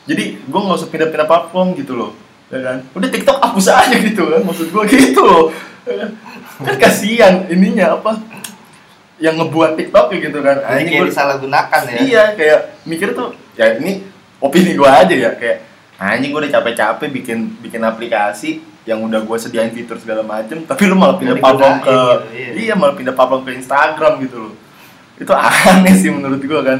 jadi 0.09 0.41
gua 0.49 0.61
nggak 0.65 0.79
usah 0.81 0.89
pindah-pindah 0.89 1.29
platform 1.29 1.77
gitu 1.77 1.93
loh 1.95 2.17
ya 2.49 2.65
kan. 2.65 2.77
Udah 2.97 3.09
TikTok 3.13 3.39
hapus 3.45 3.67
aja 3.69 3.97
gitu 4.01 4.23
kan 4.25 4.41
maksud 4.41 4.73
gua 4.73 4.89
gitu 4.89 5.21
loh. 5.21 5.53
Ya 5.85 5.95
kan? 6.05 6.11
kan 6.65 6.75
kasihan 6.81 7.35
ininya 7.53 8.01
apa 8.01 8.19
yang 9.21 9.37
ngebuat 9.37 9.77
TikTok 9.77 10.09
gitu 10.17 10.41
kan. 10.41 10.57
Ah, 10.65 10.81
ini 10.81 10.97
kayak 10.97 11.03
gua- 11.05 11.11
disalahgunakan 11.13 11.83
ya. 11.93 11.99
Iya, 12.01 12.25
kayak 12.41 12.61
mikir 12.89 13.13
tuh 13.13 13.37
ya 13.53 13.77
ini 13.77 14.01
opini 14.41 14.73
gua 14.73 15.05
aja 15.05 15.13
ya 15.13 15.37
kayak 15.37 15.67
anjing 16.01 16.33
gua 16.33 16.41
udah 16.47 16.53
capek-capek 16.57 17.09
bikin 17.13 17.39
bikin 17.61 17.83
aplikasi 17.85 18.65
yang 18.89 19.05
udah 19.05 19.21
gua 19.21 19.37
sediain 19.37 19.69
fitur 19.69 20.01
segala 20.01 20.25
macem 20.25 20.65
tapi 20.65 20.89
lu 20.89 20.97
malah 20.97 21.21
pindah 21.21 21.37
platform 21.37 21.77
ke 21.85 21.93
digunain 21.93 22.17
gitu, 22.25 22.33
iya. 22.33 22.53
iya 22.57 22.75
malah 22.75 22.95
pindah 22.97 23.13
platform 23.13 23.43
ke 23.45 23.51
Instagram 23.61 24.13
gitu 24.25 24.37
loh. 24.49 24.55
Itu 25.21 25.33
aneh 25.77 25.95
sih 26.01 26.09
menurut 26.09 26.41
gua 26.41 26.61
kan. 26.65 26.79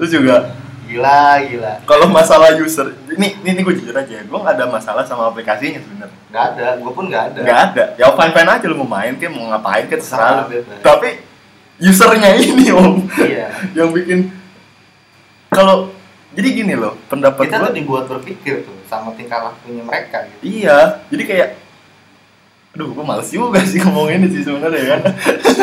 Terus 0.00 0.10
juga 0.16 0.36
gila 0.84 1.40
gila. 1.48 1.72
kalau 1.88 2.12
masalah 2.12 2.52
user 2.60 2.92
ini 3.08 3.40
ini, 3.40 3.64
gue 3.64 3.72
jujur 3.72 3.96
aja 3.96 4.20
gue 4.20 4.36
nggak 4.36 4.52
ada 4.52 4.68
masalah 4.68 5.00
sama 5.04 5.32
aplikasinya 5.32 5.80
sebenarnya. 5.80 6.18
Nggak 6.28 6.44
ada 6.54 6.66
gue 6.76 6.92
pun 6.92 7.04
nggak 7.08 7.24
ada. 7.32 7.40
Nggak 7.40 7.60
ada. 7.72 7.84
Ya 7.96 8.06
fine 8.12 8.32
fine 8.36 8.50
aja 8.52 8.64
lu 8.68 8.76
mau 8.84 8.88
main 9.00 9.16
kayak 9.16 9.32
mau 9.32 9.48
ngapain 9.48 9.88
kayak 9.88 10.04
terserah 10.04 10.44
lu. 10.44 10.60
tapi 10.84 11.24
usernya 11.80 12.30
ini 12.54 12.70
om 12.70 13.02
iya. 13.18 13.50
yang 13.74 13.90
bikin 13.90 14.30
kalau 15.50 15.90
jadi 16.34 16.48
gini 16.54 16.74
loh 16.78 16.94
pendapat 17.10 17.50
kita 17.50 17.58
gua 17.58 17.66
tuh 17.70 17.74
dibuat 17.74 18.04
berpikir 18.06 18.62
tuh 18.62 18.73
sama 18.86 19.12
tingkah 19.16 19.50
lakunya 19.50 19.82
mereka 19.84 20.26
gitu. 20.28 20.42
Iya 20.64 21.04
jadi 21.08 21.22
kayak 21.24 21.48
aduh 22.74 22.90
gue 22.90 23.04
males 23.06 23.30
juga 23.30 23.62
sih 23.62 23.78
ngomong 23.78 24.10
ini 24.10 24.26
sih 24.34 24.42
sebenarnya 24.42 24.98
kan 24.98 25.00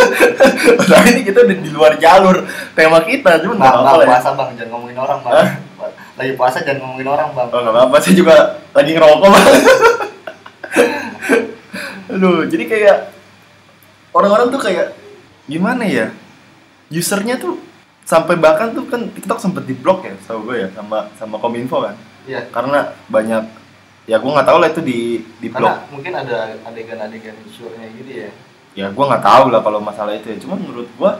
Padahal 0.79 1.05
ini 1.11 1.21
kita 1.27 1.43
udah 1.43 1.57
di 1.59 1.69
luar 1.75 1.93
jalur 1.99 2.47
tema 2.71 3.03
kita 3.03 3.43
cuma 3.43 3.59
nggak 3.59 3.67
bang, 3.67 3.83
apa-apa 3.83 4.03
ya. 4.03 4.09
puasa 4.15 4.29
bang. 4.31 4.49
Jangan 4.55 4.69
ngomongin 4.71 4.97
orang 4.97 5.19
bang. 5.19 5.33
Hah? 5.35 5.49
lagi 6.11 6.33
puasa 6.37 6.57
jangan 6.63 6.79
ngomongin 6.85 7.07
orang 7.11 7.29
bang. 7.35 7.47
Oh 7.51 7.59
nggak 7.59 7.75
apa-apa 7.75 7.97
saya 7.99 8.15
juga 8.15 8.35
lagi 8.71 8.91
ngerokok 8.95 9.27
bang. 9.27 9.45
Aduh 12.15 12.39
jadi 12.47 12.63
kayak 12.67 12.97
orang-orang 14.15 14.47
tuh 14.47 14.61
kayak 14.63 14.95
gimana 15.51 15.83
ya? 15.83 16.15
Usernya 16.91 17.35
tuh 17.35 17.59
sampai 18.11 18.35
bahkan 18.35 18.75
tuh 18.75 18.83
kan 18.91 19.07
TikTok 19.07 19.39
sempet 19.39 19.63
diblok 19.63 20.03
ya 20.03 20.11
tau 20.25 20.43
gue 20.43 20.67
ya 20.67 20.67
sama 20.75 21.07
sama 21.15 21.39
kominfo 21.39 21.79
kan 21.79 21.95
iya. 22.27 22.41
Karena 22.49 22.93
banyak 23.09 23.43
ya 24.09 24.17
gue 24.17 24.31
nggak 24.33 24.47
tahu 24.49 24.57
lah 24.57 24.69
itu 24.73 24.81
di 24.81 25.21
di 25.37 25.47
karena 25.47 25.85
mungkin 25.93 26.13
ada 26.17 26.57
adegan-adegan 26.65 27.37
insurnya 27.45 27.87
gitu 27.95 28.11
ya. 28.27 28.31
Ya 28.73 28.87
gue 28.89 29.05
nggak 29.05 29.23
tahu 29.23 29.53
lah 29.53 29.61
kalau 29.61 29.79
masalah 29.79 30.13
itu 30.17 30.33
ya. 30.33 30.37
Cuman 30.41 30.59
menurut 30.61 30.89
gue 30.89 31.11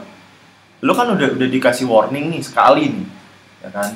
lu 0.82 0.92
kan 0.98 1.06
udah 1.14 1.28
udah 1.38 1.48
dikasih 1.48 1.86
warning 1.86 2.34
nih 2.34 2.42
sekali 2.42 2.90
nih 2.90 3.06
ya 3.62 3.70
kan? 3.70 3.90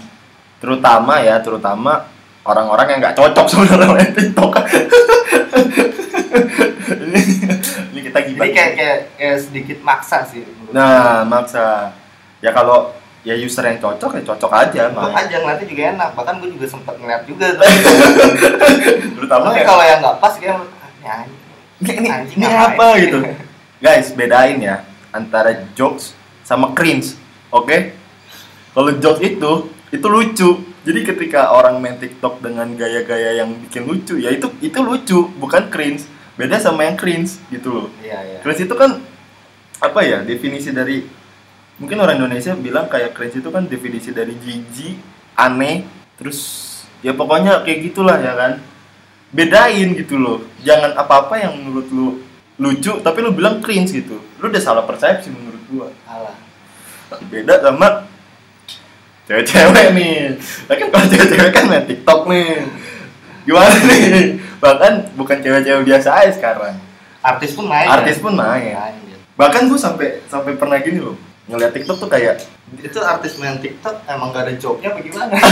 Terutama 0.63 1.21
ya 1.21 1.37
terutama 1.43 2.07
orang-orang 2.47 2.87
yang 2.97 2.99
nggak 3.03 3.17
cocok 3.19 3.47
sebenarnya 3.51 3.89
main 3.91 4.13
TikTok. 4.15 4.53
Ini, 6.87 7.21
ini 7.91 8.01
kita 8.07 8.19
gimana 8.23 8.47
kayak 8.55 8.73
kayak 8.79 8.99
kayak 9.19 9.37
sedikit 9.43 9.79
maksa 9.83 10.23
sih 10.31 10.47
menurut 10.47 10.73
nah 10.73 11.27
maksa. 11.27 11.91
Ya 12.39 12.55
kalau 12.55 12.95
ya 13.27 13.35
user 13.35 13.67
yang 13.67 13.83
cocok 13.83 14.11
ya 14.15 14.23
cocok 14.23 14.53
aja 14.55 14.83
gue 14.95 15.11
aja 15.11 15.37
ngeliatnya 15.43 15.67
juga 15.67 15.83
enak. 15.99 16.11
Bahkan 16.15 16.35
gue 16.39 16.51
juga 16.55 16.67
sempet 16.71 16.95
ngeliat 17.03 17.23
juga 17.27 17.47
terutama 19.19 19.51
tapi 19.51 19.59
kayak 19.59 19.67
kalau 19.67 19.83
yang 19.83 19.99
nggak 19.99 20.17
pas 20.23 20.35
kayak 20.39 20.57
ah, 21.03 21.23
ini 21.27 21.91
ini, 21.91 21.91
ini, 21.91 22.09
Anjing, 22.09 22.39
ini 22.39 22.47
apa 22.55 22.87
gitu? 23.03 23.19
Guys 23.83 24.15
bedain 24.15 24.63
ya 24.63 24.87
antara 25.11 25.67
jokes 25.75 26.15
sama 26.47 26.71
cringe 26.71 27.19
oke? 27.51 27.99
Kalau 28.71 28.91
jokes 29.03 29.21
itu 29.27 29.53
itu 29.91 30.07
lucu. 30.07 30.51
Jadi 30.87 31.03
ketika 31.03 31.51
orang 31.51 31.83
main 31.83 31.99
TikTok 31.99 32.39
dengan 32.39 32.71
gaya-gaya 32.79 33.43
yang 33.43 33.59
bikin 33.59 33.91
lucu 33.91 34.23
ya 34.23 34.31
itu 34.31 34.55
itu 34.63 34.79
lucu 34.79 35.27
bukan 35.43 35.67
cringe. 35.67 36.07
Beda 36.39 36.63
sama 36.63 36.87
yang 36.87 36.95
cringe 36.95 37.43
gitu 37.51 37.75
loh. 37.75 37.87
Iya 37.99 38.23
iya. 38.23 38.39
Cringe 38.39 38.71
itu 38.71 38.75
kan 38.79 39.03
apa 39.83 40.01
ya 40.07 40.23
definisi 40.23 40.71
dari 40.71 41.26
mungkin 41.77 42.01
orang 42.01 42.17
Indonesia 42.17 42.57
bilang 42.57 42.89
kayak 42.89 43.13
cringe 43.13 43.41
itu 43.41 43.49
kan 43.53 43.69
definisi 43.69 44.11
dari 44.13 44.33
jijik 44.41 44.97
aneh 45.37 45.85
terus 46.17 46.65
ya 47.05 47.13
pokoknya 47.13 47.65
kayak 47.65 47.93
gitulah 47.93 48.17
ya 48.17 48.33
kan. 48.37 48.53
Bedain 49.35 49.93
gitu 49.93 50.17
loh. 50.17 50.39
Jangan 50.65 50.97
apa-apa 50.97 51.37
yang 51.37 51.53
menurut 51.61 51.89
lu 51.93 52.09
lucu 52.57 52.93
tapi 53.05 53.21
lu 53.21 53.37
bilang 53.37 53.61
cringe 53.61 53.93
gitu. 53.93 54.17
Lu 54.41 54.49
udah 54.49 54.63
salah 54.63 54.85
persepsi 54.89 55.29
menurut 55.29 55.63
gua. 55.69 55.89
Alah. 56.09 56.37
beda 57.31 57.63
sama 57.63 58.09
cewek-cewek 59.29 59.95
nih. 59.95 60.35
Nah 60.67 60.75
kan 60.75 60.89
kalau 60.91 61.07
cewek-cewek 61.07 61.53
kan 61.53 61.65
main 61.69 61.85
TikTok 61.85 62.21
nih. 62.27 62.67
Gimana 63.47 63.77
nih? 63.79 64.43
Bahkan 64.59 64.93
bukan 65.15 65.39
cewek-cewek 65.39 65.87
biasa 65.87 66.09
aja 66.19 66.33
sekarang. 66.35 66.75
Artis 67.23 67.53
pun 67.59 67.67
main 67.67 67.87
artis 67.91 68.19
ya? 68.19 68.23
pun 68.23 68.33
main. 68.39 68.75
Main, 68.75 69.03
ya. 69.11 69.19
bahkan 69.35 69.67
gue 69.67 69.75
sampai 69.75 70.23
sampai 70.31 70.55
pernah 70.55 70.79
gini 70.79 71.03
loh 71.03 71.19
ngeliat 71.47 71.73
TikTok 71.73 71.97
tuh 71.97 72.09
kayak 72.09 72.43
itu 72.77 72.99
artis 72.99 73.37
main 73.37 73.57
TikTok 73.57 74.03
emang 74.05 74.31
gak 74.31 74.45
ada 74.45 74.55
joke-nya 74.55 74.91
bagaimana? 74.91 75.35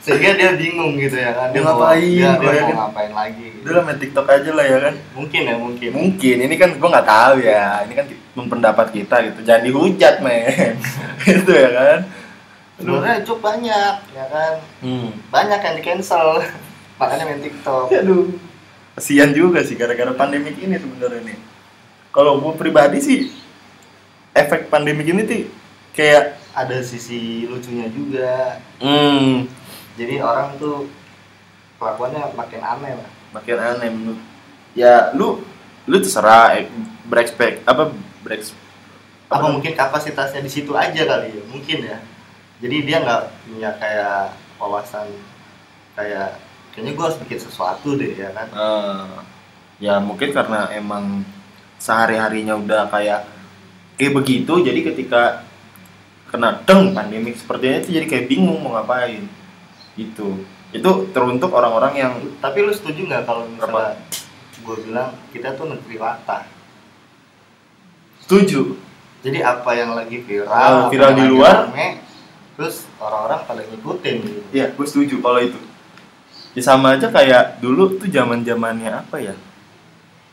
Sehingga 0.00 0.32
dia 0.32 0.56
bingung 0.56 0.96
gitu 0.96 1.12
ya 1.14 1.30
kan. 1.30 1.52
Dia 1.52 1.60
ngapain, 1.60 2.00
Dia, 2.00 2.32
dia 2.34 2.64
mau 2.66 2.88
ngapain 2.88 3.12
lagi 3.12 3.44
gitu. 3.52 3.68
lah 3.68 3.82
main 3.84 3.98
TikTok 4.00 4.26
aja 4.26 4.50
lah 4.50 4.64
ya 4.64 4.78
kan 4.80 4.94
Mungkin 5.12 5.42
ya, 5.44 5.54
mungkin. 5.54 5.90
mungkin 5.92 6.36
ini 6.40 6.54
kan 6.56 6.70
gue 6.72 6.88
nggak 6.88 7.04
tahu 7.06 7.34
ya 7.38 7.84
ini 7.84 7.92
kan 7.92 8.06
pendapat 8.40 8.86
kita 8.90 9.16
gitu 9.28 9.44
jangan 9.44 9.62
dihujat 9.62 10.14
men 10.24 10.80
gitu 11.28 11.52
ya 11.52 11.70
kan 11.70 11.98
Sebenarnya 12.80 13.20
joke 13.20 13.44
banyak 13.44 13.94
ya 14.10 14.24
kan. 14.26 14.54
hmm. 14.80 15.28
Banyak 15.28 15.60
yang 15.60 15.74
di 15.76 15.84
cancel. 15.84 16.40
Makanya 16.98 17.24
main 17.28 17.44
TikTok. 17.44 17.92
aduh 17.92 18.24
kasian 18.90 19.32
juga 19.32 19.60
sih 19.60 19.76
gara-gara 19.76 20.12
pandemik 20.12 20.56
ini 20.56 20.76
sebenarnya 20.76 21.24
nih 21.24 21.36
kalau 22.10 22.38
gue 22.38 22.52
pribadi 22.54 22.98
sih 22.98 23.20
efek 24.32 24.66
pandemik 24.66 25.06
ini 25.06 25.22
tuh 25.24 25.42
kayak 25.92 26.38
Ada 26.50 26.82
sisi 26.82 27.46
lucunya 27.46 27.86
juga. 27.86 28.58
hmm, 28.82 29.46
Jadi 29.94 30.18
orang 30.18 30.58
tuh 30.58 30.90
kelakuannya 31.78 32.34
makin 32.34 32.58
aneh 32.60 32.92
lah. 32.98 33.10
makin 33.30 33.56
aneh 33.56 33.88
menurut 33.88 34.20
ya 34.74 35.14
lu 35.14 35.38
lu 35.86 35.96
terserah 35.98 36.58
eh, 36.58 36.66
berekspek 37.06 37.62
apa 37.62 37.94
bereks 38.22 38.50
Apa 39.30 39.46
mungkin 39.46 39.78
kapasitasnya 39.78 40.42
di 40.42 40.50
situ 40.50 40.74
aja 40.74 41.06
kali 41.06 41.30
ya? 41.30 41.42
Mungkin 41.46 41.78
ya. 41.86 42.02
Jadi 42.58 42.76
dia 42.82 42.98
nggak 42.98 43.22
punya 43.46 43.70
kayak 43.78 44.34
wawasan 44.58 45.06
kayak 45.94 46.34
kayaknya 46.74 46.92
gue 46.92 47.04
harus 47.06 47.18
bikin 47.22 47.38
sesuatu 47.38 47.94
deh 47.94 48.18
ya 48.18 48.34
kan. 48.34 48.50
Eh, 48.50 49.06
ya 49.80 50.02
mungkin 50.02 50.34
karena 50.34 50.66
emang 50.74 51.22
sehari 51.80 52.20
harinya 52.20 52.54
udah 52.60 52.92
kayak 52.92 53.24
kayak 53.96 54.12
begitu 54.12 54.60
jadi 54.60 54.80
ketika 54.92 55.42
kena 56.28 56.60
deng 56.68 56.92
pandemik 56.92 57.34
seperti 57.34 57.82
itu 57.82 57.88
jadi 57.98 58.06
kayak 58.06 58.28
bingung 58.28 58.60
mau 58.60 58.76
ngapain 58.76 59.24
itu 59.96 60.44
itu 60.70 60.90
teruntuk 61.10 61.50
orang-orang 61.50 61.94
yang 61.98 62.12
Tapi 62.38 62.62
lu 62.62 62.70
setuju 62.70 63.10
nggak 63.10 63.26
kalau 63.26 63.42
misalnya 63.50 63.98
gue 64.60 64.76
bilang 64.86 65.10
kita 65.34 65.58
tuh 65.58 65.66
negeri 65.66 65.96
latah. 65.98 66.46
setuju 68.22 68.78
Jadi 69.20 69.42
apa 69.42 69.74
yang 69.74 69.98
lagi 69.98 70.22
viral, 70.22 70.86
apa 70.86 70.88
viral 70.88 71.12
di 71.12 71.24
luar. 71.28 71.68
rame, 71.68 72.00
terus 72.56 72.88
orang-orang 72.96 73.44
pada 73.44 73.62
ngikutin 73.68 74.16
gitu. 74.24 74.40
Iya, 74.48 74.72
gue 74.72 74.86
setuju 74.88 75.20
kalau 75.20 75.44
itu. 75.44 75.60
Ya 76.56 76.62
sama 76.64 76.96
aja 76.96 77.12
kayak 77.12 77.60
dulu 77.60 78.00
tuh 78.00 78.08
zaman 78.08 78.40
zamannya 78.46 78.96
apa 78.96 79.20
ya? 79.20 79.36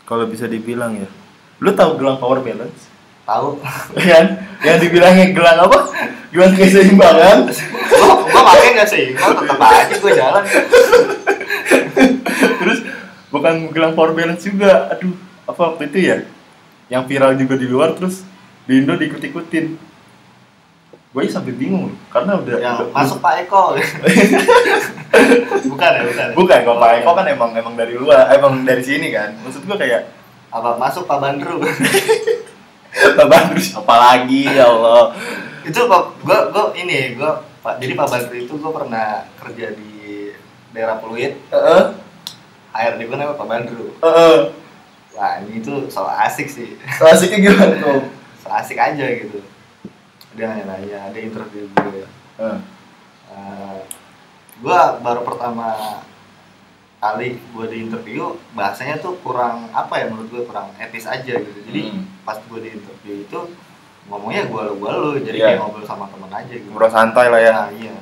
kalau 0.08 0.24
bisa 0.24 0.48
dibilang 0.48 0.96
ya 0.96 1.10
lu 1.58 1.70
tahu 1.72 1.98
gelang 1.98 2.18
power 2.18 2.40
balance? 2.40 2.86
Tahu. 3.24 3.60
Kan? 3.98 4.26
Yang 4.62 4.78
dibilangnya 4.88 5.26
gelang 5.32 5.60
apa? 5.66 5.80
Gelang 6.30 6.54
keseimbangan. 6.54 7.38
Gua 7.90 8.08
gua 8.24 8.42
pakai 8.46 8.70
nggak 8.76 8.90
sih? 8.90 9.04
Gua 9.14 9.32
tetap 9.36 9.60
aja 9.60 9.96
gua 9.98 10.12
jalan. 10.14 10.44
Terus 12.38 12.80
bukan 13.28 13.54
gelang 13.70 13.94
power 13.94 14.14
balance 14.14 14.44
juga. 14.44 14.92
Aduh 14.92 15.14
apa 15.44 15.62
waktu 15.74 15.84
itu 15.88 16.00
ya? 16.04 16.18
Yang 16.88 17.04
viral 17.10 17.36
juga 17.36 17.56
di 17.56 17.68
luar 17.68 17.96
terus 17.96 18.24
di 18.64 18.80
Indo 18.80 18.96
diikut-ikutin. 18.96 19.90
Gue 21.08 21.26
sampai 21.26 21.56
bingung 21.56 21.98
karena 22.14 22.38
udah, 22.38 22.56
yang 22.62 22.78
udah- 22.78 22.94
masuk 22.94 23.18
Pak 23.18 23.48
Eko. 23.48 23.74
Bukan 25.68 25.90
ya 25.94 26.02
bukan 26.06 26.26
ya? 26.30 26.36
bukan 26.36 26.60
kalau 26.62 26.78
Pak 26.78 26.92
Eko 27.02 27.12
kan 27.18 27.26
emang 27.26 27.52
emang 27.54 27.74
dari 27.74 27.98
luar 27.98 28.30
emang 28.32 28.62
dari 28.64 28.84
sini 28.86 29.10
kan. 29.10 29.34
Maksud 29.42 29.66
gue 29.66 29.78
kayak 29.78 30.14
apa 30.48 30.80
masuk 30.80 31.04
Pak 31.04 31.20
Bandru? 31.20 31.60
Pak 33.18 33.28
Bandru 33.28 33.60
siapa 33.60 33.96
lagi 33.96 34.48
ya 34.48 34.72
Allah? 34.72 35.12
Itu 35.68 35.86
Pak 35.86 36.24
gua 36.24 36.40
gua 36.50 36.64
ini 36.74 37.16
gua 37.20 37.44
Pak 37.60 37.84
jadi 37.84 37.94
Pak 37.94 38.08
Bandru 38.08 38.36
itu 38.40 38.54
gua 38.56 38.72
pernah 38.72 39.28
kerja 39.44 39.76
di 39.76 40.32
daerah 40.72 40.98
Pluit. 41.04 41.36
Heeh, 41.52 41.84
HRD 42.72 43.02
gua 43.12 43.18
namanya 43.20 43.40
Pak 43.40 43.48
Bandru. 43.48 43.88
Heeh. 44.00 44.40
wah 45.18 45.42
ini 45.42 45.66
tuh 45.66 45.90
soal 45.90 46.14
asik 46.30 46.46
sih. 46.46 46.78
Asiknya 47.02 47.50
gimana 47.50 47.74
tuh? 47.82 48.02
soal 48.46 48.62
asik 48.62 48.78
aja 48.78 49.06
gitu. 49.18 49.42
Dia 50.38 50.54
nanya-nanya 50.54 51.10
ada 51.10 51.18
interview 51.18 51.66
gue 51.74 52.06
Heeh. 52.38 52.58
Eh, 53.34 53.80
gua 54.62 55.02
baru 55.02 55.26
pertama 55.26 55.74
kali 56.98 57.38
gue 57.38 57.66
di 57.68 57.78
interview 57.84 58.24
bahasanya 58.52 58.98
tuh 58.98 59.22
kurang 59.22 59.70
apa 59.70 59.94
ya 59.96 60.06
menurut 60.08 60.28
gue 60.28 60.44
kurang 60.44 60.74
etis 60.78 61.06
aja 61.06 61.34
gitu 61.38 61.60
jadi 61.64 61.82
Hmm. 61.88 62.04
pas 62.22 62.42
gue 62.42 62.60
di 62.60 62.70
interview 62.74 63.22
itu 63.22 63.40
ngomongnya 64.08 64.46
gue 64.46 64.62
lu 64.64 64.74
gue 64.78 64.92
lu 64.92 65.10
jadi 65.20 65.38
Iya. 65.38 65.46
kayak 65.48 65.60
ngobrol 65.62 65.86
sama 65.86 66.06
temen 66.08 66.32
aja 66.32 66.50
gitu 66.50 66.68
Ngobrol 66.68 66.90
santai 66.90 67.28
lah 67.28 67.40
ya. 67.40 67.52
Nah, 67.54 67.70
iya 67.72 67.96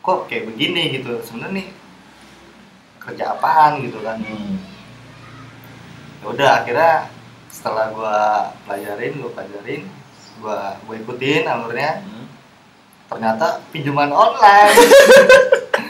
kok 0.00 0.18
kayak 0.26 0.46
begini 0.46 0.82
gitu 0.94 1.18
sebenarnya 1.20 1.54
nih 1.56 1.68
kerja 2.96 3.24
apaan 3.32 3.82
gitu 3.82 3.98
kan 4.00 4.16
Hmm. 4.16 4.56
ya 6.16 6.26
udah 6.26 6.50
akhirnya 6.56 7.10
setelah 7.48 7.90
gua 7.90 8.16
pelajarin 8.64 9.12
gua 9.18 9.30
pelajarin 9.32 9.82
gua 10.38 10.78
gua 10.82 10.94
ikutin 10.96 11.44
alurnya 11.44 12.00
Hmm. 12.00 12.26
ternyata 13.06 13.60
pinjaman 13.70 14.08
online 14.08 14.72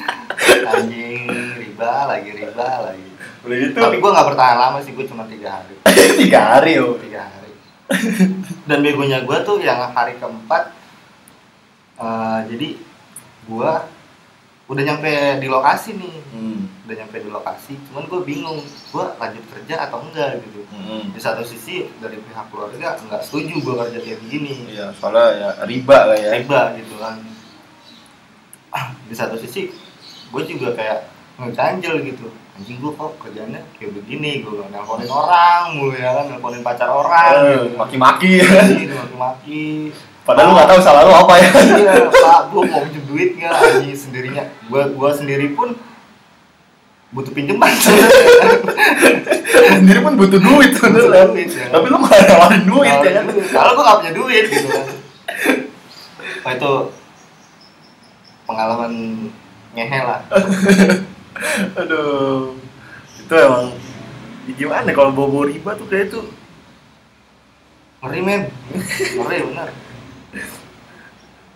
anjing 0.66 1.26
riba 1.56 1.90
lagi 2.06 2.30
riba 2.32 2.68
lagi 2.84 3.08
Udah 3.42 3.56
gitu. 3.60 3.78
tapi 3.78 3.96
gua 3.96 4.10
nggak 4.12 4.28
bertahan 4.28 4.56
lama 4.56 4.78
sih 4.80 4.92
gua 4.92 5.04
cuma 5.04 5.24
tiga 5.24 5.48
hari 5.56 5.74
tiga 6.20 6.40
hari 6.52 6.72
yo. 6.74 6.98
tiga 6.98 7.22
hari 7.24 7.52
dan 8.64 8.78
begonya 8.80 9.22
gua 9.22 9.40
tuh 9.40 9.58
yang 9.58 9.78
hari 9.88 10.14
keempat 10.16 10.74
eh, 11.96 12.38
jadi 12.46 12.68
gua 13.44 13.86
udah 14.66 14.82
nyampe 14.82 15.10
di 15.38 15.46
lokasi 15.46 15.94
nih 15.94 16.14
Hmm. 16.26 16.66
udah 16.82 16.94
nyampe 16.96 17.16
di 17.16 17.30
lokasi 17.30 17.78
cuman 17.86 18.04
gue 18.04 18.20
bingung 18.20 18.58
gue 18.90 19.04
lanjut 19.14 19.44
kerja 19.48 19.78
atau 19.80 20.02
enggak 20.02 20.42
gitu 20.42 20.66
Hmm. 20.68 21.06
di 21.08 21.20
satu 21.22 21.40
sisi 21.40 21.86
dari 21.96 22.18
pihak 22.18 22.50
keluarga 22.50 22.98
nggak 22.98 23.22
setuju 23.22 23.56
gue 23.56 23.74
kerja 23.78 23.98
kayak 24.00 24.20
begini 24.20 24.66
Iya, 24.68 24.90
soalnya 24.92 25.26
ya 25.32 25.50
riba 25.62 25.98
lah 26.04 26.18
ya. 26.18 26.30
riba 26.34 26.60
gitu 26.74 26.94
kan 26.98 27.14
di 29.08 29.14
satu 29.14 29.38
sisi 29.38 29.70
gue 30.36 30.42
juga 30.46 30.68
kayak 30.72 30.98
ngeganjel 31.36 31.94
gitu 32.02 32.28
anjing 32.52 32.76
gue 32.76 32.92
kok 32.92 33.12
kerjanya 33.18 33.60
kayak 33.72 33.92
begini 33.94 34.40
gue 34.40 34.64
nelponin 34.66 35.08
orang 35.08 35.62
mulu 35.72 35.92
ya 35.92 36.12
kan 36.12 36.24
nelponin 36.28 36.60
pacar 36.60 36.88
orang 36.88 37.32
Eh, 37.34 37.56
gitu 37.64 37.76
Maki-maki. 37.76 38.32
Anjing, 38.40 38.88
maki-maki 38.90 39.64
Padahal 40.22 40.44
lu 40.44 40.54
nggak 40.54 40.68
tahu 40.68 40.80
salah 40.80 41.02
lu 41.02 41.14
apa 41.14 41.34
ya. 41.38 41.48
iya 41.78 41.94
pak 42.10 42.50
gue 42.50 42.62
mau 42.64 42.80
pinjem 42.82 43.04
duit 43.06 43.30
nggak 43.32 43.52
anjing 43.54 43.94
sendirinya 43.94 44.42
gue 44.62 44.82
gue 44.90 45.10
sendiri 45.14 45.46
pun 45.50 45.72
butuh 47.08 47.30
pinjaman 47.30 47.70
Sendiri 49.72 50.00
pun 50.00 50.14
butuh 50.16 50.36
duit 50.36 50.72
duit, 50.74 51.48
ya. 51.48 51.66
Tapi 51.70 51.86
lu 51.86 51.96
malah 51.96 52.22
nawarin 52.24 52.64
duit 52.64 52.90
ya 52.98 53.12
kan. 53.14 53.24
kalau 53.46 53.70
gue 53.72 53.84
gak 53.84 53.98
punya 54.00 54.12
duit 54.12 54.44
gitu 54.48 54.68
kan 54.68 54.84
Wah 56.42 56.52
itu 56.52 56.72
pengalaman 58.44 58.92
ngehe 59.76 60.00
lah 60.00 60.20
Aduh. 61.84 62.56
Itu 63.20 63.34
emang 63.36 63.76
ya 64.46 64.52
gimana 64.54 64.88
kalau 64.94 65.10
bawa 65.10 65.50
riba 65.50 65.74
tuh 65.74 65.86
kayak 65.90 66.08
itu 66.08 66.20
ngeri 68.00 68.20
men 68.22 68.42
ngeri 69.18 69.38
bener 69.50 69.68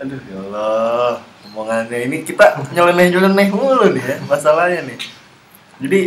Aduh 0.00 0.16
ya 0.26 0.36
Allah, 0.48 1.20
omongannya 1.52 2.08
ini 2.08 2.24
kita 2.24 2.56
nyeleneh-nyeleneh 2.72 3.48
mulu 3.52 3.92
nih 3.92 4.00
ya 4.00 4.16
masalahnya 4.24 4.80
nih. 4.88 4.96
Jadi 5.76 6.00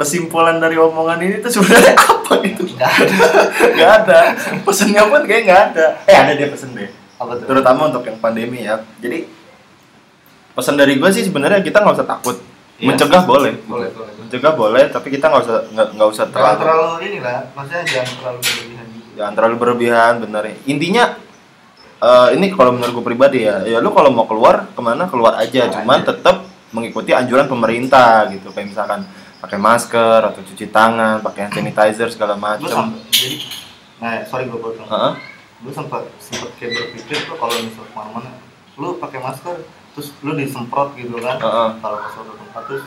kesimpulan 0.00 0.56
dari 0.56 0.80
omongan 0.80 1.20
ini 1.20 1.36
tuh 1.44 1.52
sebenarnya 1.52 1.94
apa 2.10 2.32
gitu? 2.48 2.64
nggak 2.64 2.90
ada 2.90 3.16
Gak 3.78 3.90
ada. 4.02 4.20
Pesennya 4.64 5.04
pun 5.04 5.20
kayak 5.28 5.42
nggak 5.46 5.62
ada. 5.72 5.86
Eh 6.08 6.16
ada 6.16 6.32
dia 6.32 6.48
pesen 6.48 6.72
deh. 6.72 6.88
apa 7.14 7.38
tuh 7.38 7.46
Terutama 7.46 7.92
untuk 7.92 8.02
yang 8.08 8.18
pandemi 8.18 8.64
ya. 8.64 8.80
Jadi 8.98 9.28
pesan 10.54 10.78
dari 10.78 10.96
gue 10.96 11.10
sih 11.10 11.26
sebenarnya 11.26 11.60
kita 11.60 11.82
nggak 11.82 11.96
usah 12.00 12.08
takut. 12.08 12.36
Iya. 12.78 12.90
Mencegah 12.90 13.22
boleh. 13.22 13.54
boleh 13.70 13.88
boleh 13.94 14.12
Mencegah 14.18 14.52
boleh, 14.58 14.84
tapi 14.90 15.14
kita 15.14 15.30
nggak 15.30 15.42
usah 15.46 15.58
nggak 15.70 15.88
nggak 15.94 16.08
usah 16.10 16.24
jangan 16.26 16.34
terlalu 16.34 16.58
terlalu 16.58 17.06
ini 17.06 17.18
lah 17.22 17.38
maksudnya 17.54 17.82
jangan 17.86 18.12
terlalu 18.18 18.38
berlebihan. 18.42 18.86
Jangan 19.14 19.32
terlalu 19.38 19.54
berlebihan 19.58 20.12
bener. 20.22 20.42
Intinya 20.66 21.04
eh, 22.02 22.28
ini 22.34 22.46
kalau 22.50 22.70
menurut 22.74 22.92
gue 22.98 23.04
pribadi 23.06 23.38
ya 23.46 23.62
ya 23.62 23.78
lu 23.78 23.94
kalau 23.94 24.10
mau 24.10 24.26
keluar 24.26 24.70
ke 24.74 24.80
mana? 24.82 25.06
Keluar 25.06 25.38
aja. 25.38 25.70
Keluar 25.70 25.74
cuman 25.82 25.98
aja. 26.02 26.06
tetap 26.14 26.36
mengikuti 26.74 27.14
anjuran 27.14 27.46
pemerintah 27.46 28.26
gitu. 28.34 28.50
Kayak 28.50 28.74
misalkan 28.74 29.06
pakai 29.44 29.60
masker 29.60 30.20
atau 30.24 30.40
cuci 30.40 30.72
tangan 30.72 31.20
pakai 31.20 31.46
hand 31.46 31.54
sanitizer 31.60 32.08
segala 32.08 32.32
macam 32.32 32.96
jadi 33.12 33.44
nah 34.00 34.24
sorry 34.24 34.48
gue 34.48 34.56
potong. 34.56 34.88
Gue 35.60 35.72
sempat 35.72 36.08
sempat 36.16 36.50
kayak 36.56 36.72
berpikir 36.72 37.28
tuh 37.28 37.36
kalau 37.36 37.52
misal 37.60 37.84
ke 37.84 37.92
mana-mana 37.92 38.32
lu 38.80 38.96
pakai 38.96 39.20
masker 39.20 39.60
terus 39.94 40.10
lu 40.20 40.34
disemprot 40.34 40.92
gitu 40.94 41.16
kan 41.18 41.38
Heeh. 41.38 41.70
kalau 41.78 41.98
ke 41.98 42.08
suatu 42.10 42.32
tempat 42.34 42.62
terus 42.66 42.84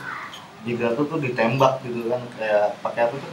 jika 0.62 0.92
tuh 0.92 1.04
tuh 1.06 1.18
ditembak 1.18 1.80
gitu 1.80 2.04
kan 2.06 2.20
kayak 2.34 2.76
pakai 2.78 3.00
apa 3.04 3.14
tuh 3.16 3.32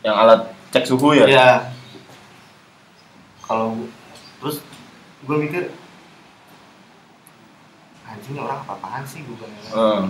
yang 0.00 0.16
alat 0.16 0.40
cek 0.70 0.84
suhu 0.84 1.12
ya 1.12 1.26
Iya. 1.26 1.48
Kalau 3.42 3.74
terus 4.38 4.62
gue 5.20 5.36
mikir 5.36 5.74
anjing 8.06 8.38
orang 8.38 8.62
apa-apaan 8.62 9.02
sih 9.04 9.22
gue 9.22 9.34
bilang. 9.34 9.50
Heeh. 9.68 10.02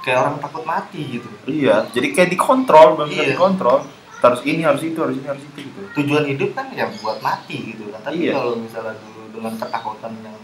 Kayak 0.00 0.18
orang 0.22 0.36
takut 0.38 0.62
mati 0.62 1.18
gitu. 1.18 1.26
iya 1.44 1.82
jadi 1.90 2.14
kayak 2.14 2.30
dikontrol 2.30 2.94
benar 2.96 3.10
Iya. 3.12 3.34
dikontrol 3.34 3.82
harus 4.16 4.40
ini 4.42 4.62
harus 4.62 4.80
itu 4.80 4.94
harus 4.96 5.18
ini 5.18 5.26
harus 5.26 5.42
itu 5.44 5.58
gitu 5.66 5.80
Tujuan 5.92 6.24
hidup 6.24 6.54
kan 6.54 6.70
ya 6.70 6.86
buat 7.02 7.18
mati 7.18 7.74
gitu 7.74 7.90
kan. 7.90 8.00
Tapi 8.00 8.22
Iya. 8.24 8.32
kalau 8.32 8.54
misalnya 8.56 8.94
dulu 8.96 9.22
dengan 9.34 9.52
ketakutan 9.58 10.12
yang 10.22 10.38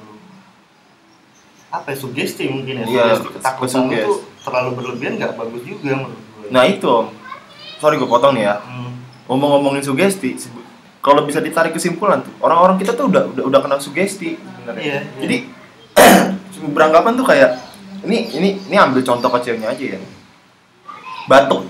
apa 1.72 1.88
ya, 1.88 1.96
sugesti 1.96 2.44
mungkin 2.46 2.74
ya 2.78 2.84
Iya, 2.84 3.04
sugesti 3.16 3.40
ketakutan 3.40 3.82
itu 3.88 4.12
terlalu 4.38 4.70
berlebihan 4.76 5.12
nggak 5.16 5.32
bagus 5.34 5.62
juga 5.64 5.92
menurut 5.96 6.20
gue. 6.36 6.48
nah 6.50 6.62
itu 6.62 6.84
om 6.84 7.06
sorry 7.78 7.96
gue 7.96 8.06
potong 8.06 8.36
nih 8.36 8.44
ya 8.44 8.56
Hmm. 8.60 8.92
ngomong-ngomongin 9.26 9.80
sugesti 9.80 10.36
kalau 11.00 11.24
bisa 11.24 11.40
ditarik 11.40 11.72
kesimpulan 11.72 12.20
tuh 12.20 12.30
orang-orang 12.38 12.76
kita 12.76 12.92
tuh 12.92 13.08
udah 13.08 13.24
udah, 13.26 13.44
udah 13.48 13.60
kena 13.60 13.76
sugesti 13.76 14.36
sebenarnya 14.36 14.84
iya. 14.84 15.00
jadi 15.18 15.36
beranggapan 16.76 17.12
tuh 17.14 17.24
kayak 17.24 17.50
ini 18.02 18.28
ini 18.30 18.48
ini 18.62 18.76
ambil 18.76 19.00
contoh 19.00 19.30
kecilnya 19.30 19.66
aja 19.68 19.96
ya 19.96 20.00
batuk 21.26 21.64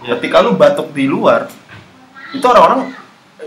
Iya. 0.00 0.16
ketika 0.16 0.40
lu 0.40 0.52
batuk 0.52 0.92
di 0.92 1.04
luar 1.04 1.48
itu 2.30 2.44
orang-orang 2.44 2.92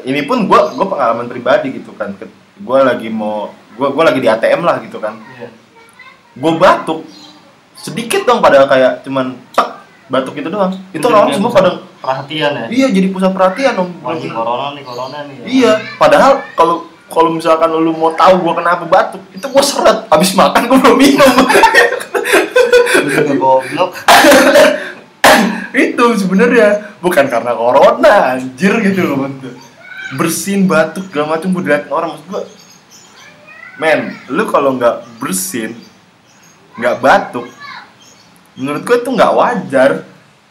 ini 0.04 0.22
pun 0.24 0.46
gua 0.46 0.74
gua 0.74 0.88
pengalaman 0.88 1.26
pribadi 1.26 1.70
gitu 1.72 1.94
kan 1.94 2.18
gua 2.60 2.82
lagi 2.84 3.10
mau 3.10 3.54
gua 3.78 3.94
gua 3.94 4.04
lagi 4.10 4.20
di 4.20 4.28
ATM 4.28 4.62
lah 4.66 4.82
gitu 4.82 4.98
kan 4.98 5.16
Iya. 5.38 5.50
gua 6.36 6.52
batuk 6.58 7.06
sedikit 7.78 8.26
dong 8.26 8.42
padahal 8.42 8.66
kayak 8.66 9.06
cuman 9.06 9.38
tek 9.54 9.70
batuk 10.10 10.34
itu 10.36 10.50
doang 10.50 10.74
itu 10.90 11.06
orang 11.06 11.30
semua 11.30 11.52
pada 11.54 11.70
perhatian 12.02 12.52
ya. 12.54 12.66
iya 12.74 12.88
jadi 12.90 13.08
pusat 13.12 13.32
perhatian 13.32 13.74
om 13.78 13.90
Wah, 14.02 14.16
ini 14.16 14.30
corona 14.30 14.74
nih 14.74 14.84
corona 14.84 15.18
nih. 15.28 15.36
ya. 15.36 15.46
Iya, 15.46 15.72
padahal 16.00 16.42
kalau 16.56 16.88
kalau 17.08 17.32
misalkan 17.32 17.72
lu 17.72 17.96
mau 17.96 18.12
tahu 18.12 18.44
gua 18.44 18.54
kenapa 18.56 18.84
batuk, 18.84 19.24
itu 19.32 19.46
gua 19.48 19.64
seret 19.64 20.04
abis 20.12 20.36
makan 20.36 20.68
gua 20.68 20.78
belum 20.84 20.98
minum. 21.00 21.34
Goblok. 23.40 23.92
itu 25.88 26.06
sebenarnya 26.18 26.98
bukan 27.00 27.26
karena 27.32 27.52
corona, 27.56 28.36
anjir 28.36 28.74
gitu 28.84 29.02
loh. 29.08 29.32
Bersin 30.16 30.68
batuk 30.68 31.08
segala 31.12 31.40
macam 31.40 31.52
diliatin 31.52 31.92
orang 31.92 32.10
maksud 32.16 32.28
gua. 32.28 32.42
Men, 33.78 34.00
lu 34.28 34.44
kalau 34.46 34.74
nggak 34.74 35.06
bersin, 35.22 35.78
nggak 36.76 36.98
batuk, 36.98 37.46
menurut 38.54 38.82
gua 38.82 38.98
itu 38.98 39.10
nggak 39.14 39.34
wajar. 39.34 39.92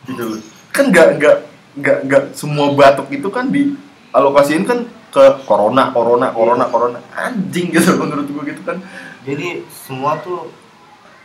gitu 0.07 0.23
loh. 0.23 0.41
Kan 0.71 0.95
nggak 0.95 1.09
nggak 1.19 1.37
nggak 1.77 1.99
nggak 2.07 2.23
semua 2.33 2.71
batuk 2.71 3.11
itu 3.11 3.27
kan 3.27 3.51
di 3.51 3.75
alokasiin 4.15 4.63
kan 4.63 4.87
ke 5.11 5.25
corona 5.43 5.91
corona 5.91 6.31
corona 6.31 6.63
Iya. 6.63 6.71
corona. 6.71 6.99
Anjing 7.11 7.75
gitu 7.75 7.99
menurut 7.99 8.31
gue 8.31 8.55
gitu 8.55 8.63
kan. 8.63 8.79
Jadi 9.27 9.67
semua 9.67 10.23
tuh 10.23 10.55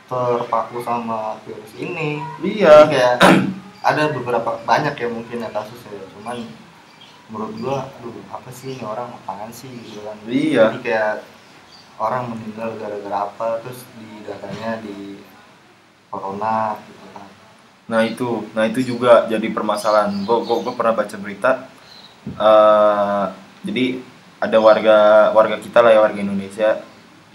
terpaku 0.09 0.81
sama 0.81 1.37
virus 1.45 1.71
ini. 1.77 2.17
Iya. 2.41 2.89
Jadi 2.89 2.91
kayak 2.97 3.15
ada 3.93 4.03
beberapa 4.11 4.49
banyak 4.65 4.97
ya 4.97 5.07
mungkin 5.07 5.45
ya 5.45 5.49
kasusnya 5.53 6.09
cuman 6.17 6.41
menurut 7.29 7.53
gua 7.61 7.77
aduh 8.01 8.17
apa 8.33 8.49
sih 8.49 8.75
ini 8.75 8.83
orang? 8.83 9.13
Apaan 9.13 9.53
sih? 9.53 9.69
Gitu 9.69 10.01
kan. 10.01 10.17
Iya. 10.25 10.73
jadi 10.73 10.79
kayak 10.81 11.13
orang 12.01 12.33
meninggal 12.33 12.73
gara-gara 12.81 13.29
apa 13.29 13.61
terus 13.61 13.85
di 13.93 14.25
datanya 14.25 14.81
di 14.81 15.21
corona 16.09 16.73
gitu 16.89 17.05
kan 17.13 17.29
Nah 17.91 18.07
itu, 18.07 18.47
nah 18.55 18.63
itu 18.63 18.79
juga 18.87 19.27
jadi 19.27 19.51
permasalahan. 19.51 20.23
Gue 20.23 20.47
gue 20.47 20.57
gue 20.63 20.73
pernah 20.79 20.95
baca 20.95 21.15
berita. 21.19 21.51
eh 22.37 23.25
jadi 23.67 23.97
ada 24.39 24.57
warga 24.61 24.97
warga 25.33 25.57
kita 25.59 25.81
lah 25.81 25.91
ya 25.93 25.99
warga 26.05 26.21
Indonesia 26.21 26.85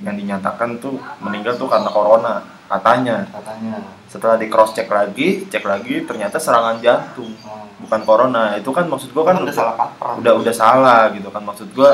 yang 0.00 0.14
dinyatakan 0.14 0.78
tuh 0.78 0.96
meninggal 1.20 1.60
tuh 1.60 1.68
karena 1.68 1.90
corona 1.92 2.34
katanya. 2.72 3.28
katanya 3.28 3.76
Setelah 4.08 4.38
di 4.40 4.46
cross 4.48 4.72
check 4.72 4.88
lagi, 4.88 5.44
cek 5.50 5.66
lagi 5.66 6.06
ternyata 6.08 6.38
serangan 6.40 6.78
jantung 6.80 7.34
nah, 7.44 7.68
bukan 7.82 8.00
corona. 8.06 8.42
Itu 8.56 8.70
kan 8.72 8.88
maksud 8.88 9.12
gue 9.12 9.24
kan 9.26 9.36
udah 9.42 9.54
salah 9.54 9.74
kaprah 9.76 10.14
udah 10.22 10.32
udah 10.40 10.54
salah 10.54 11.12
gitu 11.12 11.28
kan 11.28 11.42
maksud 11.44 11.68
gue 11.74 11.90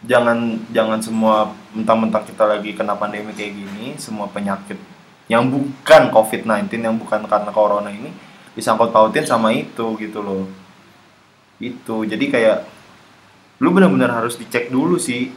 jangan 0.00 0.56
jangan 0.72 1.00
semua 1.00 1.52
mentang-mentang 1.76 2.24
kita 2.24 2.48
lagi 2.48 2.72
kena 2.72 2.96
pandemi 2.96 3.36
kayak 3.36 3.52
gini 3.52 3.86
semua 4.00 4.26
penyakit 4.32 4.80
yang 5.30 5.46
bukan 5.46 6.10
COVID-19 6.10 6.66
yang 6.82 6.96
bukan 6.98 7.22
karena 7.28 7.54
corona 7.54 7.86
ini 7.92 8.10
disangkut 8.58 8.90
pautin 8.90 9.22
sama 9.22 9.54
itu 9.54 9.94
gitu 10.00 10.18
loh. 10.18 10.50
Itu 11.62 12.02
jadi 12.02 12.24
kayak 12.26 12.58
lu 13.62 13.70
benar-benar 13.70 14.10
harus 14.10 14.34
dicek 14.34 14.74
dulu 14.74 14.98
sih 14.98 15.30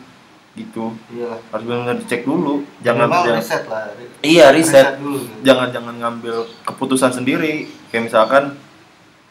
gitu. 0.58 0.98
Iya. 1.14 1.38
Harus 1.54 1.64
benar-benar 1.70 2.02
dicek 2.02 2.26
dulu. 2.26 2.66
Jangan 2.82 3.06
jangan- 3.06 3.38
riset 3.38 3.64
lah 3.70 3.84
iya 4.26 4.50
riset 4.50 4.98
dulu 4.98 5.22
gitu. 5.22 5.46
jangan 5.46 5.70
jangan 5.70 5.96
ngambil 6.02 6.36
keputusan 6.66 7.14
sendiri. 7.14 7.70
Kayak 7.94 8.10
misalkan 8.10 8.44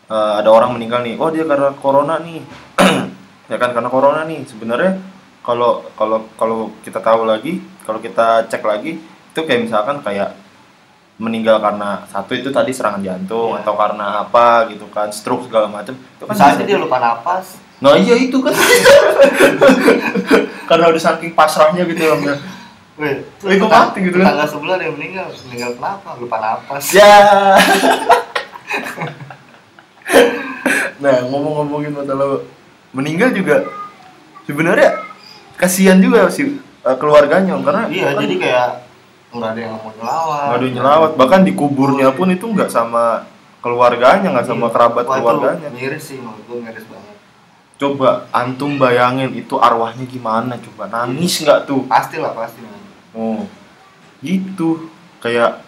eh, 0.06 0.32
ada 0.38 0.46
orang 0.46 0.78
meninggal 0.78 1.02
nih 1.02 1.18
oh 1.18 1.32
dia 1.34 1.42
karena 1.42 1.74
corona 1.74 2.20
nih. 2.22 2.38
Ya 3.50 3.60
kan 3.60 3.74
karena 3.74 3.90
corona 3.92 4.22
nih. 4.24 4.46
Sebenarnya 4.48 4.96
kalau 5.42 5.70
kalau 5.92 6.22
kalau 6.34 6.56
kita 6.80 6.98
tahu 6.98 7.22
lagi 7.24 7.58
kalau 7.82 7.98
kita 7.98 8.46
cek 8.46 8.62
lagi 8.62 8.98
itu 9.02 9.40
kayak 9.40 9.66
misalkan 9.66 9.98
kayak 10.00 10.38
meninggal 11.16 11.58
karena 11.58 12.02
satu 12.06 12.32
itu 12.32 12.48
tadi 12.48 12.70
serangan 12.70 12.98
jantung 12.98 13.52
Iya. 13.52 13.62
atau 13.62 13.74
karena 13.74 14.06
apa 14.22 14.46
gitu 14.68 14.86
kan 14.88 15.10
stroke 15.10 15.46
segala 15.46 15.66
macam 15.68 15.94
itu 15.94 16.22
kan 16.24 16.34
bisa. 16.34 16.62
dia 16.62 16.78
lupa 16.78 16.98
napas 16.98 17.58
nah 17.78 17.94
iya 17.94 18.14
itu 18.16 18.38
kan 18.38 18.54
karena 20.70 20.84
udah 20.88 21.02
saking 21.02 21.32
pasrahnya 21.32 21.84
gitu 21.84 22.00
ya 22.00 22.14
Eh, 22.94 23.24
gua 23.40 23.48
tetang- 23.66 23.72
mati 23.88 23.98
gitu 24.04 24.16
kan. 24.16 24.30
tetangga 24.30 24.46
sebelah 24.46 24.74
ada 24.76 24.84
yang 24.84 24.94
meninggal 24.94 25.26
meninggal 25.48 25.70
kenapa 25.74 26.08
lupa 26.14 26.36
napas 26.38 26.82
Ya. 26.92 27.12
nah 30.98 31.16
ngomong-ngomongin 31.24 31.92
masalah 31.92 32.46
meninggal 32.92 33.32
juga 33.32 33.66
sebenarnya 34.44 34.92
kasihan 35.62 36.02
juga 36.02 36.26
sih 36.26 36.58
eh, 36.58 36.96
keluarganya 36.98 37.54
Om, 37.54 37.62
karena 37.62 37.82
iya 37.86 38.10
kan 38.10 38.26
jadi 38.26 38.36
kayak 38.36 38.68
nggak 39.32 39.48
ada 39.48 39.60
yang 39.62 39.72
mau 39.78 39.90
nyelawat. 39.94 40.42
Nggak 40.42 40.58
ada 40.58 40.64
yang 40.66 40.76
nyelawat. 40.76 41.10
Bahkan 41.16 41.40
di 41.46 41.52
kuburnya 41.54 42.08
pun 42.12 42.28
itu 42.28 42.44
nggak 42.44 42.68
sama 42.68 43.24
keluarganya 43.62 44.28
nggak 44.28 44.44
sama 44.44 44.66
Iya. 44.66 44.74
kerabat 44.74 45.04
Wah, 45.06 45.16
keluarganya. 45.16 45.68
miris 45.70 46.02
sih 46.02 46.18
menurut 46.18 46.42
gue 46.44 46.58
miris 46.60 46.84
banget. 46.84 47.16
Coba 47.78 48.26
antum 48.30 48.76
bayangin 48.76 49.32
itu 49.32 49.54
arwahnya 49.56 50.04
gimana? 50.04 50.58
Coba 50.58 50.86
nangis 50.86 51.40
nggak 51.40 51.64
tuh? 51.64 51.86
Pasti 51.86 52.18
lah 52.18 52.34
pasti 52.34 52.60
Oh, 53.12 53.44
gitu. 54.20 54.88
Kayak, 55.20 55.62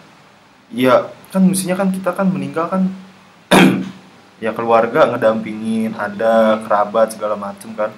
ya 0.67 1.07
kan 1.31 1.45
mestinya 1.45 1.77
kan 1.77 1.93
kita 1.93 2.11
kan 2.11 2.27
meninggal 2.27 2.67
kan, 2.67 2.89
ya 4.43 4.51
keluarga 4.51 5.13
ngedampingin, 5.13 5.93
ada 5.95 6.59
kerabat 6.65 7.13
segala 7.13 7.37
macem 7.39 7.71
kan. 7.73 7.93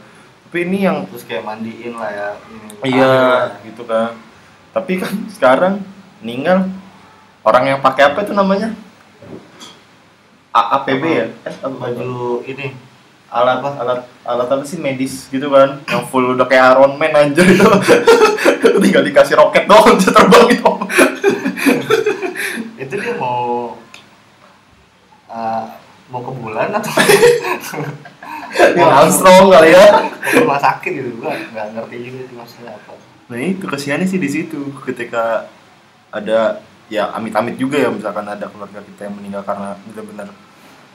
Tapi 0.47 0.63
ini 0.63 0.87
yang, 0.87 1.03
terus 1.11 1.27
kayak 1.27 1.43
mandiin 1.43 1.91
lah 1.99 2.07
ya 2.07 2.29
ini 2.47 2.95
iya, 2.95 3.03
lah. 3.03 3.43
gitu 3.67 3.83
kan. 3.83 4.15
Tapi 4.71 5.03
kan 5.03 5.13
sekarang 5.35 5.73
meninggal 6.23 6.71
orang 7.43 7.75
yang 7.75 7.79
pakai 7.83 8.15
apa 8.15 8.23
itu 8.23 8.31
namanya? 8.31 8.71
A- 10.55 10.79
APB 10.79 11.03
ya? 11.03 11.27
Eh, 11.43 11.55
apa? 11.59 11.67
baju 11.67 12.41
ini 12.47 12.87
alat 13.27 13.59
alat 13.59 14.07
alat 14.23 14.47
apa 14.47 14.63
sih 14.63 14.79
medis 14.79 15.27
gitu 15.27 15.51
kan 15.51 15.83
yang 15.83 16.07
full 16.07 16.31
udah 16.31 16.47
kayak 16.47 16.79
Iron 16.79 16.95
Man 16.95 17.11
aja 17.11 17.43
itu 17.43 17.67
tinggal 18.83 19.03
dikasih 19.03 19.35
roket 19.35 19.67
doang 19.67 19.91
bisa 19.99 20.15
terbang 20.15 20.47
gitu 20.47 20.71
itu 22.79 22.93
dia 22.95 23.13
mau 23.19 23.75
uh, 25.27 25.63
mau 26.07 26.21
ke 26.23 26.31
bulan 26.39 26.71
atau 26.71 26.91
yang 28.55 28.91
Armstrong 28.91 29.51
kali 29.51 29.69
ya. 29.73 29.85
Rumah 30.43 30.59
sakit 30.59 30.91
gitu 30.91 31.09
gua 31.19 31.33
nggak 31.33 31.67
ngerti 31.75 31.95
juga 32.07 32.19
sih 32.27 32.35
maksudnya 32.35 32.71
apa. 32.75 32.93
Nah 33.27 33.37
itu 33.41 33.65
kesiannya 33.67 34.07
sih 34.07 34.19
di 34.19 34.29
situ. 34.29 34.59
Ketika 34.83 35.47
ada 36.13 36.63
ya 36.87 37.11
amit-amit 37.15 37.59
juga 37.59 37.75
ya 37.75 37.91
misalkan 37.91 38.23
ada 38.23 38.47
keluarga 38.47 38.79
kita 38.79 39.11
yang 39.11 39.15
meninggal 39.19 39.43
karena 39.43 39.75
benar-benar 39.91 40.27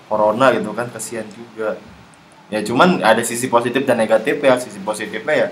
corona 0.08 0.46
gitu 0.56 0.70
kan 0.72 0.88
kesian 0.92 1.26
juga. 1.32 1.76
Ya 2.52 2.60
cuman 2.60 3.00
ada 3.00 3.20
sisi 3.24 3.48
positif 3.48 3.84
dan 3.84 4.00
negatif 4.00 4.40
ya. 4.40 4.56
Sisi 4.56 4.80
positifnya 4.80 5.34
ya 5.34 5.48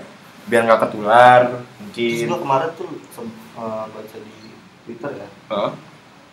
biar 0.49 0.65
nggak 0.65 0.89
ketular 0.89 1.53
terus 1.53 1.65
mungkin 1.77 2.29
gua 2.33 2.39
kemarin 2.41 2.69
tuh 2.73 2.89
uh, 3.61 3.85
baca 3.89 4.17
di 4.17 4.37
twitter 4.89 5.11
ya. 5.21 5.29
Hah? 5.53 5.71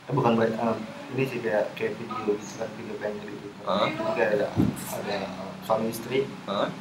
eh, 0.08 0.12
bukan 0.16 0.32
baca 0.40 0.56
uh, 0.56 0.76
ini 1.12 1.24
sih 1.28 1.38
kayak 1.44 1.72
kayak 1.76 1.92
video 2.00 2.36
gitu 2.36 2.54
kan 2.56 2.68
video 2.76 2.96
pendek 2.96 3.28
Hah? 3.68 3.86
itu 3.92 4.02
kayak 4.16 4.30
ada 4.40 4.48
ada 4.96 5.16
suami 5.68 5.92
istri. 5.92 6.24
Hah? 6.48 6.72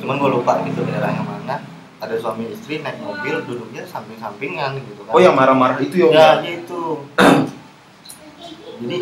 cuman 0.00 0.16
gue 0.16 0.30
lupa 0.40 0.60
gitu 0.68 0.84
daerahnya 0.84 1.24
mana. 1.24 1.56
Ada 2.00 2.20
suami 2.20 2.52
istri 2.52 2.84
naik 2.84 3.00
mobil 3.00 3.40
duduknya 3.44 3.88
samping-sampingan 3.88 4.76
gitu 4.84 5.04
kan. 5.08 5.12
Oh 5.16 5.20
yang 5.20 5.36
marah-marah 5.36 5.80
itu 5.80 6.04
ya 6.04 6.08
ya 6.12 6.28
ya? 6.44 6.60
itu. 6.60 6.80
Jadi 8.84 8.98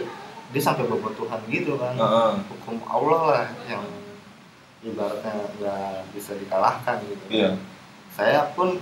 dia 0.52 0.62
sampai 0.62 0.86
berbutuhan 0.86 1.40
gitu 1.50 1.78
kan. 1.78 1.94
Heeh. 1.98 2.32
hukum 2.46 2.78
Allah 2.86 3.20
lah 3.26 3.46
yang 3.66 3.82
ibaratnya 4.82 5.34
nggak 5.58 5.94
bisa 6.14 6.38
dikalahkan 6.38 7.02
gitu. 7.06 7.24
Iya. 7.30 7.50
saya 8.12 8.44
pun 8.52 8.76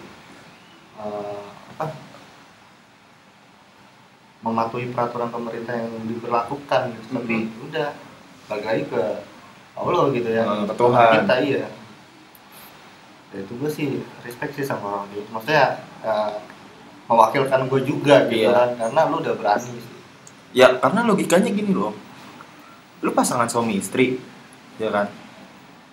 eh, 0.99 1.45
apa 1.77 1.95
mematuhi 4.43 4.91
peraturan 4.91 5.31
pemerintah 5.31 5.77
yang 5.77 5.93
diberlakukan 6.09 6.83
gitu. 6.99 7.07
Tapi 7.15 7.37
udah 7.69 7.89
balik 8.51 8.67
lagi 8.67 8.85
ke 8.91 9.03
Allah 9.81 10.05
gitu 10.13 10.29
ya. 10.29 10.45
Hmm, 10.45 10.69
ke 10.69 10.75
Tuhan. 10.77 11.09
kita 11.25 11.37
iya. 11.41 11.67
Ya 13.31 13.39
itu 13.41 13.53
gue 13.55 13.71
sih 13.71 13.89
respect 14.21 14.53
sih 14.55 14.67
sama 14.67 14.85
orang 15.01 15.09
itu. 15.11 15.23
Maksudnya 15.31 15.81
eh, 16.03 16.33
mewakilkan 17.07 17.67
gue 17.67 17.81
juga 17.83 18.27
gitu 18.27 18.47
Iya. 18.47 18.53
kan. 18.53 18.69
Karena 18.77 19.01
lu 19.09 19.17
udah 19.19 19.35
berani 19.35 19.71
sih. 19.71 19.95
Ya 20.51 20.75
karena 20.77 21.07
logikanya 21.07 21.51
gini 21.51 21.71
loh, 21.71 21.95
lu 23.01 23.11
pasangan 23.15 23.47
suami 23.47 23.79
istri, 23.79 24.19
ya 24.77 24.91
kan? 24.91 25.07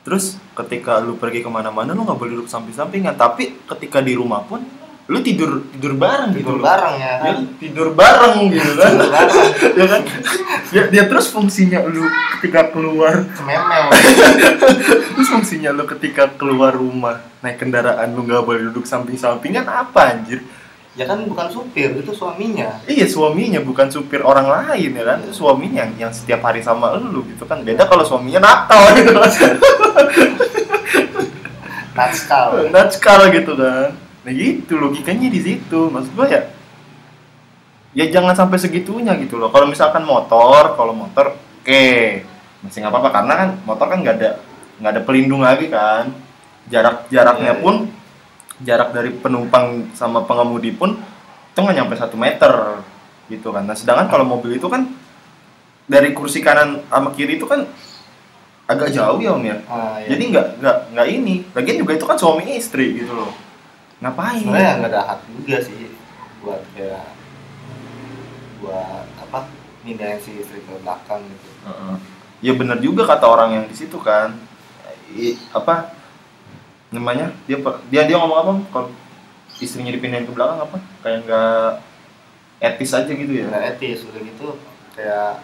Terus 0.01 0.41
ketika 0.57 0.97
lu 0.97 1.13
pergi 1.13 1.45
ke 1.45 1.49
mana-mana 1.51 1.93
lu 1.93 2.01
nggak 2.01 2.17
boleh 2.17 2.33
duduk 2.41 2.49
samping-sampingan, 2.49 3.13
tapi 3.13 3.53
ketika 3.69 4.01
di 4.01 4.17
rumah 4.17 4.41
pun 4.41 4.65
lu 5.07 5.23
tidur 5.23 5.63
tidur 5.71 5.95
bareng 5.95 6.35
gitu 6.35 6.43
tidur 6.43 6.55
loh. 6.59 6.65
bareng 6.67 6.95
ya 6.99 7.07
Ya, 7.07 7.15
kan? 7.23 7.35
tidur 7.63 7.87
bareng 7.95 8.35
gitu 8.51 8.71
kan, 8.75 8.91
tidur 8.91 9.07
bareng. 9.07 9.47
Ya 9.79 9.85
kan? 9.87 10.01
Ya, 10.75 10.83
dia 10.91 11.03
terus 11.07 11.31
fungsinya 11.31 11.79
lu 11.87 12.03
ketika 12.37 12.75
keluar, 12.75 13.23
cememel 13.31 13.87
terus 15.15 15.29
fungsinya 15.31 15.71
lu 15.71 15.87
ketika 15.87 16.27
keluar 16.35 16.75
rumah 16.75 17.23
naik 17.39 17.55
kendaraan 17.55 18.11
lu 18.11 18.27
nggak 18.27 18.43
boleh 18.43 18.67
duduk 18.67 18.83
samping-sampingan 18.83 19.63
apa 19.63 20.11
anjir? 20.11 20.43
ya 20.97 21.05
kan 21.05 21.21
bukan 21.29 21.45
supir 21.53 21.93
itu 21.93 22.09
suaminya. 22.09 22.81
Iya 22.89 23.05
suaminya 23.05 23.61
bukan 23.61 23.85
supir 23.87 24.17
orang 24.25 24.49
lain 24.49 24.97
ya 24.97 25.03
kan? 25.05 25.19
Suaminya 25.29 25.85
yang, 25.85 26.09
yang 26.09 26.11
setiap 26.11 26.41
hari 26.41 26.59
sama 26.59 26.97
lu 26.97 27.21
gitu 27.29 27.45
kan. 27.45 27.61
Beda 27.61 27.85
kalau 27.85 28.01
suaminya 28.01 28.41
nakal 28.41 28.81
gitu 28.97 29.13
kan. 29.13 29.29
Natskal 31.93 32.47
nakal 32.73 33.19
gitu 33.29 33.53
kan 33.53 34.06
nah 34.27 34.35
gitu 34.35 34.75
logikanya 34.75 35.31
di 35.31 35.39
situ. 35.39 35.87
Maksud 35.87 36.11
gua 36.11 36.27
ya 36.27 36.41
ya 37.95 38.11
jangan 38.11 38.35
sampai 38.35 38.59
segitunya 38.59 39.15
gitu 39.23 39.39
loh. 39.39 39.47
Kalau 39.47 39.71
misalkan 39.71 40.03
motor 40.03 40.75
kalau 40.75 40.91
motor 40.91 41.31
oke 41.63 41.87
masih 42.59 42.83
nggak 42.83 42.91
apa-apa. 42.91 43.09
Karena 43.15 43.33
kan 43.39 43.49
motor 43.63 43.87
kan 43.87 44.03
nggak 44.03 44.15
ada 44.19 44.29
nggak 44.83 44.91
ada 44.91 45.01
pelindung 45.07 45.47
lagi 45.47 45.71
kan. 45.71 46.11
Jarak 46.67 47.07
jaraknya 47.07 47.55
Iya, 47.55 47.55
iya. 47.55 47.63
pun 47.63 47.75
jarak 48.67 48.91
dari 48.91 49.15
penumpang 49.15 49.95
sama 49.95 50.27
pengemudi 50.27 50.75
pun 50.75 50.99
itu 50.99 51.59
nggak 51.63 51.77
nyampe 51.79 51.95
satu 51.95 52.19
meter 52.19 52.83
gitu 53.31 53.55
kan. 53.55 53.63
Nah 53.63 53.79
sedangkan 53.79 54.11
kalau 54.11 54.27
mobil 54.27 54.59
itu 54.59 54.67
kan 54.67 54.91
dari 55.87 56.11
kursi 56.11 56.43
kanan 56.43 56.83
sama 56.91 57.15
kiri 57.15 57.39
itu 57.39 57.47
kan 57.47 57.63
agak 58.67 58.91
jauh 58.91 59.23
ya 59.23 59.31
om 59.31 59.39
ya. 59.47 59.63
Ah, 59.71 60.03
iya. 60.03 60.11
jadi 60.11 60.23
nggak 60.35 60.47
nggak 60.59 60.77
nggak 60.91 61.07
ini. 61.15 61.35
Lagian 61.55 61.79
juga 61.79 61.95
itu 61.95 62.03
kan 62.03 62.19
suami 62.19 62.59
istri 62.59 62.91
gitu 62.99 63.15
loh 63.15 63.46
ngapain? 63.97 64.41
Sebenarnya 64.41 64.73
nggak 64.81 64.91
ada 64.93 65.01
hak 65.09 65.19
juga 65.31 65.57
sih 65.65 65.89
buat 66.43 66.61
kayak 66.77 67.05
buat 68.61 69.05
apa 69.21 69.39
mindahin 69.81 70.19
si 70.21 70.37
istri 70.37 70.61
ke 70.61 70.71
belakang 70.81 71.21
gitu. 71.25 71.49
Heeh. 71.65 71.95
ya 72.37 72.53
benar 72.53 72.77
juga 72.77 73.01
kata 73.09 73.25
orang 73.25 73.49
yang 73.57 73.65
di 73.65 73.75
situ 73.77 73.97
kan. 73.97 74.37
I- 75.13 75.39
apa 75.55 75.95
namanya? 76.93 77.33
Dia 77.49 77.57
dia 77.89 78.01
dia 78.05 78.17
ngomong 78.19 78.39
apa? 78.43 78.51
Kalau 78.69 78.89
istrinya 79.57 79.89
dipindahin 79.89 80.29
ke 80.29 80.33
belakang 80.35 80.59
apa? 80.61 80.77
Kayak 81.01 81.17
nggak 81.25 81.69
etis 82.61 82.91
aja 82.93 83.09
gitu 83.09 83.33
ya? 83.33 83.45
Nggak 83.49 83.65
etis 83.77 84.05
udah 84.05 84.21
gitu 84.21 84.47
kayak 84.97 85.41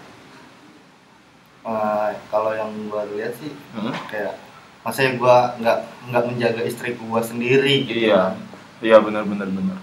eh, 1.64 2.10
kalau 2.30 2.52
yang 2.54 2.70
gua 2.90 3.06
lihat 3.14 3.34
sih 3.40 3.50
Heeh. 3.54 3.96
kayak 4.12 4.34
masa 4.84 5.00
ya 5.08 5.12
gua 5.16 5.56
nggak 5.58 5.78
nggak 6.12 6.24
menjaga 6.28 6.62
istri 6.64 6.94
gua 7.00 7.24
sendiri 7.24 7.88
gitu. 7.88 8.12
Iya. 8.12 8.36
Iya 8.84 9.00
benar 9.00 9.24
benar 9.24 9.48
benar. 9.48 9.80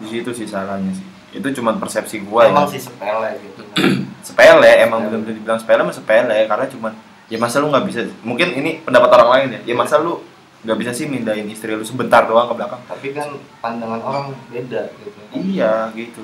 Di 0.00 0.06
situ 0.08 0.32
sih 0.32 0.48
salahnya 0.48 0.96
sih. 0.96 1.04
Itu 1.32 1.48
cuma 1.52 1.76
persepsi 1.76 2.24
gua 2.24 2.48
emang 2.48 2.68
ya 2.68 2.72
sih 2.76 2.80
sepele 2.80 3.30
gitu. 3.40 3.62
Sepele 4.26 4.70
emang 4.86 5.02
benar-benar 5.02 5.34
dibilang 5.34 5.58
sepele 5.58 5.82
mah 5.82 5.90
sepele 5.92 6.46
karena 6.46 6.64
cuman 6.70 6.92
ya 7.26 7.36
masa 7.36 7.58
lu 7.58 7.74
nggak 7.74 7.84
bisa 7.90 8.00
mungkin 8.22 8.54
ini 8.54 8.78
pendapat 8.86 9.10
orang 9.18 9.28
lain 9.34 9.48
ya 9.58 9.60
ya 9.66 9.74
masa 9.74 9.98
lu 9.98 10.22
nggak 10.62 10.78
bisa 10.78 10.94
sih 10.94 11.10
mindahin 11.10 11.50
istri 11.50 11.74
lu 11.74 11.82
sebentar 11.82 12.22
doang 12.24 12.46
ke 12.48 12.54
belakang. 12.54 12.80
Tapi 12.86 13.10
kan 13.12 13.28
pandangan 13.58 13.98
orang 13.98 14.24
beda 14.48 14.88
gitu. 14.94 15.18
Iya 15.34 15.90
gitu 15.92 16.22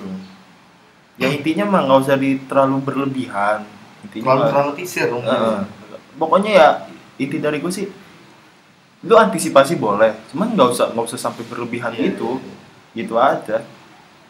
ya 1.18 1.26
intinya 1.34 1.66
mah 1.66 1.80
nggak 1.84 2.00
usah 2.06 2.16
di 2.16 2.38
terlalu 2.46 2.76
berlebihan. 2.86 3.66
Intinya 4.06 4.24
terlalu 4.24 4.38
mah- 4.40 4.50
terlalu 4.54 4.72
tisir 4.78 5.08
Heeh. 5.10 5.58
pokoknya 6.14 6.50
ya 6.54 6.68
inti 7.18 7.36
dari 7.42 7.58
gue 7.58 7.72
sih 7.72 7.86
lu 9.06 9.14
antisipasi 9.14 9.78
boleh 9.78 10.30
cuman 10.34 10.58
nggak 10.58 10.68
usah 10.74 10.86
nggak 10.90 11.06
usah 11.06 11.18
sampai 11.18 11.46
berlebihan 11.46 11.94
Iya, 11.94 12.14
gitu. 12.14 12.42
Gitu 12.96 13.14
aja. 13.14 13.62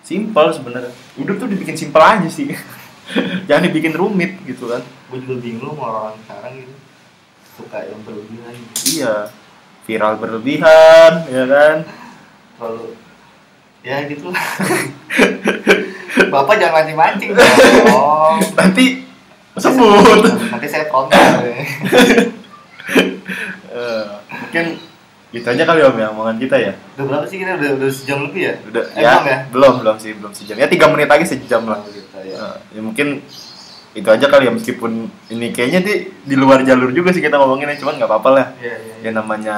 Simple 0.04 0.48
sebenarnya. 0.52 0.92
Udah 1.16 1.34
tuh 1.40 1.48
dibikin 1.48 1.72
simple 1.72 2.04
aja 2.04 2.28
sih. 2.28 2.52
Jangan 3.48 3.64
dibikin 3.64 3.96
rumit 3.96 4.36
gitu 4.44 4.68
kan. 4.68 4.84
Gue 5.08 5.24
juga 5.24 5.40
bingung 5.40 5.72
sama 5.72 6.12
orang 6.12 6.16
sekarang 6.20 6.52
gitu. 6.60 6.74
Suka 7.56 7.78
yang 7.80 8.00
berlebihan. 8.04 8.52
Gitu. 8.52 9.00
iya. 9.00 9.32
Viral 9.88 10.20
berlebihan 10.20 11.12
ya 11.32 11.44
kan? 11.48 11.76
Terlalu 12.60 12.92
ya 13.78 14.04
gitu 14.10 14.34
lah 14.34 14.46
bapak 16.34 16.58
jangan 16.58 16.82
mancing 16.82 16.98
mancing 16.98 17.30
dong 17.32 18.36
nanti 18.58 18.84
sebut. 19.58 20.22
Nanti 20.54 20.66
saya 20.70 20.86
frontal 20.86 21.42
ya. 22.88 23.02
Eh, 23.68 24.04
mungkin 24.32 24.64
gitu 25.28 25.44
aja 25.44 25.60
kali 25.62 25.80
om 25.84 25.92
ya 25.94 26.08
omongan 26.08 26.40
kita 26.40 26.56
ya? 26.56 26.72
Udah 26.96 27.04
berapa 27.04 27.24
sih 27.28 27.36
kita? 27.36 27.60
Udah 27.60 27.70
udah 27.76 27.90
sejam 27.92 28.18
lebih 28.24 28.42
ya? 28.48 28.54
Udah 28.64 28.84
Eh, 28.96 29.02
ya, 29.04 29.12
belum 29.12 29.24
ya? 29.28 29.38
belum 29.52 29.74
belum 29.84 29.96
sih 30.00 30.12
belum 30.16 30.32
sejam. 30.32 30.56
Ya 30.56 30.66
tiga 30.66 30.88
menit 30.88 31.08
lagi 31.08 31.28
sejam 31.28 31.68
lah. 31.68 31.84
Gitu 31.84 32.00
ya. 32.16 32.36
Eh, 32.36 32.54
ya 32.72 32.80
mungkin 32.80 33.20
itu 33.92 34.08
aja 34.08 34.26
kali 34.30 34.46
ya 34.46 34.52
meskipun 34.52 35.10
ini 35.28 35.50
kayaknya 35.50 35.80
di 35.82 35.94
di 36.22 36.36
luar 36.38 36.62
jalur 36.62 36.92
juga 36.92 37.10
sih 37.10 37.20
kita 37.20 37.34
ngomonginnya 37.36 37.76
cuman 37.76 38.00
nggak 38.00 38.08
apa-apa 38.08 38.30
lah. 38.32 38.46
Iya, 38.56 38.74
iya, 38.78 38.94
iya. 39.04 39.04
ya 39.04 39.10
namanya 39.12 39.56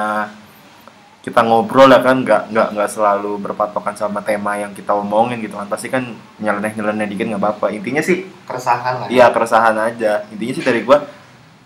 kita 1.21 1.45
ngobrol 1.45 1.85
ya 1.93 2.01
kan 2.01 2.25
nggak 2.25 2.49
nggak 2.49 2.67
nggak 2.73 2.89
selalu 2.89 3.37
berpatokan 3.37 3.93
sama 3.93 4.25
tema 4.25 4.57
yang 4.57 4.73
kita 4.75 4.91
omongin 4.91 5.39
gitu 5.39 5.55
kan. 5.55 5.71
Pasti 5.71 5.87
kan 5.87 6.03
nyeleneh 6.41 6.75
nyeleneh 6.75 7.07
dikit 7.07 7.31
nggak 7.31 7.39
apa-apa. 7.39 7.71
Intinya 7.71 8.01
sih 8.03 8.27
keresahan 8.43 8.93
lah 8.99 9.07
ya. 9.07 9.11
iya 9.13 9.25
keresahan 9.31 9.77
aja. 9.77 10.25
Intinya 10.33 10.53
sih 10.57 10.65
dari 10.65 10.81
gua 10.83 10.99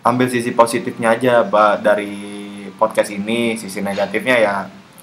ambil 0.06 0.30
sisi 0.30 0.54
positifnya 0.54 1.18
aja 1.18 1.42
Ba, 1.42 1.82
dari 1.82 2.14
podcast 2.78 3.10
ini 3.10 3.58
sisi 3.58 3.82
negatifnya 3.82 4.38
ya 4.38 4.56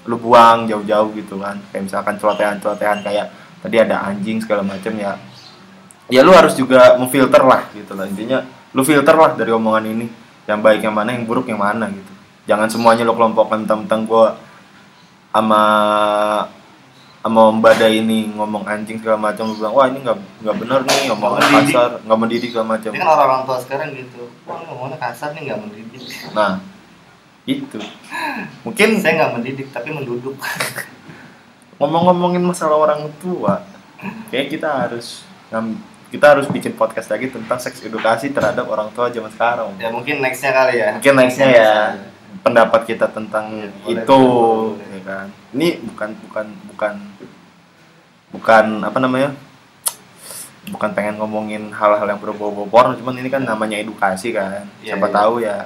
lu 0.07 0.15
buang 0.19 0.67
jauh-jauh 0.67 1.11
gitu 1.15 1.39
kan. 1.39 1.59
Kayak 1.71 1.91
misalkan 1.91 2.15
celotehan-celotehan 2.19 3.03
kayak 3.03 3.27
tadi 3.59 3.75
ada 3.79 4.07
anjing 4.07 4.39
segala 4.39 4.63
macam 4.63 4.91
ya 4.95 5.15
ya 6.11 6.19
lu 6.19 6.35
harus 6.35 6.55
juga 6.55 6.95
memfilter 6.95 7.43
lah 7.43 7.67
gitu 7.75 7.95
lah. 7.95 8.07
Intinya 8.07 8.39
lu 8.71 8.83
filter 8.87 9.15
lah 9.15 9.35
dari 9.35 9.51
omongan 9.51 9.85
ini 9.91 10.07
yang 10.47 10.59
baik 10.59 10.83
yang 10.83 10.95
mana 10.95 11.15
yang 11.15 11.27
buruk 11.27 11.47
yang 11.47 11.59
mana 11.59 11.91
gitu. 11.91 12.11
Jangan 12.47 12.67
semuanya 12.67 13.03
lu 13.07 13.15
kelompokkan 13.15 13.63
tentang 13.63 14.03
gua 14.07 14.35
sama 15.31 15.63
sama 17.23 17.47
Om 17.47 17.63
ini 17.87 18.35
ngomong 18.35 18.67
anjing 18.67 18.99
segala 18.99 19.31
macam 19.31 19.47
lu 19.47 19.55
bilang 19.55 19.71
wah 19.71 19.87
ini 19.87 20.03
nggak 20.03 20.17
nggak 20.43 20.55
benar 20.59 20.79
nih 20.83 20.99
Nggak 21.07 21.19
mendidik. 21.23 21.55
kasar 21.55 21.89
nggak 22.03 22.19
mendidik 22.19 22.49
segala 22.51 22.67
macam. 22.75 22.91
Ini 22.91 22.99
kan 22.99 23.07
orang-orang 23.07 23.43
tua 23.47 23.57
sekarang 23.63 23.89
gitu. 23.95 24.21
Wah 24.43 24.59
ngomongnya 24.67 24.97
kasar 24.99 25.29
nih 25.31 25.41
nggak 25.47 25.59
mendidik. 25.63 26.03
Nah 26.35 26.51
itu 27.47 27.79
mungkin 28.67 28.89
saya 28.99 29.13
nggak 29.23 29.31
mendidik 29.39 29.67
tapi 29.71 29.89
menduduk. 29.95 30.35
Ngomong-ngomongin 31.79 32.43
masalah 32.43 32.75
orang 32.75 33.07
tua 33.23 33.63
kayak 34.27 34.51
kita 34.51 34.67
harus 34.67 35.23
kita 36.11 36.25
harus 36.27 36.45
bikin 36.51 36.75
podcast 36.75 37.07
lagi 37.07 37.31
tentang 37.31 37.55
seks 37.55 37.87
edukasi 37.87 38.35
terhadap 38.35 38.67
orang 38.67 38.91
tua 38.91 39.07
zaman 39.07 39.31
sekarang. 39.31 39.71
Ya 39.79 39.87
mungkin 39.87 40.19
nextnya 40.19 40.51
kali 40.51 40.75
ya. 40.75 40.99
Mungkin 40.99 41.15
nextnya 41.15 41.47
ya 41.47 41.71
pendapat 42.41 42.89
kita 42.89 43.05
tentang 43.13 43.53
Iya, 43.53 43.69
boleh, 43.69 43.93
itu 44.01 44.21
ya 44.89 45.01
kan? 45.05 45.27
Ini 45.53 45.67
bukan 45.85 46.09
bukan 46.25 46.45
bukan 46.73 46.93
bukan 48.33 48.65
apa 48.81 48.97
namanya? 48.97 49.29
Bukan 50.71 50.95
pengen 50.95 51.19
ngomongin 51.19 51.69
hal-hal 51.75 52.07
yang 52.07 52.17
berbau-bau 52.23 52.65
porno 52.65 52.95
cuman 52.97 53.19
ini 53.19 53.29
kan 53.29 53.45
namanya 53.45 53.77
edukasi 53.77 54.33
kan. 54.33 54.65
Iya, 54.81 54.97
siapa 54.97 55.07
iya. 55.11 55.13
tahu 55.13 55.33
ya 55.43 55.57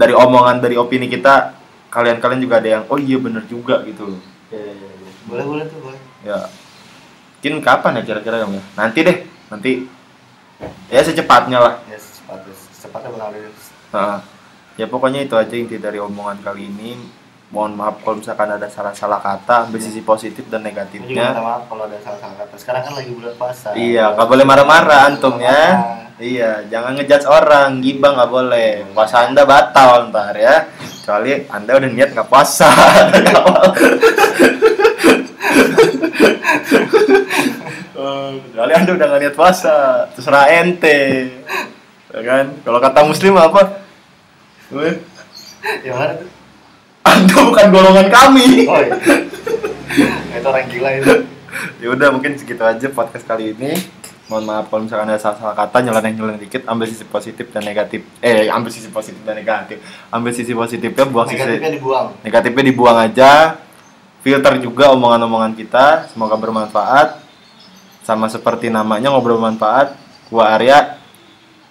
dari 0.00 0.16
omongan 0.16 0.64
dari 0.64 0.80
opini 0.80 1.12
kita 1.12 1.52
kalian-kalian 1.92 2.40
juga 2.40 2.62
ada 2.62 2.80
yang 2.80 2.84
oh 2.88 2.96
iya 2.96 3.20
bener 3.20 3.44
juga 3.44 3.84
gitu 3.84 4.16
loh. 4.16 4.20
Iya, 4.48 4.72
iya, 4.72 4.88
iya. 4.96 5.10
boleh 5.28 5.44
boleh 5.44 5.64
tuh 5.68 5.78
boleh. 5.84 6.00
Ya. 6.24 6.48
Mungkin 7.40 7.60
kapan 7.60 8.00
ya 8.00 8.02
kira-kira 8.04 8.36
ya? 8.40 8.48
Nanti 8.78 8.98
deh 9.04 9.16
nanti. 9.52 9.72
Ya 10.88 11.00
secepatnya 11.04 11.58
lah. 11.60 11.74
Ya 11.88 11.98
secepatnya 12.00 12.54
secepatnya 12.54 13.08
bakal 13.12 13.28
rilis. 13.36 13.60
Nah, 13.90 14.22
ya 14.80 14.88
pokoknya 14.88 15.28
itu 15.28 15.36
aja 15.36 15.52
inti 15.52 15.76
dari 15.76 16.00
omongan 16.00 16.40
kali 16.40 16.72
ini. 16.72 17.20
Mohon 17.50 17.82
maaf 17.82 18.06
kalau 18.06 18.22
misalkan 18.22 18.46
ada 18.46 18.70
salah-salah 18.70 19.18
kata 19.18 19.66
ambil 19.66 19.82
sisi 19.82 20.06
positif 20.06 20.46
dan 20.46 20.62
Gue 20.62 20.70
juga 20.70 20.86
negatifnya 20.86 21.34
maaf 21.34 21.66
kalau 21.66 21.90
ada 21.90 21.98
salah-salah 21.98 22.46
kata. 22.46 22.54
Sekarang 22.56 22.82
kan 22.86 22.94
lagi 22.94 23.10
bulan 23.10 23.34
puasa. 23.34 23.74
Iya 23.74 24.14
nggak 24.14 24.28
boleh 24.30 24.44
marah-marah 24.46 25.10
antum 25.10 25.34
ya. 25.42 25.62
Iya 26.22 26.62
jangan 26.70 26.94
ngejudge 26.94 27.26
orang. 27.26 27.82
Gibah 27.82 28.14
nggak 28.14 28.30
boleh. 28.30 28.86
Puasa 28.94 29.26
anda 29.26 29.42
batal 29.42 30.14
ntar 30.14 30.38
ya. 30.38 30.70
Kecuali 30.78 31.42
anda 31.50 31.74
udah 31.74 31.90
niat 31.90 32.14
nggak 32.14 32.30
puasa. 32.30 32.70
Kecuali 38.46 38.72
anda 38.78 38.90
udah 38.94 39.06
nggak 39.10 39.22
niat 39.26 39.34
puasa. 39.34 40.06
Terserah 40.14 40.46
ente. 40.54 41.34
Ya 42.14 42.22
kan? 42.22 42.62
Kalau 42.62 42.78
kata 42.78 43.02
muslim 43.02 43.34
apa 43.34 43.79
Yang 44.70 45.96
mana 45.98 46.12
tuh 46.18 46.40
anda 47.10 47.36
bukan 47.48 47.66
golongan 47.72 48.08
kami. 48.12 48.68
Oh 48.68 48.80
iya. 48.80 48.96
Itu 50.36 50.46
orang 50.46 50.66
gila 50.68 50.90
itu. 51.00 51.14
Ya 51.82 51.88
udah 51.90 52.08
mungkin 52.12 52.36
segitu 52.36 52.62
aja 52.62 52.86
podcast 52.92 53.24
kali 53.26 53.56
ini. 53.56 53.74
Mohon 54.30 54.44
maaf 54.46 54.64
kalau 54.70 54.86
misalkan 54.86 55.10
ada 55.10 55.18
salah-salah 55.18 55.58
kata 55.58 55.82
nyeleneh 55.82 56.14
nyeleneh 56.14 56.40
dikit 56.46 56.62
ambil 56.70 56.86
sisi 56.86 57.02
positif 57.02 57.50
dan 57.50 57.66
negatif. 57.66 58.06
Eh 58.22 58.46
ambil 58.46 58.70
sisi 58.70 58.86
positif 58.92 59.18
dan 59.26 59.34
negatif. 59.34 59.82
Ambil 60.12 60.30
sisi 60.30 60.54
positifnya 60.54 61.04
buang 61.08 61.26
negatifnya 61.26 61.66
sisi 61.66 61.76
dibuang. 61.82 62.06
negatifnya 62.22 62.64
dibuang 62.70 62.98
aja. 63.00 63.30
Filter 64.20 64.54
juga 64.60 64.92
omongan-omongan 64.94 65.56
kita 65.56 66.12
semoga 66.14 66.38
bermanfaat. 66.38 67.18
Sama 68.06 68.30
seperti 68.30 68.70
namanya 68.70 69.10
ngobrol 69.10 69.40
bermanfaat 69.40 69.98
gua 70.30 70.54
Arya 70.54 71.00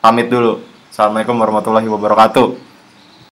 pamit 0.04 0.28
dulu. 0.28 0.60
Assalamualaikum 0.92 1.38
warahmatullahi 1.40 1.88
wabarakatuh 1.88 2.69